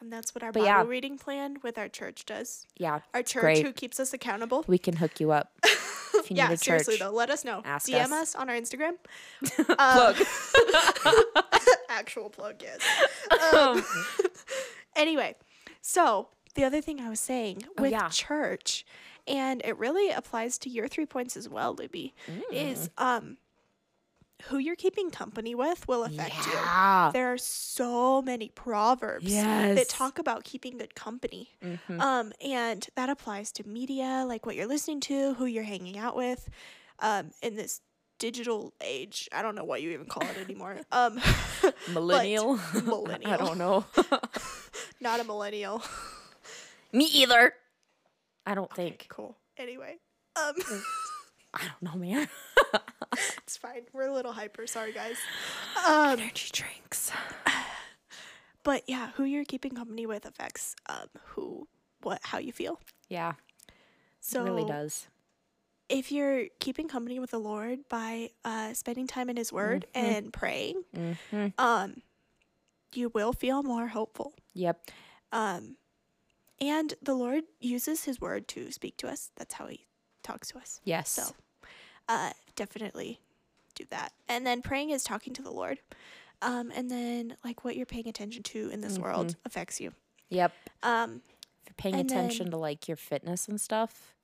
And 0.00 0.12
that's 0.12 0.34
what 0.34 0.42
our 0.44 0.52
But 0.52 0.60
Bible 0.60 0.66
yeah. 0.66 0.84
reading 0.86 1.16
plan 1.16 1.56
with 1.62 1.78
our 1.78 1.88
church 1.88 2.26
does. 2.26 2.66
Yeah. 2.76 3.00
Our 3.14 3.22
church 3.22 3.40
great. 3.40 3.64
who 3.64 3.72
keeps 3.72 3.98
us 3.98 4.12
accountable. 4.12 4.64
We 4.66 4.76
can 4.78 4.96
hook 4.96 5.20
you 5.20 5.30
up. 5.32 5.52
If 6.18 6.30
you 6.30 6.38
yeah, 6.38 6.48
need 6.48 6.54
a 6.54 6.56
seriously 6.56 6.96
though, 6.96 7.10
let 7.10 7.28
us 7.30 7.44
know. 7.44 7.60
Ask 7.64 7.88
DM 7.88 8.06
us. 8.06 8.10
us. 8.12 8.34
on 8.34 8.48
our 8.48 8.56
Instagram. 8.56 8.94
Plug. 9.44 10.16
Actual 11.88 12.30
plug, 12.30 12.62
yes. 12.62 12.80
Um, 13.54 13.84
anyway, 14.96 15.36
so 15.82 16.28
the 16.54 16.64
other 16.64 16.80
thing 16.80 17.00
I 17.00 17.08
was 17.10 17.20
saying 17.20 17.64
Oh, 17.78 17.82
with 17.82 17.92
yeah. 17.92 18.08
church, 18.08 18.84
and 19.26 19.60
it 19.64 19.76
really 19.78 20.10
applies 20.10 20.58
to 20.58 20.68
your 20.70 20.88
three 20.88 21.06
points 21.06 21.36
as 21.36 21.48
well, 21.48 21.74
Libby, 21.74 22.14
is 22.52 22.90
um 22.98 23.38
who 24.48 24.58
you're 24.58 24.76
keeping 24.76 25.10
company 25.10 25.54
with 25.54 25.88
will 25.88 26.04
affect 26.04 26.34
Yeah. 26.46 27.06
you. 27.06 27.12
There 27.14 27.32
are 27.32 27.38
so 27.38 28.20
many 28.20 28.50
proverbs 28.50 29.32
Yes. 29.32 29.74
that 29.78 29.88
talk 29.88 30.18
about 30.18 30.44
keeping 30.44 30.76
good 30.76 30.94
company. 30.94 31.56
Mhm. 31.62 32.00
Um, 32.00 32.32
and 32.44 32.86
that 32.96 33.08
applies 33.08 33.50
to 33.52 33.66
media, 33.66 34.24
like 34.28 34.44
what 34.44 34.54
you're 34.54 34.66
listening 34.66 35.00
to, 35.00 35.34
who 35.34 35.46
you're 35.46 35.64
hanging 35.64 35.96
out 35.96 36.14
with, 36.16 36.50
um, 36.98 37.30
in 37.40 37.56
this 37.56 37.80
digital 38.18 38.74
age. 38.82 39.26
I 39.32 39.40
don't 39.40 39.54
know 39.54 39.64
what 39.64 39.80
you 39.80 39.90
even 39.90 40.06
call 40.06 40.22
it 40.28 40.36
anymore. 40.36 40.80
Um, 40.92 41.18
Millennial. 41.88 42.60
millennial. 42.84 43.32
I 43.32 43.36
don't 43.38 43.56
know. 43.58 43.86
not 45.00 45.18
a 45.18 45.24
millennial. 45.24 45.82
Me 46.92 47.06
either. 47.06 47.54
I 48.46 48.54
don't 48.54 48.72
think. 48.72 49.06
Cool. 49.08 49.36
Anyway, 49.58 49.96
um, 50.36 50.54
I 51.54 51.62
don't 51.66 51.82
know, 51.82 51.98
man. 51.98 52.28
it's 53.42 53.56
fine. 53.56 53.82
We're 53.92 54.08
a 54.08 54.12
little 54.14 54.32
hyper. 54.32 54.66
Sorry, 54.66 54.92
guys. 54.92 55.16
Um, 55.86 56.18
Energy 56.20 56.50
drinks. 56.52 57.10
but 58.62 58.82
yeah, 58.86 59.10
who 59.16 59.24
you're 59.24 59.44
keeping 59.44 59.74
company 59.74 60.06
with 60.06 60.26
affects 60.26 60.74
um 60.88 61.08
who, 61.28 61.66
what, 62.02 62.20
how 62.22 62.38
you 62.38 62.52
feel. 62.52 62.80
Yeah, 63.08 63.32
So 64.20 64.40
it 64.40 64.44
really 64.50 64.64
does. 64.64 65.06
if 65.88 66.10
you're 66.12 66.46
keeping 66.60 66.88
company 66.88 67.18
with 67.20 67.30
the 67.30 67.38
Lord 67.38 67.80
by 67.88 68.30
uh, 68.44 68.74
spending 68.74 69.06
time 69.06 69.30
in 69.30 69.36
His 69.36 69.52
Word 69.52 69.86
Mm-hmm. 69.94 70.06
and 70.06 70.32
praying, 70.32 70.82
hmm 70.94 71.46
um, 71.58 72.02
you 72.94 73.10
will 73.14 73.32
feel 73.32 73.62
more 73.62 73.88
hopeful. 73.88 74.34
Yep. 74.54 74.90
Um, 75.32 75.76
and 76.60 76.94
the 77.02 77.14
Lord 77.14 77.44
uses 77.60 78.04
His 78.04 78.20
Word 78.20 78.48
to 78.48 78.70
speak 78.72 78.96
to 78.98 79.08
us. 79.08 79.30
That's 79.36 79.54
how 79.54 79.66
He 79.66 79.86
talks 80.22 80.48
to 80.48 80.58
us. 80.58 80.80
Yes. 80.84 81.10
So, 81.10 81.34
uh, 82.08 82.30
definitely 82.54 83.20
do 83.74 83.84
that. 83.90 84.12
And 84.28 84.46
then 84.46 84.62
praying 84.62 84.90
is 84.90 85.04
talking 85.04 85.32
to 85.34 85.42
the 85.42 85.50
Lord. 85.50 85.80
Um, 86.42 86.70
and 86.74 86.90
then 86.90 87.36
like 87.44 87.64
what 87.64 87.76
you're 87.76 87.86
paying 87.86 88.08
attention 88.08 88.42
to 88.44 88.68
in 88.70 88.80
this 88.80 88.98
world 88.98 89.28
Mm-hmm. 89.28 89.40
affects 89.46 89.80
you. 89.80 89.92
Yep. 90.30 90.52
Um, 90.82 91.22
If 91.64 91.68
you're 91.70 91.74
paying 91.76 91.94
attention 92.00 92.46
then- 92.46 92.50
to 92.52 92.56
like 92.58 92.88
your 92.88 92.96
fitness 92.96 93.48
and 93.48 93.60
stuff, 93.60 94.14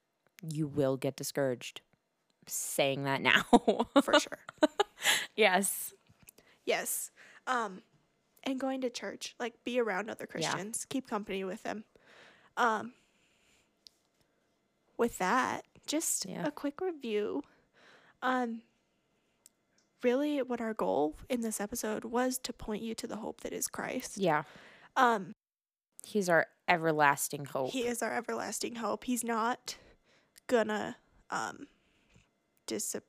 you 0.43 0.66
will 0.66 0.97
get 0.97 1.16
discouraged. 1.16 1.80
saying 2.49 3.05
that 3.05 3.20
now. 3.22 3.45
for 4.03 4.18
sure. 4.18 4.39
yes. 5.37 5.95
Yes. 6.66 7.11
Um, 7.47 7.83
and 8.45 8.59
going 8.59 8.80
to 8.83 8.91
church, 8.91 9.35
like 9.39 9.55
be 9.64 9.78
around 9.80 10.11
other 10.11 10.26
Christians, 10.26 10.85
yeah. 10.85 10.93
keep 10.93 11.09
company 11.09 11.45
with 11.45 11.62
them. 11.62 11.85
Um, 12.57 12.92
with 14.98 15.18
that, 15.18 15.64
just 15.86 16.26
Yeah. 16.26 16.46
a 16.46 16.50
quick 16.50 16.80
review. 16.80 17.42
Um, 18.22 18.62
really, 20.03 20.42
what 20.42 20.61
our 20.61 20.74
goal 20.74 21.16
in 21.28 21.40
this 21.40 21.61
episode 21.61 22.05
was 22.05 22.38
to 22.38 22.53
point 22.53 22.82
you 22.82 22.94
to 22.96 23.07
the 23.07 23.16
hope 23.16 23.40
that 23.40 23.53
is 23.53 23.66
Christ. 23.68 24.18
Yeah. 24.18 24.42
Um, 24.96 25.34
He's 26.05 26.28
our 26.28 26.46
everlasting 26.68 27.44
hope. 27.46 27.70
he 27.70 27.86
is 27.86 28.03
our 28.03 28.12
everlasting 28.12 28.76
hope. 28.76 29.05
He's 29.05 29.22
not 29.24 29.76
gonna 30.48 30.96
um 31.30 31.66
disappear. 32.66 33.07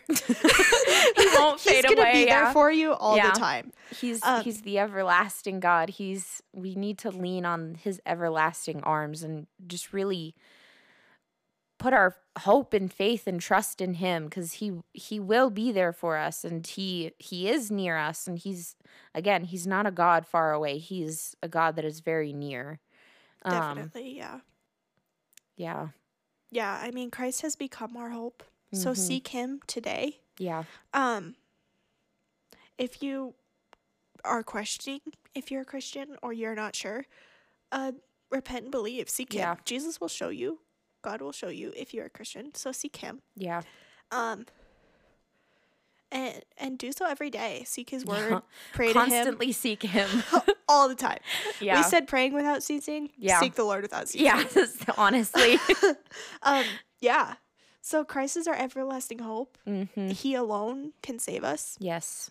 he 0.08 1.26
won't 1.38 1.60
He's 1.60 1.72
fade 1.72 1.84
gonna 1.84 2.00
away. 2.00 2.12
be 2.12 2.26
yeah. 2.26 2.44
there 2.44 2.52
for 2.52 2.70
you 2.70 2.92
all 2.92 3.16
Yeah. 3.16 3.32
the 3.32 3.38
time. 3.38 3.72
He's 4.00 4.22
Um, 4.22 4.42
he's 4.42 4.62
the 4.62 4.78
everlasting 4.78 5.60
God. 5.60 5.90
He's 5.90 6.42
we 6.52 6.74
need 6.74 6.98
to 6.98 7.10
lean 7.10 7.44
on 7.46 7.74
his 7.76 8.00
everlasting 8.06 8.82
arms 8.82 9.22
and 9.22 9.46
just 9.66 9.92
really 9.92 10.34
put 11.78 11.92
our 11.92 12.16
hope 12.40 12.72
and 12.72 12.92
faith 12.92 13.26
and 13.26 13.40
trust 13.40 13.80
in 13.80 13.94
him 13.94 14.28
cuz 14.28 14.54
he 14.54 14.72
he 14.94 15.18
will 15.18 15.50
be 15.50 15.72
there 15.72 15.92
for 15.92 16.16
us 16.16 16.44
and 16.44 16.64
he 16.66 17.12
he 17.18 17.48
is 17.48 17.70
near 17.70 17.96
us 17.96 18.26
and 18.28 18.38
he's 18.38 18.76
again, 19.14 19.44
he's 19.44 19.66
not 19.66 19.86
a 19.86 19.90
god 19.90 20.26
far 20.26 20.52
away. 20.52 20.78
He's 20.78 21.34
a 21.42 21.48
god 21.48 21.76
that 21.76 21.84
is 21.84 22.00
very 22.00 22.32
near. 22.32 22.78
Um 23.44 23.76
Definitely, 23.76 24.16
yeah. 24.16 24.40
yeah. 25.56 25.88
Yeah, 26.52 26.78
I 26.80 26.90
mean 26.92 27.10
Christ 27.10 27.42
has 27.42 27.56
become 27.56 27.96
our 27.96 28.10
hope. 28.10 28.42
So 28.72 28.90
Mhm. 28.92 28.96
seek 28.96 29.28
him 29.28 29.60
today. 29.66 30.20
Yeah. 30.38 30.64
Um 30.94 31.36
if 32.78 33.02
you 33.02 33.34
are 34.24 34.42
questioning 34.42 35.00
if 35.34 35.50
you're 35.50 35.62
a 35.62 35.64
Christian 35.66 36.16
or 36.22 36.32
you're 36.32 36.54
not 36.54 36.74
sure, 36.76 37.06
uh 37.70 37.92
repent 38.30 38.62
and 38.64 38.70
believe. 38.70 39.08
Seek 39.10 39.34
Yeah. 39.34 39.52
him. 39.54 39.60
Jesus 39.64 40.00
will 40.00 40.08
show 40.08 40.28
you. 40.30 40.60
God 41.02 41.20
will 41.20 41.32
show 41.32 41.48
you 41.48 41.72
if 41.76 41.92
you're 41.92 42.06
a 42.06 42.10
Christian. 42.10 42.54
So 42.54 42.72
seek 42.72 42.96
him. 42.96 43.22
Yeah. 43.36 43.62
Um 44.10 44.46
and 46.10 46.42
and 46.58 46.78
do 46.78 46.92
so 46.92 47.06
every 47.06 47.30
day. 47.30 47.64
Seek 47.66 47.90
his 47.90 48.04
word. 48.04 48.30
Yeah. 48.30 48.40
Pray 48.74 48.92
to 48.92 48.98
him 48.98 49.10
Constantly 49.10 49.52
seek 49.52 49.82
him. 49.82 50.22
all 50.68 50.88
the 50.88 50.94
time. 50.94 51.18
yeah. 51.60 51.76
We 51.76 51.82
said 51.82 52.06
praying 52.06 52.32
without 52.34 52.62
ceasing. 52.62 53.10
Yeah. 53.18 53.40
Seek 53.40 53.54
the 53.54 53.64
Lord 53.64 53.82
without 53.82 54.08
ceasing. 54.08 54.26
yeah, 54.26 54.44
honestly. 54.96 55.58
Um 56.42 56.64
yeah. 57.00 57.34
So 57.84 58.04
Christ 58.04 58.36
is 58.36 58.46
our 58.46 58.54
everlasting 58.54 59.18
hope. 59.18 59.58
hmm 59.66 60.08
He 60.10 60.34
alone 60.34 60.92
can 61.02 61.18
save 61.18 61.44
us. 61.44 61.76
Yes. 61.80 62.30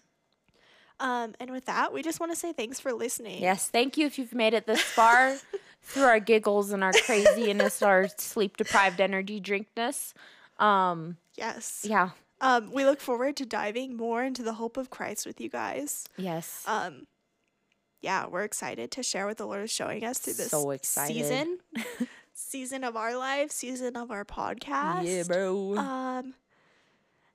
Um, 0.99 1.33
and 1.39 1.49
with 1.51 1.65
that, 1.65 1.93
we 1.93 2.01
just 2.03 2.19
want 2.19 2.31
to 2.31 2.35
say 2.37 2.53
thanks 2.53 2.79
for 2.79 2.93
listening. 2.93 3.41
Yes, 3.41 3.67
thank 3.69 3.97
you 3.97 4.05
if 4.05 4.17
you've 4.19 4.33
made 4.35 4.53
it 4.53 4.65
this 4.67 4.81
far 4.81 5.37
through 5.83 6.03
our 6.03 6.19
giggles 6.19 6.71
and 6.71 6.83
our 6.83 6.93
craziness, 6.93 7.81
our 7.81 8.07
sleep 8.17 8.55
deprived 8.57 9.01
energy 9.01 9.39
drinkness. 9.41 10.13
Um, 10.59 11.17
Yes. 11.35 11.85
yeah, 11.87 12.11
Um, 12.39 12.71
we 12.71 12.85
look 12.85 13.01
forward 13.01 13.35
to 13.37 13.45
diving 13.45 13.95
more 13.97 14.23
into 14.23 14.43
the 14.43 14.53
hope 14.53 14.77
of 14.77 14.89
Christ 14.89 15.25
with 15.25 15.41
you 15.41 15.49
guys. 15.49 16.05
yes. 16.17 16.63
Um, 16.67 17.07
yeah, 18.01 18.27
we're 18.27 18.43
excited 18.43 18.91
to 18.91 19.03
share 19.03 19.25
what 19.27 19.37
the 19.37 19.45
Lord 19.45 19.63
is 19.63 19.71
showing 19.71 20.03
us 20.03 20.19
through 20.19 20.33
this 20.33 20.51
So 20.51 20.69
excited. 20.71 21.15
season, 21.15 21.59
season 22.41 22.83
of 22.83 22.95
our 22.95 23.15
life, 23.17 23.51
season 23.51 23.95
of 23.95 24.11
our 24.11 24.25
podcast. 24.25 25.05
yeah, 25.05 25.23
bro. 25.23 25.75
Um, 25.77 26.33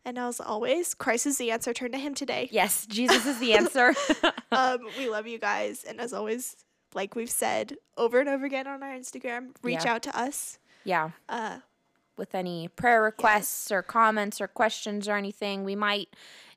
and 0.04 0.18
as 0.18 0.40
always, 0.40 0.94
Christ 0.94 1.26
is 1.26 1.38
the 1.38 1.50
answer. 1.50 1.72
Turn 1.72 1.92
to 1.92 1.98
Him 1.98 2.14
today. 2.14 2.48
yes, 2.52 2.86
Jesus 2.86 3.26
is 3.26 3.38
the 3.38 3.54
answer. 3.54 3.94
um, 4.52 4.78
we 4.98 5.08
love 5.08 5.26
you 5.26 5.38
guys, 5.38 5.84
and 5.84 6.00
as 6.00 6.12
always, 6.12 6.56
like 6.94 7.14
we've 7.14 7.30
said 7.30 7.76
over 7.96 8.20
and 8.20 8.28
over 8.28 8.44
again 8.46 8.66
on 8.66 8.82
our 8.82 8.92
Instagram, 8.94 9.48
reach 9.62 9.84
Yeah. 9.84 9.94
out 9.94 10.02
to 10.02 10.18
us. 10.18 10.58
yeah, 10.84 11.10
Uh, 11.28 11.58
with 12.16 12.34
any 12.34 12.68
prayer 12.68 13.02
requests 13.02 13.70
or 13.70 13.82
comments 13.82 14.40
or 14.40 14.48
questions 14.48 15.06
or 15.08 15.16
anything, 15.16 15.64
we 15.64 15.76
might 15.76 16.08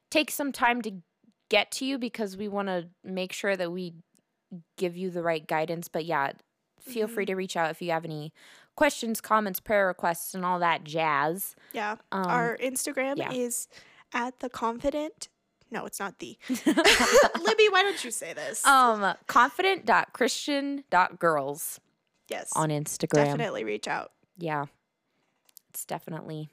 take 0.10 0.32
some 0.32 0.52
time 0.52 0.82
to 0.84 0.92
get 1.50 1.72
to 1.72 1.86
you 1.86 1.98
because 1.98 2.38
we 2.38 2.48
want 2.48 2.68
to 2.70 2.88
make 3.04 3.34
sure 3.34 3.58
that 3.58 3.72
we 3.72 3.94
give 4.78 4.96
you 4.96 5.10
the 5.10 5.22
right 5.24 5.46
guidance. 5.48 5.88
But 5.90 6.06
yeah, 6.06 6.32
feel 6.82 7.08
free 7.08 7.26
Mm-hmm. 7.26 7.32
to 7.32 7.36
reach 7.36 7.58
out 7.58 7.72
if 7.72 7.82
you 7.82 7.92
have 7.92 8.06
any 8.06 8.34
questions, 8.76 9.22
comments, 9.22 9.60
prayer 9.60 9.88
requests, 9.88 10.34
and 10.34 10.46
all 10.46 10.60
that 10.60 10.84
jazz. 10.84 11.56
yeah. 11.74 11.96
Um, 12.12 12.26
Our 12.26 12.58
Instagram 12.58 13.18
yeah. 13.18 13.32
is 13.32 13.68
at 14.14 14.40
the 14.40 14.50
confident. 14.50 15.28
No, 15.72 15.86
it's 15.86 16.00
not 16.00 16.20
the. 16.20 16.38
Libby, 16.50 17.68
why 17.70 17.84
don't 17.84 18.04
you 18.04 18.12
say 18.12 18.34
this? 18.34 18.66
um 18.66 19.14
confident.christian.girls 19.28 21.80
yes. 22.30 22.52
on 22.56 22.70
Instagram. 22.70 23.26
Definitely 23.26 23.64
reach 23.64 23.88
out. 23.88 24.12
Yeah. 24.38 24.66
It's 25.70 25.86
definitely 25.86 26.50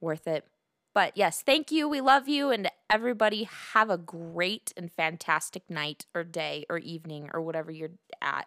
worth 0.00 0.26
it. 0.26 0.44
But 0.92 1.16
yes, 1.16 1.40
thank 1.42 1.70
you. 1.70 1.88
We 1.88 2.00
love 2.00 2.28
you 2.28 2.50
and 2.50 2.68
everybody 2.90 3.44
have 3.72 3.88
a 3.90 3.96
great 3.96 4.72
and 4.76 4.90
fantastic 4.92 5.62
night 5.70 6.04
or 6.14 6.24
day 6.24 6.66
or 6.68 6.78
evening 6.78 7.30
or 7.32 7.40
whatever 7.40 7.70
you're 7.70 7.92
at. 8.20 8.46